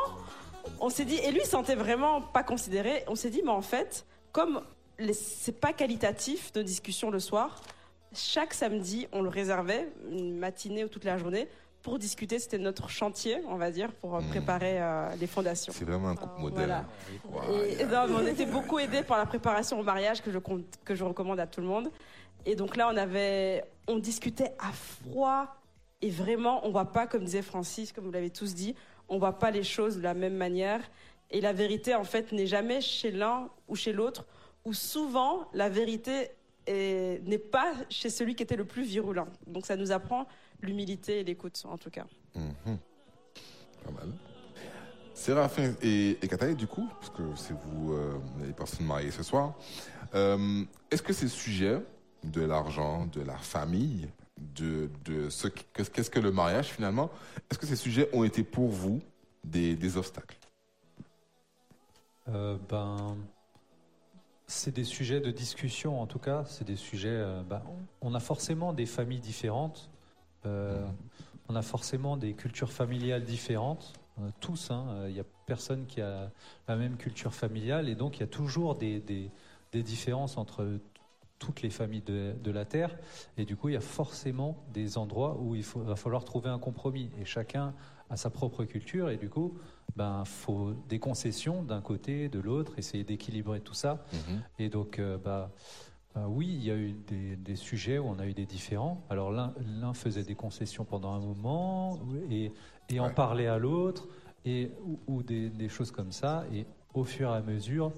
[0.82, 3.04] on s'est dit, et lui, il se sentait vraiment pas considéré.
[3.08, 4.62] On s'est dit, mais en fait, comme
[5.00, 7.62] les- c'est pas qualitatif de discussion le soir,
[8.14, 11.48] chaque samedi, on le réservait, une matinée ou toute la journée,
[11.82, 12.40] pour discuter.
[12.40, 14.30] C'était notre chantier, on va dire, pour euh, Mhm.
[14.30, 15.74] préparer euh, les fondations.
[15.76, 16.84] C'est vraiment un couple modèle.
[17.26, 17.52] Voilà.
[17.54, 17.88] Et, aïe.
[17.90, 20.96] non, mais on était beaucoup aidés par la préparation au mariage que je, compte- que
[20.96, 21.90] je recommande à tout le monde.
[22.46, 25.56] Et donc là, on avait, on discutait à froid
[26.02, 28.76] et vraiment, on voit pas, comme disait Francis, comme vous l'avez tous dit,
[29.10, 30.82] on voit pas les choses de la même manière.
[31.32, 34.26] Et la vérité, en fait, n'est jamais chez l'un ou chez l'autre,
[34.66, 36.30] ou souvent, la vérité
[36.68, 39.28] est- n'est pas chez celui qui était le plus virulent.
[39.46, 40.26] Donc ça nous apprend
[40.62, 42.06] l'humilité et l'écoute, en tout cas.
[42.36, 42.78] Mhm.
[43.84, 44.10] Pas mal.
[45.14, 48.14] Séraphin et, et Kathaï, du coup, parce que c'est vous euh,
[48.46, 49.56] les personnes mariées ce soir,
[50.14, 51.82] euh, est-ce que ces sujets
[52.24, 57.10] de l'argent, de la famille, de, de ce qu'est-ce que le mariage finalement,
[57.50, 59.02] est-ce que ces sujets ont été pour vous
[59.44, 60.38] des, des obstacles?
[62.30, 63.18] Euh, ben,
[64.46, 66.44] c'est des sujets de discussion en tout cas.
[66.46, 67.10] C'est des sujets.
[67.10, 67.62] euh, ben,
[68.02, 69.90] on a forcément des familles différentes.
[70.46, 70.86] Euh,
[71.50, 73.94] On a forcément des cultures familiales différentes.
[74.18, 74.72] On a tous.
[74.72, 76.32] hein, Il n'y a personne qui a
[76.68, 79.32] la même culture familiale et donc il y a toujours des, des-
[79.72, 80.80] des différences entre
[81.40, 82.98] toutes les familles de, de la Terre.
[83.38, 86.50] Et du coup, il y a forcément des endroits où il faut, va falloir trouver
[86.50, 87.10] un compromis.
[87.20, 87.74] Et chacun
[88.10, 89.10] a sa propre culture.
[89.10, 89.58] Et du coup,
[89.96, 94.04] ben, faut des concessions d'un côté, de l'autre, essayer d'équilibrer tout ça.
[94.14, 94.42] Mhm.
[94.60, 95.58] Et donc, euh, bah, euh,
[96.28, 99.02] oui, il y a eu des, des sujets où on a eu des différends.
[99.10, 102.00] Alors, l'un faisait des concessions pendant un moment
[102.30, 102.52] et,
[102.90, 103.14] et en Ouais.
[103.14, 104.08] parlait à l'autre,
[104.46, 106.46] et ou, ou des, des choses comme ça.
[106.54, 107.92] Et au fur et à mesure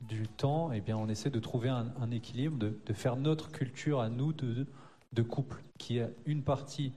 [0.00, 3.50] du temps, eh bien, on essaie de trouver un, un équilibre, de, de faire notre
[3.50, 4.66] culture à nous de,
[5.12, 6.92] de couple, qui est une partie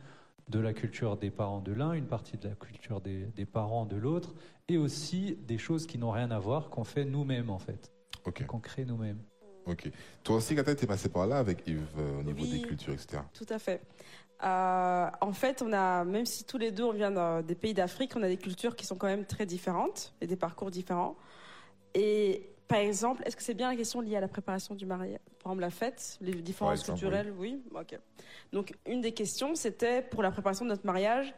[0.49, 3.85] de la culture des parents de l'un, une partie de la culture des, des parents
[3.85, 4.33] de l'autre,
[4.69, 7.91] et aussi des choses qui n'ont rien à voir, qu'on fait nous-mêmes en fait,
[8.47, 9.19] qu'on crée nous-mêmes.
[9.67, 9.89] Ok.
[10.23, 12.51] Toi aussi, Gata, t'es passé par là avec Yves euh, au niveau Oui.
[12.51, 13.21] des cultures, etc.
[13.33, 13.81] Tout à fait.
[14.43, 18.13] Euh, en fait, on a, même si tous les deux on vient des pays d'Afrique,
[18.15, 21.15] on a des cultures qui sont quand même très différentes et des parcours différents.
[21.95, 25.19] Et par exemple, est-ce que c'est bien la question liée à la préparation du mariage?
[25.41, 27.63] Par exemple, la fête, les différences exemple, culturelles, oui.
[27.73, 27.97] Ok.
[28.53, 31.33] Donc, une des questions, c'était pour la préparation de notre mariage,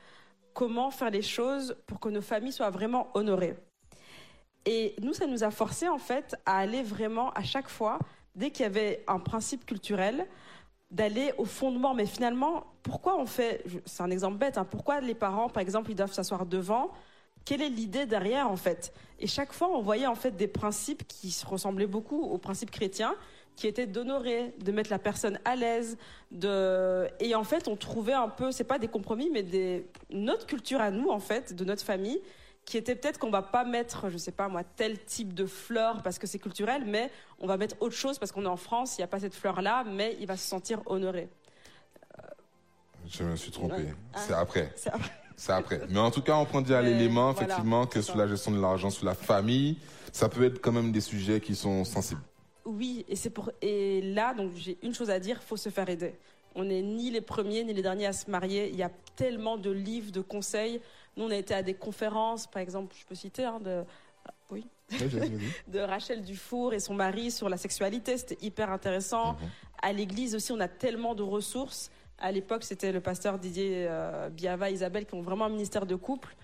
[0.54, 3.56] comment faire les choses pour que nos familles soient vraiment honorées?
[4.66, 8.00] Et nous, ça nous a forcé en fait à aller vraiment à chaque fois,
[8.40, 10.26] dès qu'il y avait un principe culturel,
[10.90, 11.94] d'aller au fondement.
[11.94, 15.92] Mais finalement, pourquoi on fait, c'est un exemple bête, hein, pourquoi les parents, par exemple,
[15.92, 16.90] ils doivent s'asseoir devant?
[17.46, 18.94] Quelle est l'idée derrière en fait?
[19.20, 22.72] Et chaque fois, on voyait en fait des principes qui se ressemblaient beaucoup aux principes
[22.72, 23.16] chrétiens,
[23.56, 25.98] qui étaient d'honorer, de mettre la personne à l'aise,
[26.32, 30.46] de et en fait, on trouvait un peu, c'est pas des compromis, mais des notre
[30.48, 32.22] culture à nous en fait, de notre famille,
[32.70, 36.04] qui était peut-être qu'on va pas mettre, je sais pas moi, tel type de fleur
[36.04, 37.10] parce que c'est culturel, mais
[37.40, 39.34] on va mettre autre chose parce qu'on est en France, il n'y a pas cette
[39.34, 41.30] fleur-là, mais il va se sentir honoré.
[43.08, 43.76] Je me suis trompé.
[43.76, 43.96] Ouais.
[44.14, 44.20] Ah.
[44.28, 44.74] C'est après.
[45.36, 45.82] C'est après.
[45.90, 48.14] Mais en tout cas, on prend déjà Mais l'élément, voilà, effectivement, que ça.
[48.16, 49.78] la gestion de l'argent, sur la famille,
[50.12, 52.22] ça peut être quand même des sujets qui sont sensibles.
[52.66, 55.90] Oui, et c'est pour et là donc j'ai une chose à dire, faut se faire
[55.90, 56.14] aider.
[56.54, 58.70] On n'est ni les premiers ni les derniers à se marier.
[58.70, 60.82] Il y a tellement de livres, de conseils.
[61.18, 63.84] Nous, on a été à des conférences, par exemple, je peux citer, hein, de,
[64.52, 64.66] oui,
[65.68, 68.18] de Rachel Dufour et son mari sur la sexualité.
[68.18, 69.34] C'était hyper intéressant.
[69.34, 69.50] Mhm.
[69.82, 71.92] À l'église aussi, on a tellement de ressources.
[72.18, 75.96] À l'époque, c'était le pasteur Didier euh, Biava, Isabelle, qui ont vraiment un ministère de
[75.96, 76.36] couple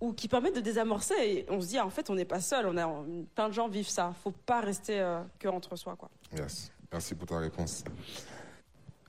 [0.00, 1.14] ou qui permettent de désamorcer.
[1.22, 2.66] Et on se dit, en fait, on n'est pas seul.
[2.66, 4.14] On a plein de gens vivent ça.
[4.22, 6.10] Faut pas rester euh, que entre soi, quoi.
[6.36, 6.70] Yes.
[6.92, 7.82] Merci pour ta réponse.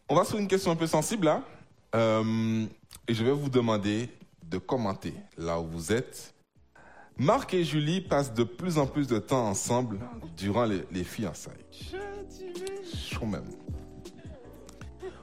[0.10, 1.44] On va sur une question un peu sensible là.
[1.96, 2.66] Euh,
[3.08, 4.10] et je vais vous demander
[4.49, 6.34] de commenter là où vous êtes.
[7.18, 9.99] Marc et Julie passent de plus en plus de temps ensemble
[10.36, 11.65] durant les, les fiançailles.
[12.94, 13.49] Chaud même.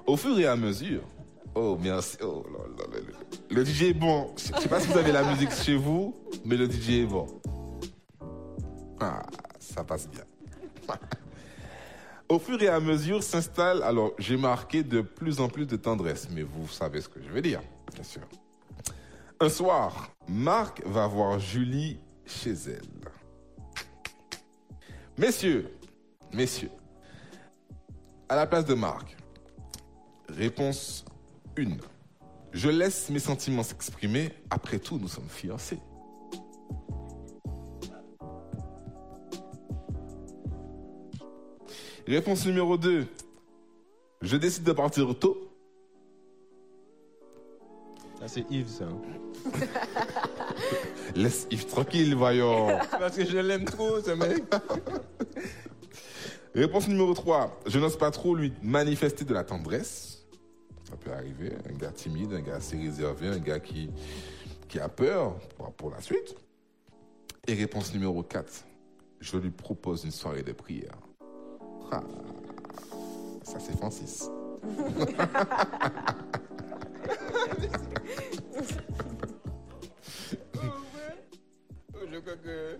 [0.07, 1.03] Au fur et à mesure.
[1.55, 2.17] Oh, merci.
[2.21, 3.01] Oh, là, là.
[3.49, 4.35] Le DJ est bon.
[4.37, 6.15] Je sais pas si vous avez la musique chez vous,
[6.45, 7.27] mais le DJ est bon.
[9.01, 9.23] Ah,
[9.61, 10.25] ça passe bien.
[12.29, 16.29] Au fur et à mesure s'installe, alors j'ai marqué de plus en plus de tendresse,
[16.31, 17.61] mais vous savez ce que je veux dire,
[17.95, 18.23] bien sûr.
[19.41, 22.83] Un soir, Marc va voir Julie chez elle.
[25.19, 25.77] Messieurs,
[26.33, 26.71] messieurs,
[28.29, 29.17] à la place de Marc,
[30.29, 31.05] réponse
[31.59, 31.65] 1.
[32.53, 35.81] Je laisse mes sentiments s'exprimer, après tout nous sommes fiancés.
[42.07, 43.07] Réponse numéro 2.
[44.23, 45.44] Je décide de partir tôt.
[48.25, 48.87] Ah, c'est Yves, ça.
[51.15, 52.69] Laisse Yves tranquille, voyons.
[52.91, 54.43] Parce que je l'aime trop, ce mec.
[56.55, 57.61] Réponse numéro 3.
[57.67, 60.25] Je n'ose pas trop lui manifester de la tendresse.
[60.89, 61.53] Ça peut arriver.
[61.69, 63.91] Un gars timide, un gars assez réservé, un gars qui,
[64.69, 66.35] qui a peur pour, pour la suite.
[67.47, 68.65] Et réponse numéro 4.
[69.21, 70.97] Je lui propose une soirée de prière.
[71.93, 72.01] Ah,
[73.43, 74.31] ça c'est Francis.
[82.13, 82.79] Je crois que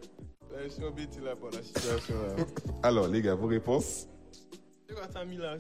[0.65, 2.15] je suis embêté là pour la situation.
[2.37, 2.45] Là.
[2.83, 4.07] Alors les gars, vos réponses?
[5.13, 5.57] T'as mis là,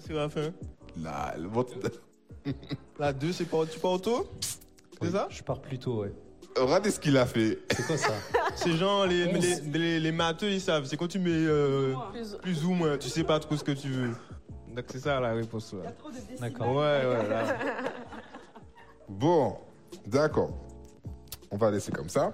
[1.03, 1.75] Là, le votre-
[2.99, 4.27] La 2, c'est pas, tu pars tôt
[5.03, 5.27] C'est ça?
[5.31, 6.13] Je pars plus tôt, ouais.
[6.57, 7.59] Regardez ce qu'il a fait.
[7.75, 8.13] C'est quoi ça?
[8.55, 10.85] C'est genre, les, les, les, les matheux, ils savent.
[10.85, 13.73] C'est quand tu mets euh, Plus- plus ou moins, tu sais pas trop ce que
[13.73, 14.11] tu veux.
[14.73, 15.75] Donc c'est ça la réponse.
[16.41, 16.69] D'accord.
[16.77, 17.57] Ouais, ouais, là.
[19.09, 19.57] Bon,
[20.07, 20.51] d'accord.
[21.51, 22.33] On va laisser comme ça.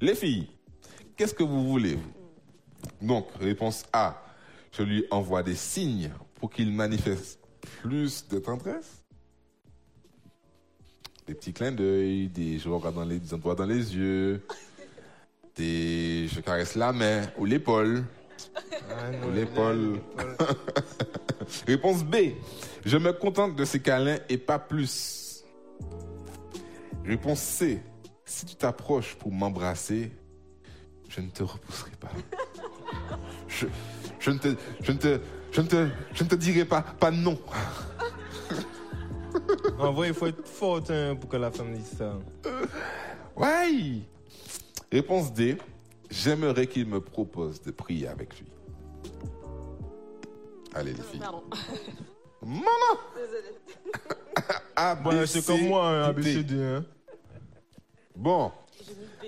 [0.00, 0.48] Les filles,
[1.16, 4.22] qu'est-ce que vous voulez vous Donc, réponse A,
[4.72, 7.40] je lui envoie des signes pour qu'il manifeste
[7.82, 9.02] plus de tendresse.
[11.26, 14.46] Des petits clins d'œil, des je regarde dans les des endroits dans les yeux,
[15.56, 18.04] des je caresse la main ou l'épaule.
[18.90, 20.00] Ah, non, L'épaule.
[21.66, 22.16] Réponse B.
[22.84, 25.25] Je me contente de ces câlins et pas plus.
[27.06, 27.80] Réponse C.
[28.24, 30.10] Si tu t'approches pour m'embrasser,
[31.08, 32.10] je ne te repousserai pas.
[33.46, 33.66] Je,
[34.18, 34.48] je ne te,
[34.80, 35.20] je ne te,
[35.52, 37.38] je ne te, je ne te dirai pas, pas non.
[39.78, 42.18] En vrai, il faut être forte hein, pour que la femme dise ça.
[43.36, 44.00] Ouais.
[44.90, 45.58] Réponse D.
[46.10, 48.46] J'aimerais qu'il me propose de prier avec lui.
[50.74, 51.20] Allez les filles.
[51.20, 51.42] Pardon.
[52.42, 52.64] Maman
[54.76, 56.02] A, B, Bon, c'est C, comme moi, hein.
[56.04, 56.54] ABCD.
[56.54, 56.84] Hein.
[58.16, 58.50] Bon,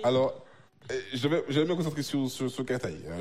[0.03, 0.43] alors,
[0.91, 2.97] euh, je vais, je vais me concentrer sur, sur, sur Kataï.
[3.07, 3.17] hein.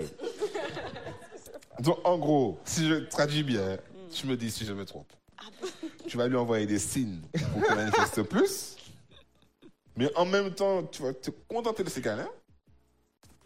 [1.80, 3.76] Donc, en gros, si je traduis bien,
[4.10, 5.12] tu me dis si je me trompe.
[6.06, 7.20] Tu vas lui envoyer des signes
[7.52, 8.76] pour qu'il manifeste plus.
[9.96, 12.28] Mais en même temps, tu vas te contenter de ses câlins.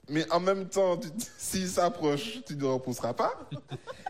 [0.08, 0.98] Mais en même temps,
[1.38, 3.48] s'il s'approche, tu ne le repousseras pas.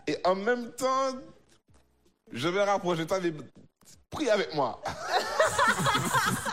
[0.07, 1.17] Et en même temps,
[2.31, 3.33] je vais rapprocher toi, mais
[4.09, 4.81] prie avec moi.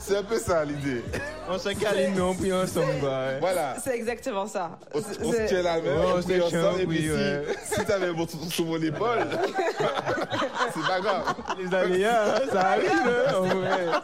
[0.00, 1.02] C'est- un peu ça l'idée.
[1.48, 2.98] On se câline, on prie ensemble.
[3.00, 3.38] Quoi, hein.
[3.40, 3.76] Voilà.
[3.82, 4.78] C'est exactement ça.
[4.94, 7.04] On, on se c'est- tient la main, Ouais, on on se ensemble, et puis oui,
[7.04, 7.44] si, ouais.
[7.64, 9.18] si t'avais mon sur sur mon épaule,
[10.74, 11.34] c'est pas grave.
[11.58, 12.90] Les aléas, hein, ça arrive.
[13.06, 14.02] Hein.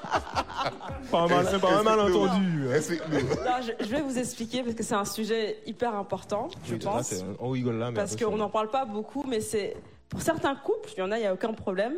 [1.11, 2.69] Pas un, mal, pas un malentendu.
[2.69, 2.75] hein.
[2.77, 3.21] Explique-nous.
[3.21, 7.15] Non, je, vais vous expliquer parce que c'est un sujet hyper important, je pense.
[7.41, 9.77] on rigole là, mais Parce qu'on n'en parle pas beaucoup, mais c'est
[10.09, 11.95] pour certains couples, il y en a, il n'y a aucun problème.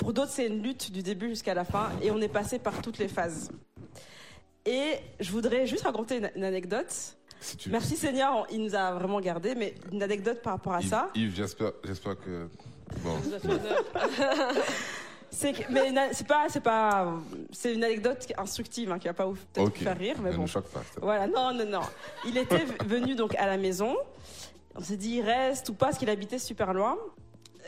[0.00, 2.80] Pour d'autres, c'est une lutte du début jusqu'à la fin, et on est passé par
[2.82, 3.50] toutes les phases.
[4.66, 6.92] Et je voudrais juste raconter une, une anecdote.
[7.40, 10.72] Si tu- Merci Seigneur, on- il nous a vraiment gardé, mais une anecdote par rapport
[10.74, 11.10] à Yves, ça.
[11.14, 12.48] Yves, j'espère, j'espère que.
[13.04, 13.16] Bon.
[15.32, 17.14] C'est que- mais une- c'est pas, c'est pas,
[17.52, 19.78] c'est une anecdote instructive hein, qui va pas vous peut-être Ok.
[19.78, 20.42] vous faire rire, mais Ne bon.
[20.42, 20.82] nous choque pas.
[21.00, 21.80] Voilà, non, non, non.
[22.26, 23.94] Il était venu donc à la maison.
[24.74, 26.98] On s'est dit, il reste ou pas, parce qu'il habitait super loin.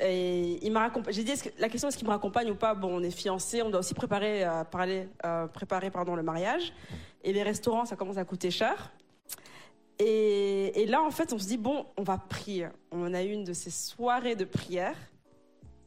[0.04, 0.90] Et il m'a.
[1.10, 2.74] J'ai dit, que- la question est-ce qu'il me raccompagne ou pas?
[2.74, 6.72] Bon, on est fiancés, on doit aussi préparer, euh, parler, euh, préparer pardon, le mariage.
[7.22, 8.90] Et les restaurants, ça commence à coûter cher.
[10.00, 12.66] Et, et là, en fait, on se dit, bon, on va prier.
[12.90, 14.96] On a eu une de ces soirées de prière.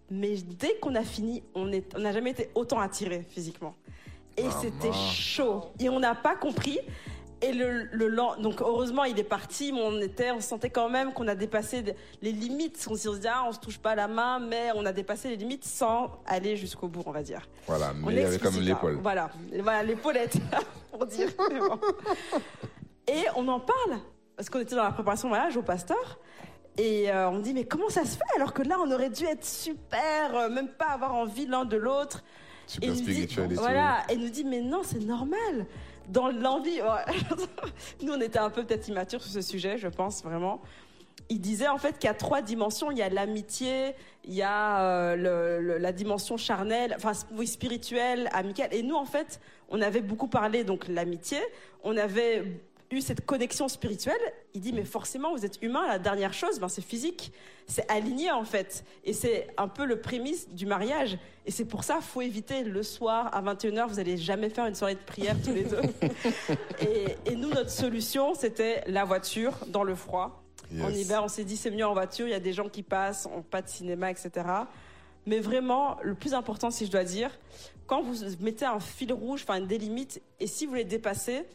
[0.09, 3.75] Mais dès qu'on a fini, on n'a jamais été autant attirés physiquement.
[4.37, 4.61] Et Maman.
[4.61, 5.63] c'était chaud.
[5.79, 6.79] Et on n'a pas compris.
[7.45, 11.13] Et le, le donc heureusement il est parti, mais on était, on sentait quand même
[11.13, 11.83] qu'on a dépassé
[12.21, 12.85] les limites.
[12.89, 15.35] On se disait ah, on se touche pas la main, mais on a dépassé les
[15.35, 17.47] limites sans aller jusqu'au bout, on va dire.
[17.67, 18.99] Voilà, mais il y avait explicite comme l'épaule.
[19.01, 20.59] Voilà, voilà l'épaule était là
[20.91, 21.29] pour dire.
[21.37, 21.79] bon.
[23.07, 23.99] Et on en parle
[24.35, 26.19] parce qu'on était dans la préparation mariage au pasteur.
[26.77, 29.23] Et euh, on dit mais comment ça se fait alors que là on aurait dû
[29.25, 32.23] être super, euh, même pas avoir envie l'un de l'autre?
[32.67, 35.65] Super Et nous dit, voilà, et nous dit, mais non, c'est normal.
[36.09, 36.79] Dans l'envie,
[38.03, 40.61] nous on était un peu peut-être immatures sur ce sujet, je pense vraiment.
[41.29, 42.91] Il disait en fait qu'il y a trois dimensions.
[42.91, 43.95] Il y a l'amitié,
[44.25, 48.73] il y a euh, la dimension charnelle, enfin oui, spirituelle, amicale.
[48.73, 51.39] Et nous en fait, on avait beaucoup parlé donc l'amitié.
[51.83, 52.43] On avait
[52.91, 54.15] eu cette connexion spirituelle.
[54.53, 55.87] Il dit mais forcément vous êtes humain.
[55.87, 57.31] La dernière chose, ben c'est physique,
[57.67, 58.83] c'est aligné en fait.
[59.03, 61.17] Et c'est un peu le prémisse du mariage.
[61.45, 63.87] Et c'est pour ça faut éviter le soir à 21h.
[63.87, 65.81] Vous allez jamais faire une soirée de prière tous les deux.
[66.81, 70.41] et, et nous notre solution c'était la voiture dans le froid.
[70.81, 72.83] En hiver, on s'est dit c'est mieux en voiture, il y a des gens qui
[72.83, 74.31] passent, on pas de cinéma, etc.
[75.25, 77.31] Mais vraiment, le plus important, si je dois dire,
[77.87, 81.45] quand vous mettez un fil rouge, enfin des limites, et si vous les dépassez,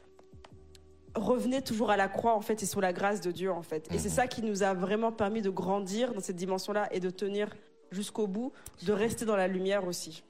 [1.14, 3.92] revenez toujours à la croix, en fait, et sous la grâce de Dieu, en fait.
[3.92, 7.10] Et c'est ça qui nous a vraiment permis de grandir dans cette dimension-là et de
[7.10, 7.48] tenir
[7.90, 8.52] jusqu'au bout,
[8.84, 10.22] de rester dans la lumière aussi.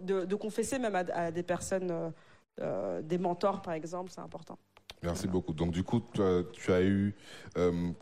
[0.00, 2.10] De, de confesser même à, à des personnes, euh,
[2.60, 4.58] euh, des mentors, par exemple, c'est important.
[5.02, 5.52] Merci beaucoup.
[5.52, 7.14] Donc, du coup, tu as, tu as eu.
[7.56, 7.92] euh,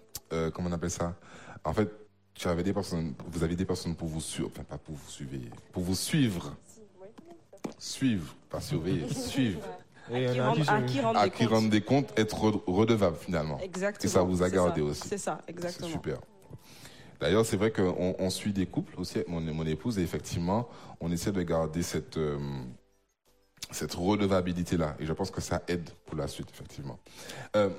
[0.53, 1.17] comment on appelle ça?
[1.65, 1.91] En fait,
[2.35, 3.15] tu avais des personnes.
[3.29, 4.49] Vous aviez des personnes pour vous suivre.
[4.53, 5.33] Enfin, pas pour vous suivre.
[5.73, 6.57] Pour vous suivre.
[7.79, 8.35] Suivre.
[8.49, 9.09] Pas surveiller.
[9.13, 9.61] suivre.
[10.11, 11.53] Et Qui à c'est- qui rendre À des qui comptes.
[11.53, 13.59] rendre des comptes, être re- redevable finalement.
[13.61, 14.05] Exactement.
[14.11, 14.87] Et ça vous a c'est gardé ça.
[14.87, 15.09] aussi.
[15.09, 15.89] C'est ça, C'est exactement.
[15.91, 16.19] super.
[17.21, 20.69] D'ailleurs, c'est vrai qu'on on suit des couples aussi avec mon, mon épouse et effectivement,
[21.01, 22.37] on essaie de garder cette, euh,
[23.71, 24.97] cette redevabilité-là.
[24.99, 26.99] Et je pense que ça aide pour la suite, effectivement.
[27.57, 27.71] Euh,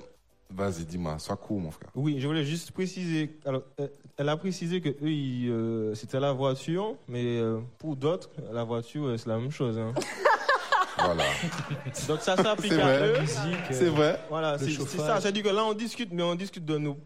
[0.55, 1.89] Vas-y, dis-moi, sois court, mon frère.
[1.95, 3.39] Oui, je voulais juste préciser.
[3.43, 3.87] Alors, euh,
[4.17, 8.63] elle a précisé que eux, ils, euh, c'était la voiture, mais euh, pour d'autres, la
[8.63, 9.79] voiture, c'est la même chose.
[9.79, 9.93] hein.
[10.97, 11.23] Voilà.
[12.07, 13.07] Donc ça s'applique C'est à vrai.
[13.09, 13.19] eux.
[13.21, 14.19] Musique, c'est vrai.
[14.29, 15.19] Voilà, c'est ça.
[15.19, 16.97] C'est-à-dire que là, on discute, mais on discute de nos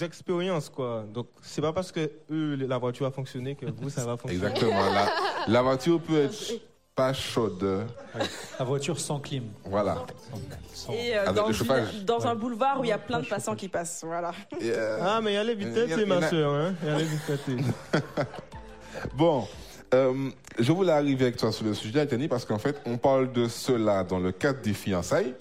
[0.00, 1.04] expériences, quoi.
[1.12, 4.46] Donc, c'est pas parce que eux, la voiture a fonctionné que vous, ça va fonctionner.
[4.46, 4.90] Exactement.
[4.92, 5.08] La,
[5.48, 6.60] la voiture peut être
[6.94, 7.86] pas chaude.
[8.58, 9.44] La voiture sans clim.
[9.64, 10.04] Voilà.
[10.74, 12.36] Sans- sans- Et euh, dans, un Ouais.
[12.36, 14.02] boulevard où il y a plein de pas passants qui passent.
[14.06, 14.32] Voilà.
[14.60, 16.12] Et, euh, Ah, mais il y a les Il y vitesses, a- c'est il y
[16.12, 16.52] en ma soeur.
[16.52, 16.74] Hein?
[16.82, 17.40] Il y a les vitesses.
[19.14, 19.48] Bon,
[19.94, 23.32] euh, je voulais arriver avec toi sur le sujet, Tani, parce qu'en fait, on parle
[23.32, 25.34] de cela dans le cadre des fiançailles,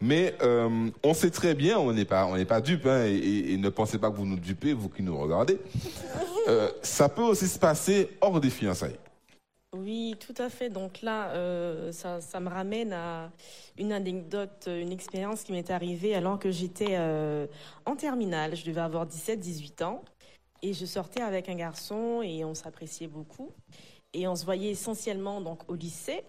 [0.00, 3.56] mais euh, on sait très bien, on n'est pas, on n'est pas dupes, hein, et,
[3.56, 5.58] ne pensez pas que vous nous dupez, vous qui nous regardez.
[6.46, 8.98] Euh, ça peut aussi se passer hors des fiançailles.
[9.74, 10.68] Oui, tout à fait.
[10.68, 13.30] Donc là, euh, ça, ça me ramène à
[13.78, 16.98] une anecdote, une expérience qui m'est arrivée alors que j'étais
[17.86, 18.56] en terminale.
[18.56, 20.02] Je devais avoir 17-18 ans.
[20.60, 23.50] Et je sortais avec un garçon et on s'appréciait beaucoup.
[24.14, 26.22] Et on se voyait essentiellement donc, au lycée.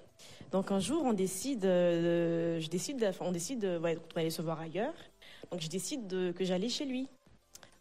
[0.51, 4.59] Donc un jour, on décide, euh, je décide, de- on décide de ouais, se voir
[4.59, 4.93] ailleurs.
[5.51, 7.07] Donc je décide de- que j'allais chez lui.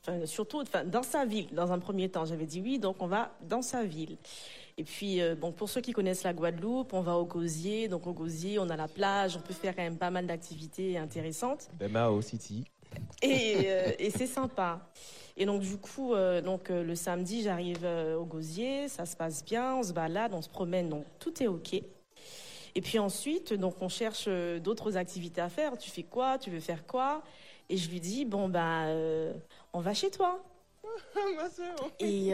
[0.03, 2.27] Enfin, surtout enfin, dans sa ville, dans un premier temps.
[2.27, 4.17] J'avais dit oui, donc on va dans sa ville.
[4.77, 7.87] Et puis, euh, bon, pour ceux qui connaissent la Guadeloupe, on va au Gosier.
[7.87, 10.99] Donc, au Gosier, on a la plage, on peut faire quand même pas mal d'activités
[10.99, 11.69] intéressantes.
[11.79, 12.65] Bemao City.
[13.23, 14.81] Et, euh, et c'est sympa.
[15.37, 19.17] Et donc, du coup, euh, donc, euh, le samedi, j'arrive euh, au Gosier, ça se
[19.17, 21.75] passe bien, on se balade, on se promène, donc tout est OK.
[21.75, 25.77] Et puis ensuite, donc, on cherche d'autres activités à faire.
[25.79, 26.39] Tu fais quoi?
[26.39, 27.23] Tu veux faire quoi?
[27.69, 29.33] Et je lui dis, bon, ben, euh,
[29.73, 30.43] on va chez toi.
[31.37, 31.75] ma soeur.
[31.99, 32.33] Et,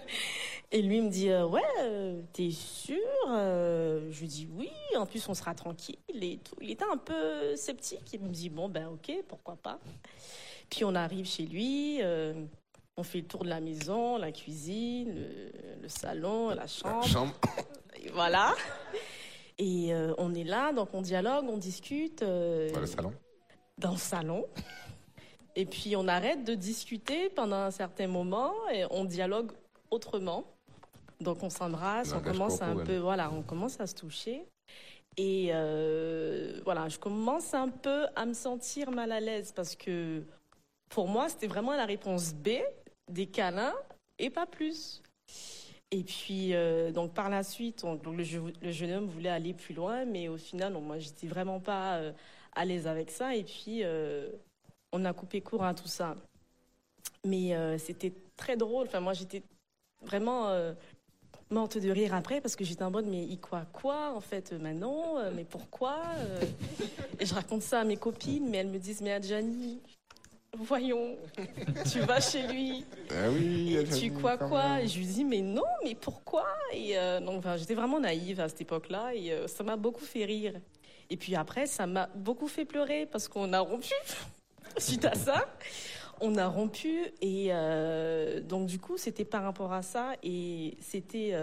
[0.72, 2.96] et lui me dit ouais t'es sûr?
[3.26, 7.56] Je lui dis oui en plus on sera tranquille et tout il était un peu
[7.56, 9.80] sceptique il me dit bon ben ok pourquoi pas?
[10.70, 12.34] Puis on arrive chez lui euh,
[12.96, 17.34] on fait le tour de la maison la cuisine le, le salon la chambre Chambre.
[18.02, 18.54] et voilà
[19.58, 23.12] et euh, on est là donc on dialogue on discute euh, Dans le salon.
[23.78, 24.46] dans le salon.
[25.56, 29.52] Et puis on arrête de discuter pendant un certain moment et on dialogue
[29.90, 30.44] autrement.
[31.20, 34.44] Donc on s'embrasse, on commence un peu, voilà, on commence à se toucher.
[35.16, 40.24] Et euh, voilà, je commence un peu à me sentir mal à l'aise parce que
[40.94, 42.50] pour moi c'était vraiment la réponse B,
[43.10, 43.74] des câlins
[44.20, 45.02] et pas plus.
[45.90, 49.74] Et puis, euh, donc par la suite, le, je- le jeune homme voulait aller plus
[49.74, 52.12] loin, mais au final, non, moi, j'étais vraiment pas euh,
[52.54, 53.34] à l'aise avec ça.
[53.34, 54.28] Et puis, euh,
[54.92, 56.16] on a coupé court à tout ça.
[57.24, 58.86] Mais c'était très drôle.
[58.86, 59.42] Enfin, moi, j'étais
[60.02, 60.48] vraiment
[61.50, 64.52] morte de rire après parce que j'étais en mode, mais il quoi quoi en fait
[64.52, 66.02] Maintenant, mais pourquoi
[67.18, 69.80] Et je raconte ça à mes copines, mais elles me disent, mais Adjani,
[70.56, 71.16] voyons,
[71.90, 72.84] tu vas chez lui.
[73.10, 74.82] Ah oui, Et tu quoi quoi.
[74.82, 78.40] Et je lui dis mais non, mais pourquoi Et euh, donc enfin, j'étais vraiment naïve
[78.40, 80.54] à cette époque-là et euh, ça m'a beaucoup fait rire.
[81.10, 83.94] Et puis après, ça m'a beaucoup fait pleurer parce qu'on a rompu
[84.78, 85.48] suite à ça.
[86.20, 91.34] On a rompu et euh, donc du coup c'était par rapport à ça et c'était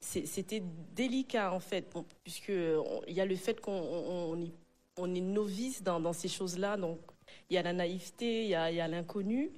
[0.00, 0.62] c'était
[0.94, 2.52] délicat en fait Bon, puisque
[3.08, 4.52] il y a le fait qu'on on, on est,
[4.98, 7.00] on est novice dans, dans ces choses-là donc
[7.50, 9.50] il y a la naïveté, il y a, il y a l'inconnu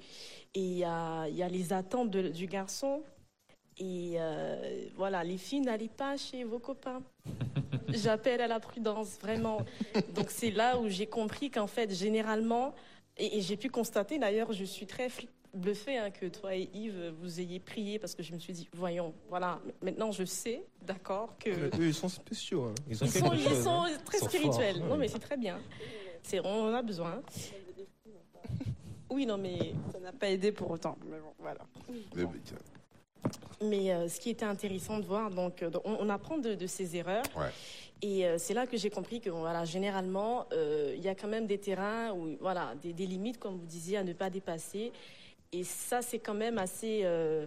[0.55, 3.03] et il y a, il y a les attentes de- du garçon.
[3.77, 7.01] Et euh, voilà, les filles, n'allez pas chez vos copains.
[7.89, 9.59] J'appelle à la prudence, vraiment.
[10.15, 12.73] Donc c'est là où j'ai compris qu'en fait, généralement,
[13.17, 16.69] et, et j'ai pu constater d'ailleurs, je suis très fl- bluffée hein, que toi et
[16.73, 20.63] Yves, vous ayez prié parce que je me suis dit, voyons, voilà, maintenant je sais,
[20.81, 21.49] d'accord, que...
[21.49, 22.63] Eux, ils sont spéciaux.
[22.65, 22.75] hein.
[22.89, 23.89] Ils ont Ils quelque sont, ils chose, sont hein.
[24.05, 24.77] très Ils sont spirituels.
[24.77, 25.59] forts, Non, mais c'est très bien.
[26.23, 27.21] C'est, on en a besoin.
[29.13, 30.97] Oui, non, mais, Ça n'a pas aidé pour autant.
[31.05, 31.61] Mais bon, voilà.
[32.15, 32.27] Le-
[33.61, 36.67] mais euh, ce qui était intéressant de voir, donc, euh, on, on apprend de, de
[36.67, 37.23] ses erreurs.
[37.37, 37.51] Ouais.
[38.01, 41.27] Et euh, c'est là que j'ai compris que, voilà, généralement, euh, il y a quand
[41.29, 44.91] même des terrains où, voilà, des, des limites, comme vous disiez, à ne pas dépasser.
[45.51, 47.45] Et ça, c'est quand même assez euh,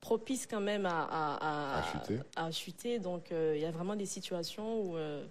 [0.00, 2.20] propice quand même à, à, À chuter.
[2.36, 2.98] à chuter.
[2.98, 5.24] Donc, euh, il y a vraiment des situations où, euh,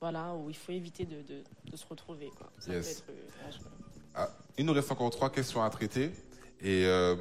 [0.00, 2.30] voilà, où il faut éviter de, de- de se retrouver.
[2.38, 2.48] Quoi.
[2.60, 3.02] Ça Yes.
[3.02, 3.50] peut être, euh,
[4.14, 4.30] dangereux.
[4.58, 6.12] Il nous reste encore trois questions à traiter.
[6.62, 7.16] Et euh,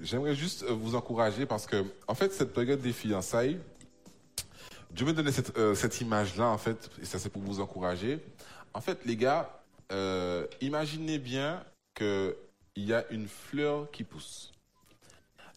[0.00, 3.58] j'aimerais juste euh, vous encourager parce que, en fait, cette période des fiançailles,
[4.92, 8.20] Dieu me donnait cette, euh, cette image-là, en fait, et ça c'est pour vous encourager.
[8.72, 9.50] En fait, les gars,
[10.60, 11.64] imaginez bien
[11.94, 12.34] qu'il
[12.76, 14.52] y a une fleur qui pousse.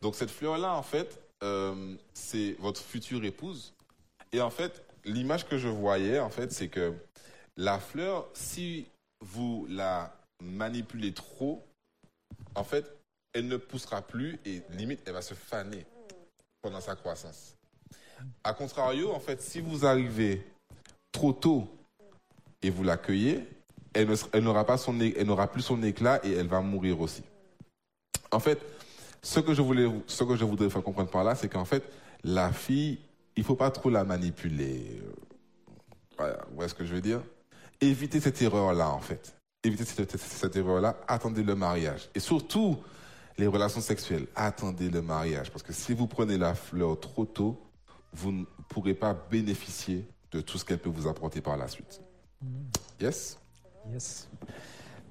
[0.01, 1.19] Donc cette fleur-là, en fait,
[2.13, 3.73] c'est votre future épouse.
[4.31, 6.93] Et en fait, l'image que je voyais, en fait, c'est que
[7.57, 8.87] la fleur, si
[9.19, 11.63] vous la manipulez trop,
[12.55, 12.85] en fait,
[13.33, 15.85] elle ne poussera plus et limite, elle va se faner
[16.61, 17.55] pendant sa croissance.
[18.43, 20.45] A contrario, en fait, si vous arrivez
[21.11, 21.67] trop tôt
[22.61, 23.47] et vous l'accueillez,
[23.93, 27.23] elle elle n'aura pas son, elle n'aura plus son éclat et elle va mourir aussi.
[28.31, 28.59] En fait,
[29.21, 31.83] ce que je voulais, ce que je voudrais faire comprendre par là, c'est qu'en fait,
[32.23, 32.99] la fille,
[33.35, 35.01] il faut pas trop la manipuler.
[36.17, 37.21] Voilà, vous voyez ce que je veux dire?
[37.81, 39.38] Évitez cette erreur-là, en fait.
[39.63, 40.95] Évitez cette, cette- cette erreur-là.
[41.07, 42.09] Attendez le mariage.
[42.15, 42.77] Et surtout,
[43.37, 44.25] les relations sexuelles.
[44.35, 45.51] Attendez le mariage.
[45.51, 47.59] Parce que si vous prenez la fleur trop tôt,
[48.13, 51.99] vous ne pourrez pas bénéficier de tout ce qu'elle peut vous apporter par la suite.
[53.01, 53.37] Yes?
[53.91, 54.29] Yes.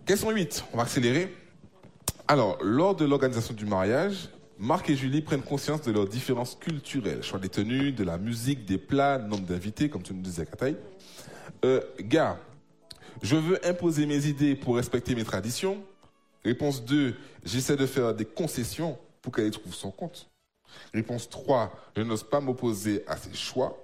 [0.06, 1.34] Question 8, on va accélérer.
[2.26, 7.22] Alors, lors de l'organisation du mariage, Marc et Julie prennent conscience de leurs différences culturelles.
[7.22, 10.76] Choix des tenues, de la musique, des plats, nombre d'invités, comme tu nous disais, Kataï.
[11.64, 12.38] Euh, gars,
[13.22, 15.82] je veux imposer mes idées pour respecter mes traditions.
[16.44, 20.28] Réponse 2, j'essaie de faire des concessions pour qu'elle y trouve son compte.
[20.94, 23.76] Réponse 3, je n'ose pas m'opposer à ses choix.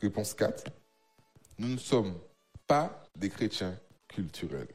[0.00, 0.64] Réponse 4,
[1.58, 2.14] nous ne sommes
[2.66, 4.68] pas des chrétiens culturels.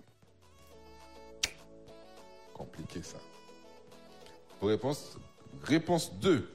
[2.54, 3.18] Compliqué ça.
[4.60, 5.18] Vos réponses
[5.64, 6.50] Réponse 2.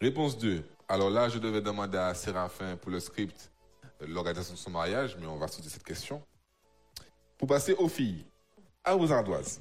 [0.00, 0.64] Réponse 2.
[0.88, 3.50] Alors là, je devais demander à Séraphin pour le script
[4.06, 6.22] l'organisation de son mariage, mais on va sauter cette question.
[7.38, 8.24] Pour passer aux filles,
[8.84, 9.60] à vos ardoises.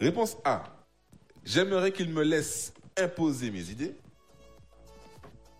[0.00, 0.64] Réponse A.
[1.44, 3.96] J'aimerais qu'il me laisse imposer mes idées.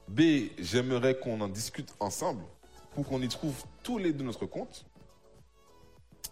[0.09, 0.51] B.
[0.59, 2.43] J'aimerais qu'on en discute ensemble
[2.95, 4.85] pour qu'on y trouve tous les deux notre compte.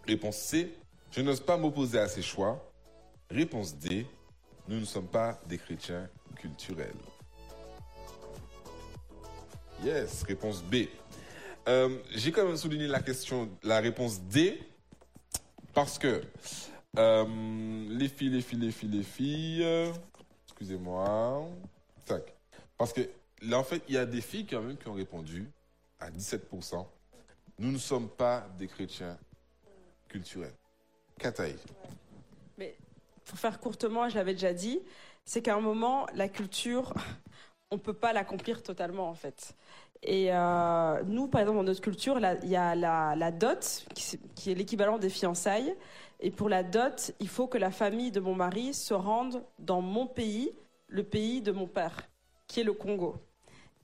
[0.06, 0.74] Réponse C.
[1.10, 2.72] Je n'ose pas m'opposer à ses choix.
[3.30, 4.06] Réponse D.
[4.68, 6.94] Nous ne sommes pas des chrétiens culturels.
[9.84, 10.86] Yes, réponse B.
[11.68, 14.58] Euh, J'ai quand même souligné la question, la réponse D,
[15.74, 16.22] parce que
[16.98, 17.24] euh,
[17.90, 19.92] les filles, les filles, les filles, les filles, euh,
[20.46, 21.48] excusez-moi,
[22.04, 22.32] tac.
[22.78, 23.02] Parce que
[23.42, 25.50] là, en fait, il y a des filles quand même qui ont répondu
[26.00, 26.86] à 17%.
[27.58, 29.18] Nous ne sommes pas des chrétiens
[30.08, 30.54] culturels.
[31.18, 31.56] Kataï.
[32.58, 32.76] Mais
[33.24, 34.80] pour faire courtement, je l'avais déjà dit,
[35.24, 36.94] c'est qu'à un moment, la culture,
[37.70, 39.54] on peut pas l'accomplir totalement en fait.
[40.02, 43.86] Et euh, nous, par exemple, dans notre culture, il y a la, dot,
[44.34, 45.74] qui, est l'équivalent des fiançailles.
[46.20, 49.80] Et pour la dot, il faut que la famille de mon mari se rende dans
[49.80, 50.52] mon pays,
[50.88, 52.08] le pays de mon père,
[52.46, 53.16] qui est le Congo.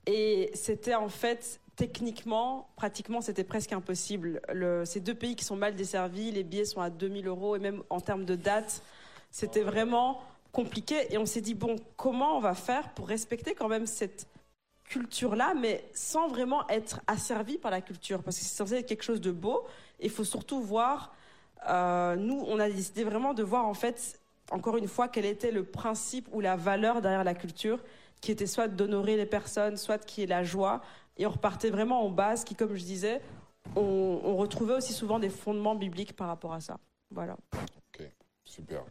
[0.05, 4.41] Et c'était en fait, techniquement, pratiquement, c'était presque impossible.
[4.51, 7.59] Le, ces deux pays qui sont mal desservis, les billets sont à 2000 euros, et
[7.59, 8.81] même en termes de date,
[9.29, 10.21] c'était vraiment
[10.53, 11.13] compliqué.
[11.13, 14.27] Et on s'est dit, bon, comment on va faire pour respecter quand même cette
[14.85, 19.03] culture-là, mais sans vraiment être asservi par la culture, parce que c'est censé être quelque
[19.03, 19.65] chose de beau.
[19.99, 21.13] Il faut surtout voir,
[21.67, 24.19] euh, nous, on a décidé vraiment de voir en fait,
[24.51, 27.79] encore une fois, quel était le principe ou la valeur derrière la culture,
[28.21, 30.81] qui était soit d'honorer les personnes, soit qui est la joie.
[31.17, 33.21] Et on repartait vraiment en base, qui, comme je disais,
[33.75, 36.77] on, on retrouvait aussi souvent des fondements bibliques par rapport à ça.
[37.09, 37.37] Voilà.
[38.45, 38.83] Super.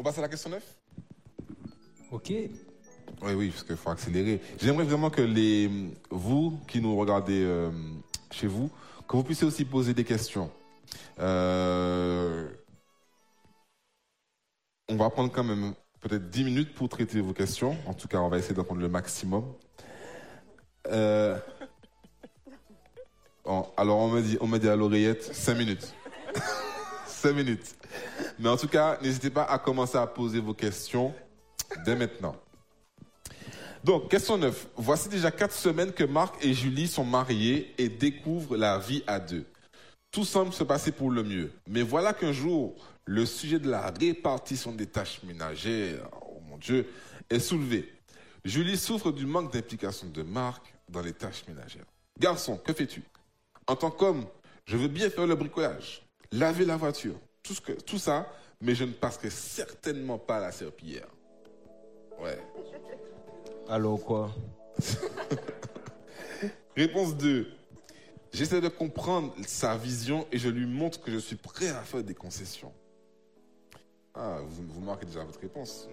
[0.00, 0.62] On passe à la question 9
[2.10, 2.30] Ok.
[2.30, 2.52] Oui,
[3.34, 4.40] oui, parce qu'il faut accélérer.
[4.58, 5.70] J'aimerais vraiment que les,
[6.08, 7.70] vous qui nous regardez euh,
[8.30, 8.70] chez vous,
[9.06, 10.50] que vous puissiez aussi poser des questions.
[11.18, 12.48] Euh,
[14.88, 17.76] on va prendre quand même peut-être 10 minutes pour traiter vos questions.
[17.84, 19.52] En tout cas, on va essayer d'en prendre le maximum.
[20.86, 21.38] Euh,
[23.76, 25.92] alors, on me dit, on me dit à l'oreillette 5 minutes.
[27.06, 27.76] 5 minutes.
[28.40, 31.14] Mais en tout cas, n'hésitez pas à commencer à poser vos questions
[31.84, 32.34] dès maintenant.
[33.84, 34.68] Donc, question 9.
[34.76, 39.20] Voici déjà 4 semaines que Marc et Julie sont mariés et découvrent la vie à
[39.20, 39.44] deux.
[40.10, 41.52] Tout semble se passer pour le mieux.
[41.68, 46.88] Mais voilà qu'un jour, le sujet de la répartition des tâches ménagères, oh mon Dieu,
[47.28, 47.92] est soulevé.
[48.42, 51.84] Julie souffre du manque d'implication de Marc dans les tâches ménagères.
[52.18, 53.02] Garçon, que fais-tu?
[53.66, 54.24] En tant qu'homme,
[54.64, 56.02] je veux bien faire le bricolage,
[56.32, 60.40] laver la voiture, tout, ce que, tout ça, mais je ne passerai certainement pas à
[60.40, 61.08] la serpillière.
[62.20, 62.38] Ouais.
[63.68, 64.30] Alors quoi?
[66.76, 67.48] Réponse 2.
[68.32, 72.02] J'essaie de comprendre sa vision et je lui montre que je suis prêt à faire
[72.02, 72.72] des concessions.
[74.14, 75.88] Ah, vous, vous marquez déjà votre réponse.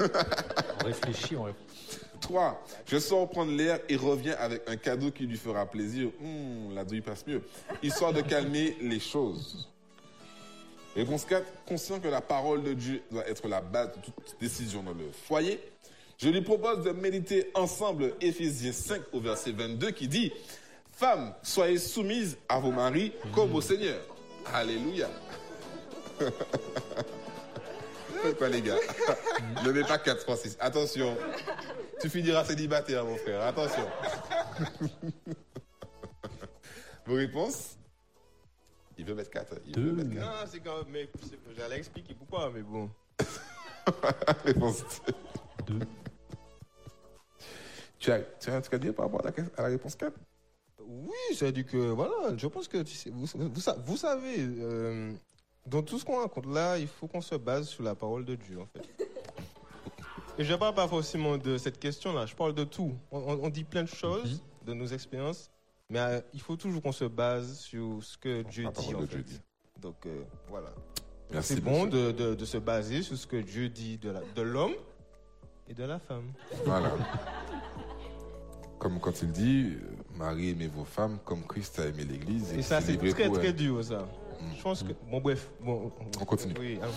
[0.00, 2.00] On réfléchit, on réfléchit.
[2.20, 2.64] 3.
[2.86, 6.10] Je sors prendre l'air et reviens avec un cadeau qui lui fera plaisir.
[6.22, 7.42] Hum, la douille passe mieux.
[7.82, 9.68] Histoire de calmer les choses.
[10.96, 11.44] Réponse 4.
[11.66, 15.10] Conscient que la parole de Dieu doit être la base de toute décision dans le
[15.28, 15.60] foyer,
[16.18, 20.32] je lui propose de méditer ensemble Éphésiens 5 au verset 22 qui dit
[20.92, 24.00] Femmes, soyez soumises à vos maris comme au Seigneur.
[24.54, 25.10] Alléluia.
[28.22, 28.78] Faites quoi les gars?
[29.64, 30.56] Ne mets pas 4, 3, 6.
[30.60, 31.14] Attention.
[32.00, 33.42] Tu finiras célibataire, mon frère.
[33.42, 33.86] Attention.
[37.06, 37.75] Vos réponses?
[38.98, 39.54] Il veut mettre 4.
[39.66, 40.20] Il veut mettre 4.
[40.20, 41.06] Non, c'est quand même.
[41.56, 42.90] J'allais expliquer pourquoi, mais bon.
[44.44, 44.84] Réponse
[45.66, 45.78] deux.
[47.98, 49.96] Tu as, tu as un truc à dire par rapport à la, à la réponse
[49.96, 50.12] 4
[50.80, 55.12] Oui, c'est-à-dire que, voilà, je pense que tu sais, vous, vous, sa- vous savez, euh,
[55.66, 58.34] dans tout ce qu'on raconte là, il faut qu'on se base sur la parole de
[58.34, 58.86] Dieu, en fait.
[60.38, 62.94] Et je ne parle pas forcément de cette question-là, je parle de tout.
[63.10, 65.50] On, dit plein de choses, de nos expériences,
[65.90, 69.00] mais euh, il faut toujours qu'on se base sur ce que Dieu La dit, en
[69.00, 69.16] de fait.
[69.16, 69.40] Dieu dit.
[69.80, 70.72] Donc, euh, voilà.
[71.42, 74.74] C'est bon de, de- de se baser sur ce que Dieu dit de l'homme
[75.68, 76.32] et de la femme.
[76.64, 76.92] Voilà.
[78.78, 79.80] Comme quand il dit, euh,
[80.16, 82.52] Marie, aimez vos femmes comme Christ a aimé l'Église.
[82.52, 84.06] Et ça, c'est très, très dur, ça.
[84.56, 84.92] Je pense que.
[85.10, 85.48] Bon, bref.
[85.60, 85.90] Bon,
[86.20, 86.54] On continue.
[86.60, 86.88] Oui, hein.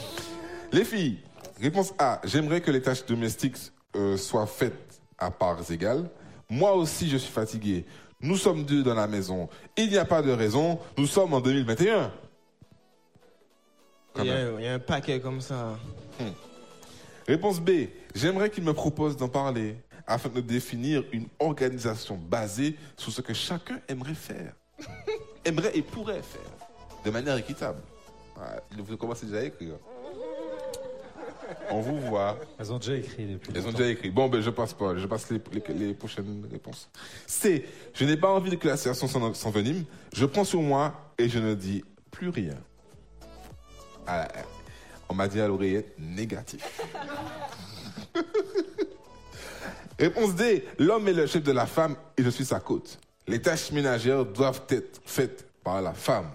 [0.71, 1.19] Les filles,
[1.59, 2.21] réponse A.
[2.25, 3.57] J'aimerais que les tâches domestiques
[3.95, 6.09] euh, soient faites à parts égales.
[6.49, 7.85] Moi aussi, je suis fatigué.
[8.21, 9.47] Nous sommes deux dans la maison.
[9.77, 10.79] Il n'y a pas de raison.
[10.97, 12.11] Nous sommes en 2021.
[14.13, 15.77] Quand Il y, a, un- il y a un paquet comme ça.
[17.27, 17.69] Réponse B.
[18.15, 19.75] J'aimerais qu'il me propose d'en parler
[20.07, 24.53] afin de définir une organisation basée sur ce que chacun aimerait faire.
[25.45, 26.41] aimerait et pourrait faire.
[27.05, 27.81] De manière équitable.
[28.35, 29.75] Ouais, vous commencez déjà à écrire.
[31.71, 32.37] On vous voit.
[32.59, 33.51] Elles ont déjà écrit depuis.
[33.55, 34.09] Elles ont déjà écrit.
[34.09, 34.95] Bon, ben, je passe pas.
[34.97, 36.89] Je passe les, les- les prochaines réponses.
[37.27, 37.65] C.
[37.93, 39.83] Je n'ai pas envie que la situation s'en- s'envenime.
[40.13, 42.55] Je prends sur moi et je ne dis plus rien.
[44.07, 44.27] Ah,
[45.07, 46.65] on m'a dit à l'oreillette négatif.
[49.99, 50.65] Réponse D.
[50.77, 52.99] L'homme est le chef de la femme et je suis sa côte.
[53.27, 56.29] Les tâches ménagères doivent être faites par la femme.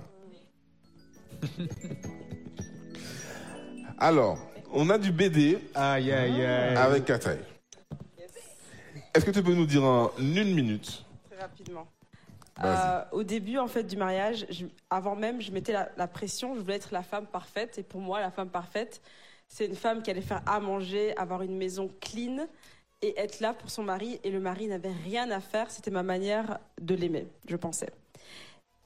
[3.98, 4.38] Alors,
[4.74, 6.76] on a du BD Aïe, aïe, aïe.
[6.76, 7.38] avec Kataï.
[9.14, 11.04] Est-ce que tu peux nous dire en une minute?
[11.30, 11.86] Très rapidement.
[12.62, 16.54] Euh, au début en fait du mariage, je- avant même, je mettais la, la pression.
[16.54, 17.78] Je voulais être la femme parfaite.
[17.78, 19.00] Et pour moi, la femme parfaite,
[19.48, 22.46] c'est une femme qui allait faire à manger, avoir une maison clean
[23.02, 24.18] et être là pour son mari.
[24.24, 25.70] Et le mari n'avait rien à faire.
[25.70, 27.90] C'était ma manière de l'aimer, je pensais.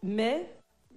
[0.02, 0.47] Mais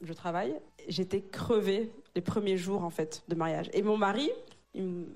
[0.02, 0.56] je travaille.
[0.88, 3.70] J'étais crevée les premiers jours en fait de mariage.
[3.74, 4.30] Et mon mari,
[4.74, 5.08] il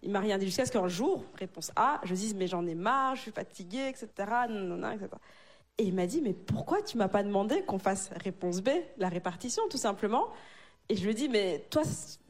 [0.00, 2.76] il m'a rien dit jusqu'à ce qu'un jour, réponse A, je dise mais j'en ai
[2.76, 4.08] marre, je suis fatiguée, etc.
[4.48, 5.08] nanana, etc.
[5.76, 8.68] Et il m'a dit mais pourquoi tu m'as pas demandé qu'on fasse réponse B,
[8.98, 10.28] la répartition tout simplement?
[10.88, 11.82] Et je lui ai dit mais toi,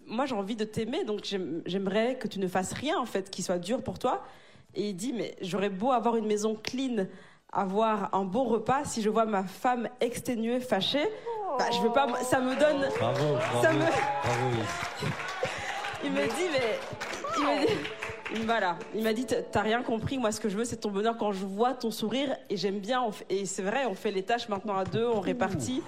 [0.07, 3.29] moi j'ai envie de t'aimer donc j'aime- j'aimerais que tu ne fasses rien en fait
[3.29, 4.25] qui soit dur pour toi.
[4.75, 7.07] Et il dit mais j'aurais beau avoir une maison clean,
[7.53, 11.07] avoir un bon repas, si je vois ma femme exténuée, fâchée,
[11.59, 13.63] bah, je veux pas, ça me donne Bravo, bravo.
[13.63, 14.63] Ça me- bravo.
[16.05, 16.79] Il me dit, mais.
[17.39, 18.45] Il me dit.
[18.45, 21.17] Voilà, il m'a dit t'as rien compris, moi ce que je veux c'est ton bonheur
[21.17, 24.23] quand je vois ton sourire et j'aime bien on et c'est vrai on fait les
[24.23, 25.83] tâches maintenant à deux, on répartit.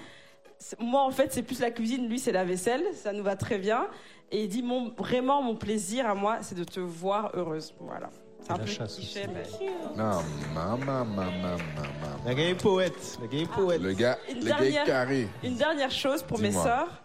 [0.79, 3.59] Moi en fait c'est plus la cuisine, lui c'est la vaisselle, ça nous va très
[3.59, 3.85] bien
[4.31, 7.75] et il dit mon vraiment mon plaisir à moi c'est de te voir heureuse.
[7.79, 8.09] Voilà.
[8.41, 9.65] C'est un peu chasse cliché aussi.
[9.65, 10.17] mais Non,
[10.55, 12.17] maman, maman, maman, maman.
[12.27, 13.19] Le gars est poète.
[13.21, 13.81] Le gars est poète.
[13.81, 15.27] Le gars, Une le gars est dernière- carré.
[15.43, 17.03] Une dernière chose pour mes sœurs,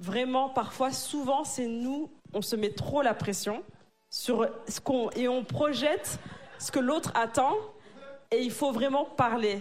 [0.00, 3.62] vraiment parfois, souvent, c'est nous, on se met trop la pression
[4.10, 6.18] sur ce qu'on et on projette
[6.58, 7.54] ce que l'autre attend
[8.30, 9.60] et il faut vraiment parler.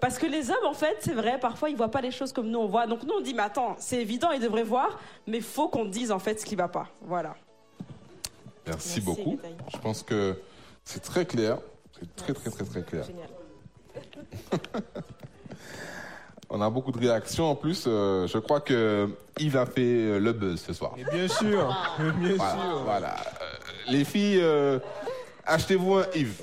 [0.00, 2.48] Parce que les hommes, en fait, c'est vrai, parfois ils voient pas les choses comme
[2.50, 2.86] nous on voit.
[2.86, 6.10] Donc nous on dit, mais attends, c'est évident, ils devraient voir, mais faut qu'on dise
[6.10, 6.88] en fait ce qui va pas.
[7.02, 7.36] Voilà.
[8.66, 9.38] Merci, Merci, beaucoup.
[9.72, 10.40] Je pense que
[10.84, 11.58] c'est très clair.
[11.98, 13.06] C'est très, très, très, très clair.
[16.54, 17.84] On a beaucoup de réactions en plus.
[17.86, 19.08] euh, je crois que
[19.38, 20.92] Yves a fait euh, le buzz ce soir.
[20.98, 21.74] Mais bien sûr.
[21.98, 22.52] Mais bien Voilà.
[22.52, 22.82] sûr.
[22.84, 23.14] voilà.
[23.40, 23.44] Euh,
[23.88, 24.78] les filles, euh,
[25.46, 26.34] achetez-vous un Yves.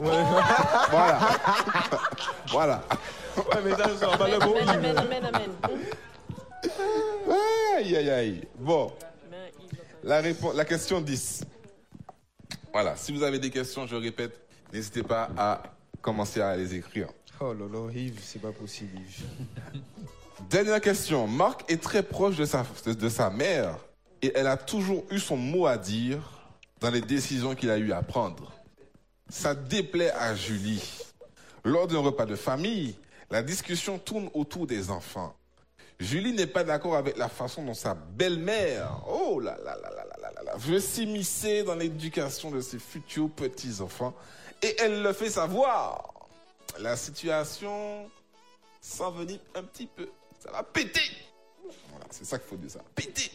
[0.90, 1.20] voilà.
[2.48, 2.82] voilà.
[3.38, 4.56] Ouais, mais ça, ça va le bon.
[4.68, 5.80] Amen, amen, amen, amen.
[7.78, 8.48] Aïe, aïe, aïe.
[8.58, 8.92] Bon,
[10.04, 11.44] la, réponse, la question 10.
[12.74, 12.96] Voilà.
[12.96, 14.36] Si vous avez des questions, je répète,
[14.74, 15.62] n'hésitez pas à
[16.02, 17.10] commencer à les écrire.
[17.42, 19.00] Oh là Yves, c'est pas possible,
[20.50, 21.28] Dernière question.
[21.28, 22.46] Marc est très proche de
[23.10, 23.78] sa, mère
[24.22, 26.20] et elle a toujours eu son mot à dire
[26.82, 28.52] dans les décisions qu'il a eu à prendre.
[29.30, 30.84] Ça déplaît à Julie.
[31.64, 32.96] Lors d'un repas de famille,
[33.30, 35.34] la discussion tourne autour des enfants.
[36.00, 39.78] Julie n'est pas d'accord avec la façon dont sa belle-mère, oh là là
[40.58, 44.14] veut s'immiscer dans l'éducation de ses futurs petits-enfants
[44.62, 46.19] et elle le fait savoir.
[46.78, 48.10] La situation
[48.80, 50.10] s'envenime un petit peu.
[50.40, 51.02] Ça va péter.
[51.90, 53.32] Voilà, c'est ça qu'il faut dire, ça péter.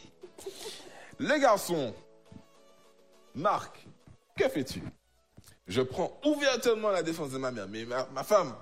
[1.18, 1.94] Les garçons,
[3.34, 3.86] Marc,
[4.36, 4.82] que fais-tu?
[5.66, 7.66] Je prends ouvertement la défense de ma mère.
[7.68, 8.54] Mais ma, ma femme,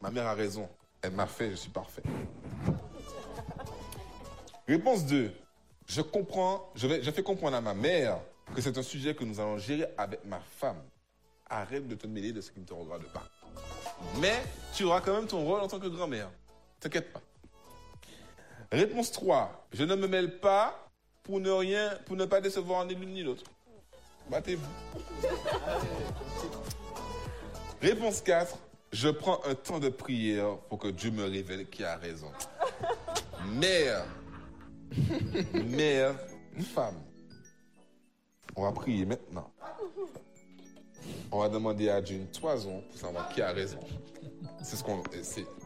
[0.00, 0.68] ma mère a raison.
[1.02, 2.02] Elle m'a fait, je suis parfait.
[4.66, 5.32] Réponse 2.
[5.86, 8.18] Je comprends, je, vais, je fais comprendre à ma mère
[8.54, 10.82] que c'est un sujet que nous allons gérer avec ma femme.
[11.48, 13.24] arrête de te mêler de ce qui ne te regarde pas.
[14.18, 14.42] Mais
[14.74, 16.30] tu auras quand même ton rôle en tant que grand-mère.
[16.80, 17.20] T'inquiète pas.
[18.72, 19.68] Réponse 3.
[19.72, 20.88] Je ne me mêle pas
[21.22, 23.44] pour ne rien, pour ne pas décevoir ni l'une ni l'autre.
[24.28, 24.66] Battez-vous.
[27.80, 28.56] Réponse 4.
[28.92, 32.30] Je prends un temps de prière pour que Dieu me révèle qui a raison.
[33.46, 34.04] Mère.
[35.52, 36.14] Mère.
[36.74, 37.02] Femme.
[38.54, 39.52] On va prier maintenant.
[41.32, 43.80] On va demander à Dieu une toison pour savoir qui a raison.
[44.62, 45.02] C'est ce qu'on.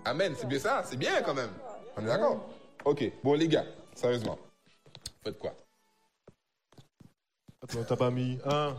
[0.05, 1.51] Amen, c'est bien ça, c'est bien quand même.
[1.97, 2.49] On est d'accord?
[2.85, 4.39] Ok, bon les gars, sérieusement.
[5.23, 5.55] Faites quoi?
[7.63, 8.77] Attends, t'as pas mis un.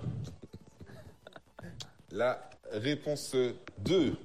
[2.09, 3.35] La réponse
[3.79, 4.17] 2.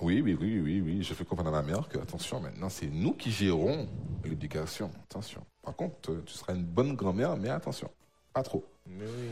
[0.00, 1.02] Oui, oui, oui, oui, oui.
[1.02, 3.88] Je fais comprendre à ma mère que, attention, maintenant, c'est nous qui gérons
[4.24, 4.90] l'éducation.
[5.04, 5.44] Attention.
[5.62, 7.90] Par contre, tu seras une bonne grand-mère, mais attention,
[8.32, 8.64] pas trop.
[8.86, 9.30] Mais oui.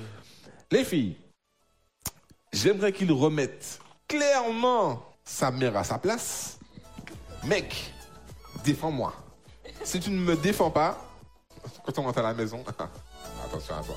[0.71, 1.17] Les filles,
[2.53, 6.59] j'aimerais qu'ils remettent clairement sa mère à sa place.
[7.45, 7.93] Mec,
[8.65, 9.15] défends-moi.
[9.83, 11.03] Si tu ne me défends pas,
[11.85, 12.63] quand on rentre à la maison,
[13.45, 13.97] attention à toi.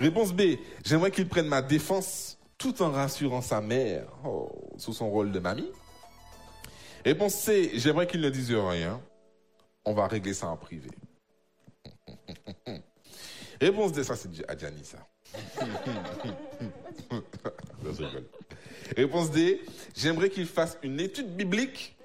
[0.00, 5.10] Réponse B, j'aimerais qu'il prenne ma défense tout en rassurant sa mère oh, sous son
[5.10, 5.70] rôle de mamie.
[7.04, 9.00] Réponse C, j'aimerais qu'il ne dise rien.
[9.84, 10.90] On va régler ça en privé.
[13.60, 14.82] Réponse D, ça c'est à Gianni.
[18.96, 19.60] Réponse D,
[19.96, 21.96] j'aimerais qu'il fasse une étude biblique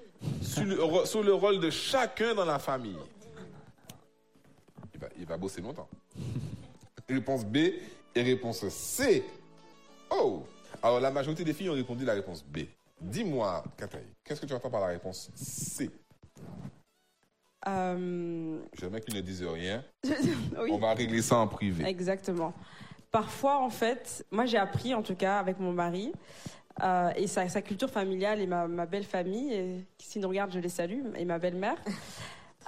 [0.41, 2.97] sur le, ro- sur le rôle de chacun dans la famille.
[4.93, 5.88] Il va, il va bosser longtemps.
[7.07, 7.57] Réponse B
[8.15, 9.23] et réponse C.
[10.11, 10.45] Oh
[10.81, 12.60] Alors la majorité des filles ont répondu la réponse B.
[13.01, 15.89] Dis-moi, Kataï, qu'est-ce que tu entends par la réponse C?
[17.68, 19.84] Euh, J'aimerais qu'ils ne disent rien.
[20.06, 20.69] oui.
[20.72, 21.85] On va régler ça en privé.
[21.85, 22.53] Exactement.
[23.11, 26.11] Parfois, en fait, moi j'ai appris, en tout cas avec mon mari,
[26.84, 30.30] euh, et sa, sa culture familiale et ma, ma belle famille, et, qui s'ils nous
[30.30, 31.77] regardent, je les salue, et ma belle-mère,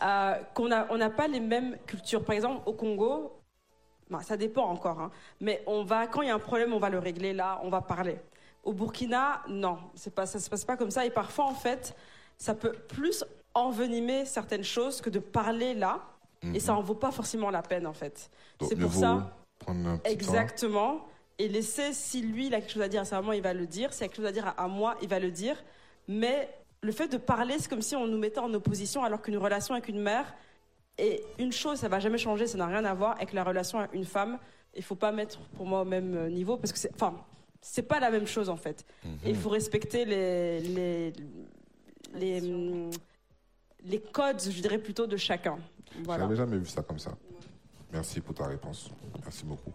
[0.04, 2.24] euh, qu'on n'a on n'a pas les mêmes cultures.
[2.26, 3.40] Par exemple, au Congo,
[4.10, 6.80] bah, ça dépend encore, hein, mais on va, quand il y a un problème, on
[6.80, 8.20] va le régler là, on va parler.
[8.64, 9.78] Au Burkina, non,
[10.16, 11.96] pas, ça se passe pas comme ça, et parfois, en fait,
[12.38, 13.24] ça peut plus
[13.54, 16.02] envenimer certaines choses que de parler là,
[16.56, 18.32] et ça en vaut pas forcément la peine, en fait.
[18.62, 19.32] C'est pour vaut ça.
[19.62, 20.34] Prendre un petit temps.
[20.34, 21.08] Exactement.
[21.40, 23.54] Et laisser, si lui, il a quelque chose à dire à sa maman, il va
[23.54, 23.94] le dire.
[23.94, 25.56] S'il a quelque chose à dire à, à moi, il va le dire.
[26.08, 26.50] Mais
[26.82, 29.74] le fait de parler, c'est comme si on nous mettait en opposition, alors qu'une relation
[29.74, 30.34] avec une mère
[30.98, 33.80] est une chose, ça va jamais changer, ça n'a rien à voir avec la relation
[33.80, 34.38] avec une femme.
[34.76, 37.14] Il faut pas mettre pour moi au même euh, niveau parce que c'est, enfin,
[37.62, 38.86] c'est pas la même chose en fait.
[39.24, 41.14] Et il faut respecter les, les,
[42.16, 42.42] les,
[43.86, 45.58] les codes, je dirais plutôt, de chacun.
[46.04, 46.24] Voilà.
[46.24, 47.12] J'avais jamais vu ça comme ça.
[47.94, 48.90] Merci pour ta réponse.
[49.24, 49.72] Merci beaucoup.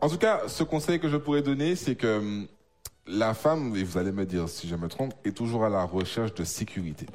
[0.00, 2.46] En tout cas, ce conseil que je pourrais donner, c'est que hum,
[3.06, 5.84] la femme, et vous allez me dire si je me trompe, est toujours à la
[5.84, 7.06] recherche de sécurité.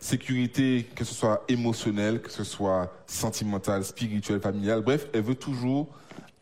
[0.00, 5.88] Sécurité, que ce soit émotionnelle, que ce soit sentimentale, spirituelle, familiale, bref, elle veut toujours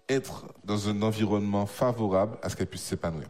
[0.08, 3.28] être dans un environnement favorable à ce qu'elle puisse s'épanouir.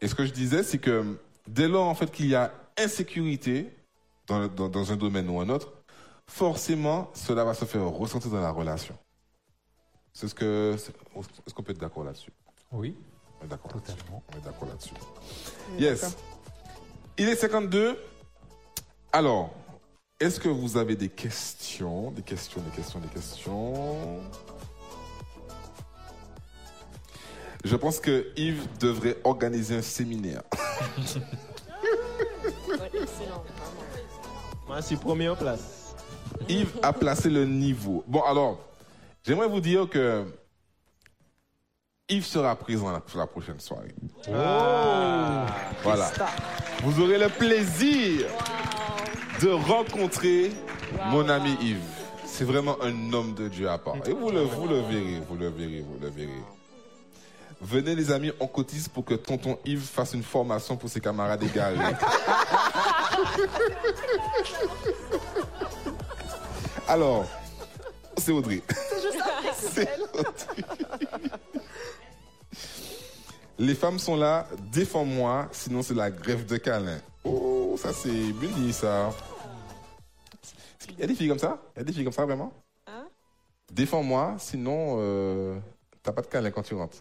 [0.00, 1.16] Et ce que je disais, c'est que
[1.48, 3.70] dès lors en fait qu'il y a insécurité
[4.26, 5.72] dans, dans- dans un domaine ou un autre,
[6.28, 8.96] forcément, cela va se faire ressentir dans la relation.
[10.12, 10.92] C'est ce que, c'est-
[11.46, 12.32] est-ce qu'on peut être d'accord là-dessus?
[12.72, 12.96] Oui,
[13.40, 13.94] On est d'accord là-dessus.
[13.96, 14.22] totalement.
[14.32, 14.94] On est d'accord là-dessus.
[15.78, 16.16] Yes.
[17.18, 17.98] Il est 52.
[19.12, 19.50] Alors,
[20.20, 22.10] est-ce que vous avez des questions?
[22.10, 24.20] Des questions, des questions, des questions?
[27.64, 30.42] Je pense que Yves devrait organiser un séminaire.
[32.68, 33.44] Ouais, excellent.
[34.66, 35.85] Moi, c'est première place.
[36.48, 38.04] Yves a placé le niveau.
[38.06, 38.58] Bon, alors,
[39.24, 40.24] j'aimerais vous dire que
[42.08, 43.94] Yves sera présent pour la prochaine soirée.
[45.82, 46.10] Voilà.
[46.82, 48.26] Vous aurez le plaisir
[49.42, 50.52] de rencontrer
[51.06, 51.80] mon ami Yves.
[52.24, 53.96] C'est vraiment un homme de Dieu à part.
[54.06, 56.42] Et vous le, vous le verrez, vous le verrez, vous le verrez.
[57.60, 61.42] Venez les amis, on cotise pour que tonton Yves fasse une formation pour ses camarades
[61.42, 61.78] égarés.
[66.88, 67.26] Alors,
[68.16, 68.62] c'est Audrey.
[69.54, 70.62] C'est Audrey.
[73.58, 76.98] Les femmes sont là, défends-moi, sinon c'est la grève de câlin.
[77.24, 79.10] Oh, ça c'est Bunny, ça.
[80.90, 81.58] Il y a des filles comme ça?
[81.74, 82.52] Il y a des filles comme ça, vraiment?
[82.86, 83.06] Hein?
[83.72, 85.58] Défends-moi, sinon euh,
[86.02, 86.98] t'as pas de câlin quand tu rentres.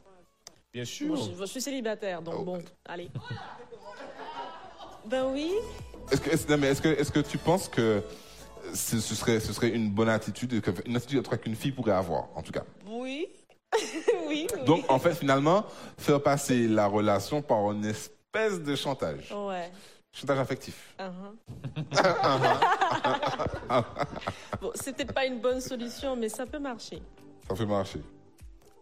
[0.74, 1.08] Bien sûr.
[1.08, 2.44] Moi, je, je suis célibataire, donc Oh.
[2.44, 3.10] bon, allez.
[5.06, 5.54] Ben oui.
[6.12, 8.02] Est-ce que, est-ce- non, mais est-ce que, est-ce que tu penses que
[8.76, 12.42] ce, ce serait, ce serait une bonne attitude, une attitude qu'une fille pourrait avoir, en
[12.42, 13.28] tout cas Oui.
[14.28, 14.48] oui.
[14.66, 15.66] Donc, en fait, finalement,
[15.98, 19.34] faire passer la relation par une espèce de chantage.
[19.34, 19.72] Ouais.
[20.14, 20.96] Chantage affectif.
[20.98, 21.36] Uh-huh.
[24.62, 27.02] bon, c'était pas une bonne solution, mais ça peut marcher.
[27.50, 28.00] Ça peut marcher.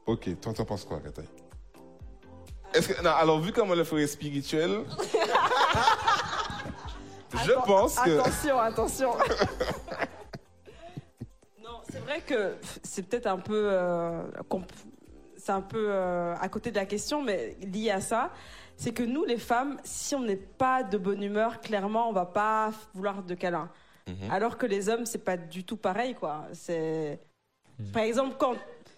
[0.06, 1.26] Ok, toi, t'en penses quoi, Kataï
[2.82, 4.72] que, alors, vu comment le est spirituel,
[7.46, 8.20] je pense que.
[8.20, 9.12] Attention, attention.
[11.64, 13.70] non, c'est vrai que c'est peut-être un peu.
[13.72, 14.24] euh,
[15.38, 18.32] c'est un peu euh, à côté de la question, mais lié à ça.
[18.78, 22.26] C'est que nous, les femmes, si on n'est pas de bonne humeur, clairement, on va
[22.26, 23.70] pas vouloir de câlin.
[24.08, 24.32] Mhm.
[24.32, 26.46] Alors que les hommes, c'est pas du tout pareil, quoi.
[26.54, 27.20] C'est.
[27.92, 28.56] Par exemple, quand.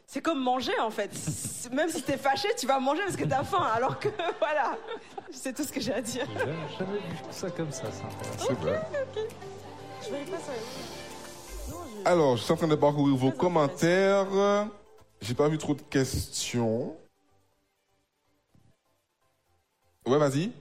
[0.08, 1.12] C'est comme manger en fait.
[1.74, 3.64] Même si t'es fâché, tu vas manger parce que t'as faim.
[3.74, 4.08] Alors que
[4.40, 4.78] voilà,
[5.32, 6.28] c'est tout ce que j'ai à dire.
[6.30, 8.48] J'ai jamais- vu ça comme ça, c'est intéressant.
[8.48, 10.06] C'est.
[10.06, 10.52] Je voyais pas ça.
[11.72, 14.28] Non, je- Alors, je suis en train de parcourir vos commentaires.
[15.22, 16.96] J'ai pas vu trop de questions.
[20.06, 20.52] Ouais, vas-y.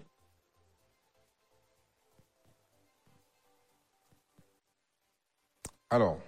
[5.91, 6.19] Alors,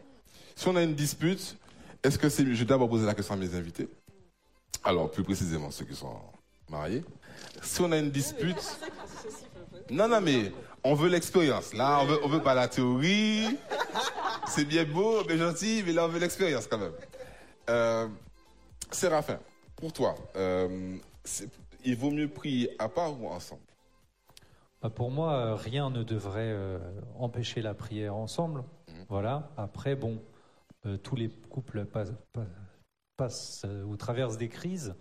[0.55, 1.56] si on a une dispute,
[2.07, 3.89] est-ce que c'est Je vais d'abord poser la question à mes invités.
[4.85, 6.16] Alors, plus précisément, ceux qui sont
[6.70, 7.05] mariés.
[7.62, 8.78] Si on a une dispute.
[9.91, 10.53] Non, non, mais
[10.85, 11.74] on veut l'expérience.
[11.74, 13.59] Là, on veut, on veut pas la théorie.
[14.47, 16.93] C'est bien beau, bien gentil, mais là, on veut l'expérience quand même.
[17.69, 18.07] Euh,
[18.93, 19.39] Séraphin,
[19.74, 20.97] pour toi, euh,
[21.85, 23.62] il vaut mieux prier à part ou ensemble?
[24.81, 26.78] Bah, pour moi, euh, rien ne devrait euh,
[27.19, 28.62] empêcher la prière ensemble.
[29.09, 29.51] Voilà.
[29.57, 30.20] Après, bon,
[30.97, 32.47] tous les couples passent, pas-
[33.17, 34.95] passent, euh, ou traversent des crises.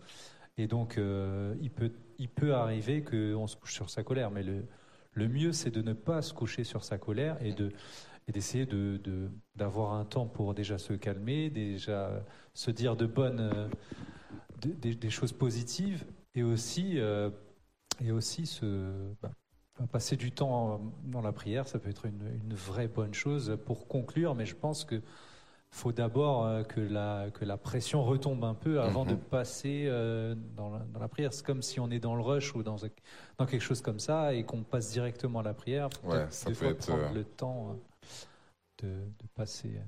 [0.57, 4.31] Et donc, euh, il, peut, arriver qu'on se couche sur sa colère.
[4.31, 7.71] Mais le, mieux, c'est de ne pas se coucher sur sa colère et de
[8.27, 12.25] et d'essayer de, de- d'avoir un temps pour déjà se calmer, déjà
[12.55, 13.67] se dire de bonnes, euh,
[14.61, 16.03] de- des, choses positives
[16.33, 17.29] et aussi, euh,
[18.03, 18.65] et aussi se,
[19.21, 19.31] bah,
[19.77, 23.57] bah, passer du temps dans la prière, ça peut être une, une vraie bonne chose
[23.65, 25.01] pour conclure, mais je pense que
[25.75, 29.11] faut d'abord euh, que la, que la pression retombe un peu avant Mhm.
[29.11, 31.33] de passer euh, dans, la, dans la prière.
[31.33, 32.77] C'est comme si on est dans le rush ou dans,
[33.37, 35.89] dans quelque chose comme ça et qu'on passe directement à la prière.
[36.01, 37.75] Faut Ouais, peut-être ça peut fois être, prendre euh, le temps
[38.81, 39.81] de, de passer.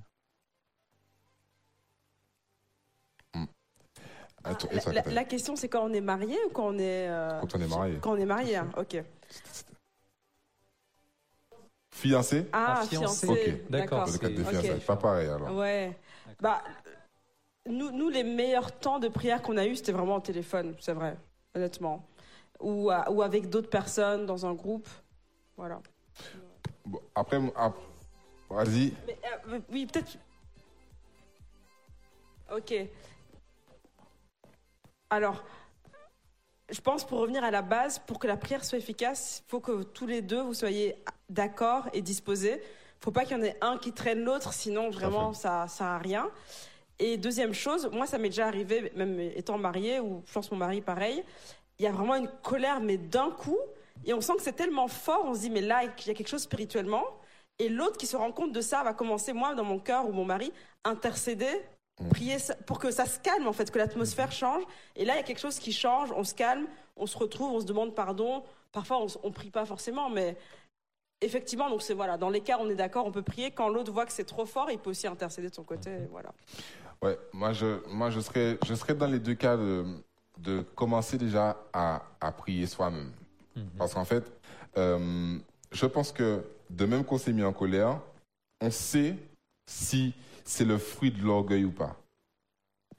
[3.36, 3.46] euh.
[4.44, 4.58] Ah,
[5.08, 7.10] La, question, c'est quand on est marié ou quand on est.
[7.10, 7.98] euh, Quand on est marié.
[8.02, 9.04] Quand on est marié, hein, ok.
[11.98, 13.26] Fiancé Ah, Ah, fiancé.
[13.28, 13.62] fiancé.
[13.64, 13.72] Ok.
[13.72, 14.50] D'accord, Dans le cadre de Ok.
[14.50, 14.80] fiançailles.
[14.82, 15.56] Pas pareil alors.
[15.56, 15.98] Ouais.
[16.40, 16.64] Bah,
[17.66, 20.94] nous, nous, les meilleurs temps de prière qu'on a eu, c'était vraiment au téléphone, c'est
[20.94, 21.18] vrai,
[21.56, 22.06] honnêtement.
[22.60, 24.88] Ou, à- ou avec d'autres personnes dans un groupe.
[25.58, 25.82] Voilà.
[26.86, 27.40] Bon, après,
[28.50, 28.94] vas-y.
[29.50, 30.18] Euh, oui, peut-être.
[32.56, 32.74] Ok.
[35.10, 35.44] Alors,
[36.70, 39.60] je pense pour revenir à la base, pour que la prière soit efficace, il faut
[39.62, 42.62] que tous les deux vous soyez d'accord et disposés.
[43.00, 45.98] faut pas qu'il y en ait un qui traîne l'autre, sinon vraiment ça ça à
[45.98, 46.30] rien.
[47.00, 50.58] Et deuxième chose, moi ça m'est déjà arrivé, même étant mariée, ou je pense mon
[50.58, 51.24] mari pareil,
[51.78, 53.60] il y a vraiment une colère, mais d'un coup,
[54.06, 56.14] et on sent que c'est tellement fort, on se dit mais là il y a
[56.16, 57.04] quelque chose spirituellement,
[57.60, 60.12] et l'autre qui se rend compte de ça va commencer, moi dans mon cœur ou
[60.12, 60.52] mon mari,
[60.84, 61.62] intercéder,
[62.12, 64.64] prier ça- pour que ça se calme en fait, que l'atmosphère change.
[64.96, 67.52] Et là il y a quelque chose qui change, on se calme, on se retrouve,
[67.52, 68.44] on se demande pardon.
[68.72, 70.36] Parfois on, on prie pas forcément, mais
[71.22, 73.52] effectivement, donc c'est voilà, dans l'écart on est d'accord, on peut prier.
[73.52, 75.92] Quand l'autre voit que c'est trop fort, il peut aussi intercéder de son côté.
[76.12, 76.34] Voilà.
[77.02, 79.86] Ouais, moi je, moi je serais, je serais dans les deux cas de,
[80.40, 83.12] de commencer déjà à, à prier soi-même.
[83.76, 84.24] Parce qu'en fait,
[84.78, 85.40] euh,
[85.72, 88.00] je pense que de même qu'on s'est mis en colère,
[88.62, 89.16] on sait
[89.66, 90.14] si
[90.46, 91.96] c'est le fruit de l'orgueil ou pas.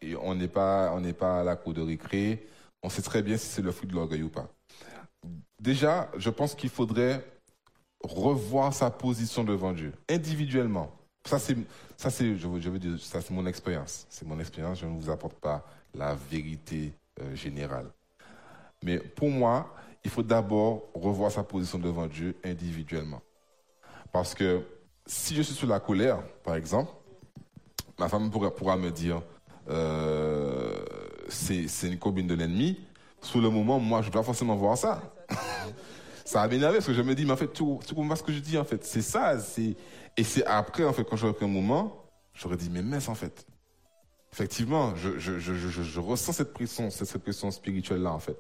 [0.01, 2.45] Et on n'est pas, on n'est pas à la cour de récré.
[2.83, 4.49] On sait très bien si c'est le fruit de l'orgueil ou pas.
[5.61, 7.25] Déjà, je pense qu'il faudrait
[8.03, 10.91] revoir sa position devant Dieu, individuellement.
[11.25, 11.57] Ça, c'est,
[12.37, 12.61] je veux,
[13.31, 14.07] mon expérience.
[14.09, 14.81] C'est mon expérience.
[14.81, 15.65] Je ne vous apporte pas
[15.95, 17.91] la vérité euh, générale.
[18.83, 23.21] Mais pour moi, il faut d'abord revoir sa position devant Dieu individuellement.
[24.13, 24.63] Parce que
[25.07, 26.93] si je suis sous la colère, par exemple,
[27.99, 29.21] ma femme pourra, me dire
[29.69, 30.73] euh,
[31.29, 32.81] c'est, une copine de l'ennemi.
[33.21, 35.03] Sur le moment, moi, je dois forcément voir ça.
[36.29, 38.23] ça va m'énerver parce que je me dis, mais en fait, tu, tu comprends ce
[38.23, 38.85] que je dis, en fait.
[38.85, 39.41] C'est ça.
[39.41, 39.75] C'est...
[40.15, 43.15] Et c'est après, en fait, quand j'aurais pris un moment, j'aurais dit, mais mince, en
[43.15, 43.47] fait.
[44.31, 48.37] Effectivement, je, je, je, je, ressens cette pression, cette, cette pression spirituelle-là, en fait.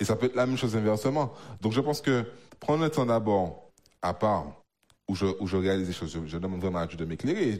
[0.00, 1.34] Et ça peut être la même chose inversement.
[1.60, 2.24] Donc, je pense que
[2.58, 3.70] prendre le temps d'abord
[4.00, 4.46] à part,
[5.06, 6.18] où je, où je réalise des choses.
[6.24, 7.58] Je, demande vraiment à Dieu de m'éclairer.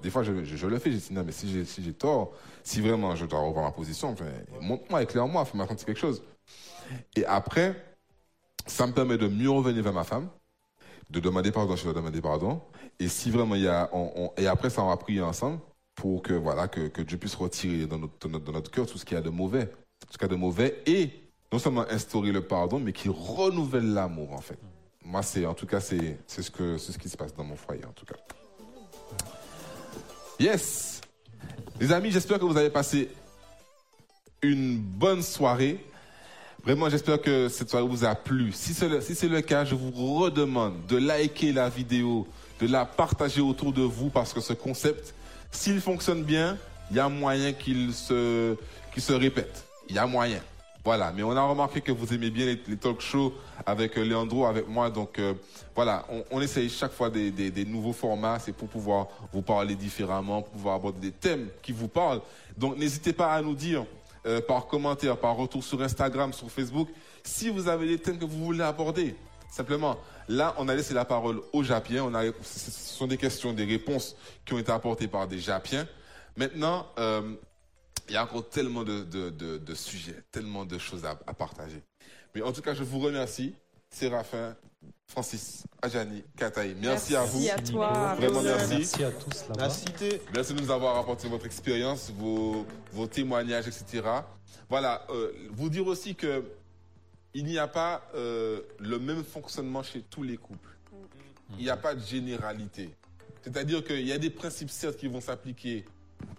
[0.00, 0.92] Des fois, je, le fais.
[0.92, 4.14] Je dis, Seigneur, mais si j'ai tort, si vraiment je dois revoir ma position,
[4.60, 6.22] montre-moi, éclaire-moi, fais-moi sentir quelque chose.
[7.16, 7.91] Et après,
[8.66, 10.28] ça me permet de mieux revenir vers ma femme,
[11.10, 12.60] de demander pardon je dois demander pardon.
[12.98, 13.90] Et si vraiment il y a,
[14.36, 15.60] et après ça, on va prier ensemble
[15.94, 19.22] pour que voilà que, Dieu puisse retirer dans notre cœur tout ce qu'il y a
[19.22, 21.10] de mauvais, tout ce qu'il y a de mauvais, et
[21.52, 24.58] non seulement instaurer le pardon, mais qui renouvelle l'amour en fait.
[25.04, 27.44] Moi, c'est en tout cas c'est c'est ce que c'est ce qui se passe dans
[27.44, 28.16] mon foyer en tout cas.
[30.40, 31.00] Yes,
[31.78, 33.08] les amis, j'espère que vous avez passé
[34.42, 35.84] une bonne soirée.
[36.64, 38.52] Vraiment, j'espère que cette soirée vous a plu.
[38.52, 42.24] Si c'est le, cas, je vous redemande de liker la vidéo,
[42.60, 45.12] de la partager autour de vous parce que ce concept,
[45.50, 46.56] s'il fonctionne bien,
[46.90, 48.56] il y a moyen qu'il se,
[49.08, 49.64] répète.
[49.88, 50.38] Il y a moyen.
[50.84, 51.12] Voilà.
[51.12, 53.34] Mais on a remarqué que vous aimez bien les, talk shows
[53.66, 54.88] avec euh, Leandro, avec moi.
[54.88, 55.34] Donc, euh,
[55.74, 56.06] voilà.
[56.30, 58.38] On, essaye chaque fois des nouveaux formats.
[58.38, 62.20] C'est pour pouvoir vous parler différemment, pour pouvoir aborder des thèmes qui vous parlent.
[62.56, 63.84] Donc, n'hésitez pas à nous dire
[64.26, 66.88] euh, par commentaire, par retour sur Instagram, sur Facebook,
[67.24, 69.16] si vous avez des thèmes que vous voulez aborder.
[69.50, 72.04] Simplement, là, on a laissé la parole aux Japiens.
[72.04, 74.16] On a, ce sont des questions, des réponses
[74.46, 75.86] qui ont été apportées par des Japiens.
[76.36, 77.34] Maintenant, euh,
[78.08, 81.34] il y a encore tellement de, de, de- de sujets, tellement de choses à, à
[81.34, 81.82] partager.
[82.34, 83.54] Mais en tout cas, je vous remercie,
[83.90, 84.56] Séraphin,
[85.12, 86.74] Francis, Ajani, Kataï.
[86.80, 87.40] Merci, à vous.
[87.40, 88.14] Merci à toi.
[88.14, 88.76] Vraiment, merci.
[88.76, 89.62] Merci à tous là-bas.
[89.64, 90.22] La cité.
[90.32, 94.02] Merci de nous avoir apporté votre expérience, vos, vos témoignages, etc.
[94.70, 96.42] Voilà, euh, vous dire aussi que
[97.34, 100.70] il n'y a pas euh, le même fonctionnement chez tous les couples.
[101.58, 102.88] Il n'y a pas de généralité.
[103.42, 105.84] C'est-à-dire qu'il y a des principes certes qui vont s'appliquer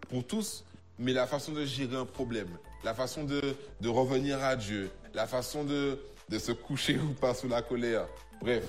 [0.09, 0.63] pour tous,
[0.97, 2.49] mais la façon de gérer un problème,
[2.83, 3.39] la façon de,
[3.81, 8.07] de revenir à Dieu, la façon de, de se coucher ou pas sous la colère.
[8.43, 8.65] Bref,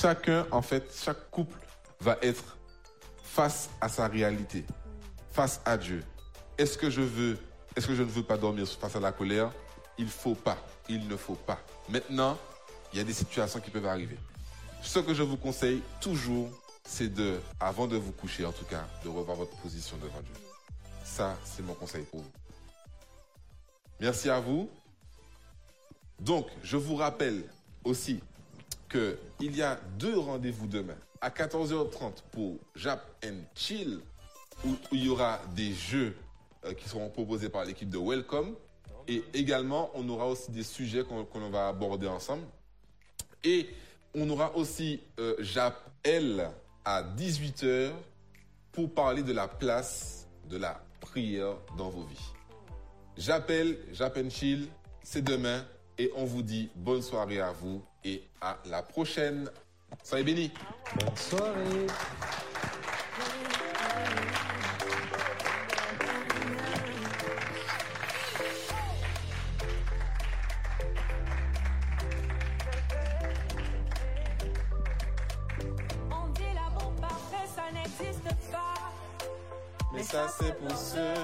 [0.00, 1.58] chacun, en fait, chaque couple
[2.00, 2.56] va être
[3.22, 4.64] face à sa réalité,
[5.32, 6.02] face à Dieu.
[6.56, 7.38] Est-ce que je veux,
[7.76, 9.52] est-ce que je ne veux pas dormir face à la colère?
[9.98, 10.56] Il faut pas,
[10.88, 11.60] il ne faut pas.
[11.90, 12.38] Maintenant,
[12.90, 14.16] il y a des situations qui peuvent arriver.
[14.80, 16.48] Ce que je vous conseille toujours,
[16.86, 20.42] c'est de, avant de vous coucher en tout cas, de revoir votre position devant Dieu.
[21.04, 22.32] Ça, c'est mon conseil pour vous.
[24.00, 24.70] Merci à vous.
[26.18, 27.44] Donc, je vous rappelle
[27.84, 28.20] aussi
[28.88, 34.00] que il y a deux rendez-vous demain à 14h30 pour Jap and Chill
[34.64, 36.16] où, il y aura des jeux
[36.64, 38.56] euh, qui seront proposés par l'équipe de Welcome.
[39.06, 42.44] Et également on aura aussi des sujets qu'on va aborder ensemble.
[43.44, 43.68] Et
[44.14, 46.50] on aura aussi euh, Jap L
[46.84, 47.92] à 18h
[48.72, 52.32] pour parler de la place de la prière dans vos vies.
[53.16, 54.68] J'appelle Jap and Chill,
[55.02, 55.64] c'est demain.
[56.00, 59.50] Et on vous dit bonne soirée à vous et à la prochaine.
[60.02, 60.52] Soyez bénis.
[60.96, 61.86] Bonne soirée.
[76.10, 78.92] On dit l'amour parfait, ça n'existe pas.
[79.92, 81.14] Mais ça c'est pour ceux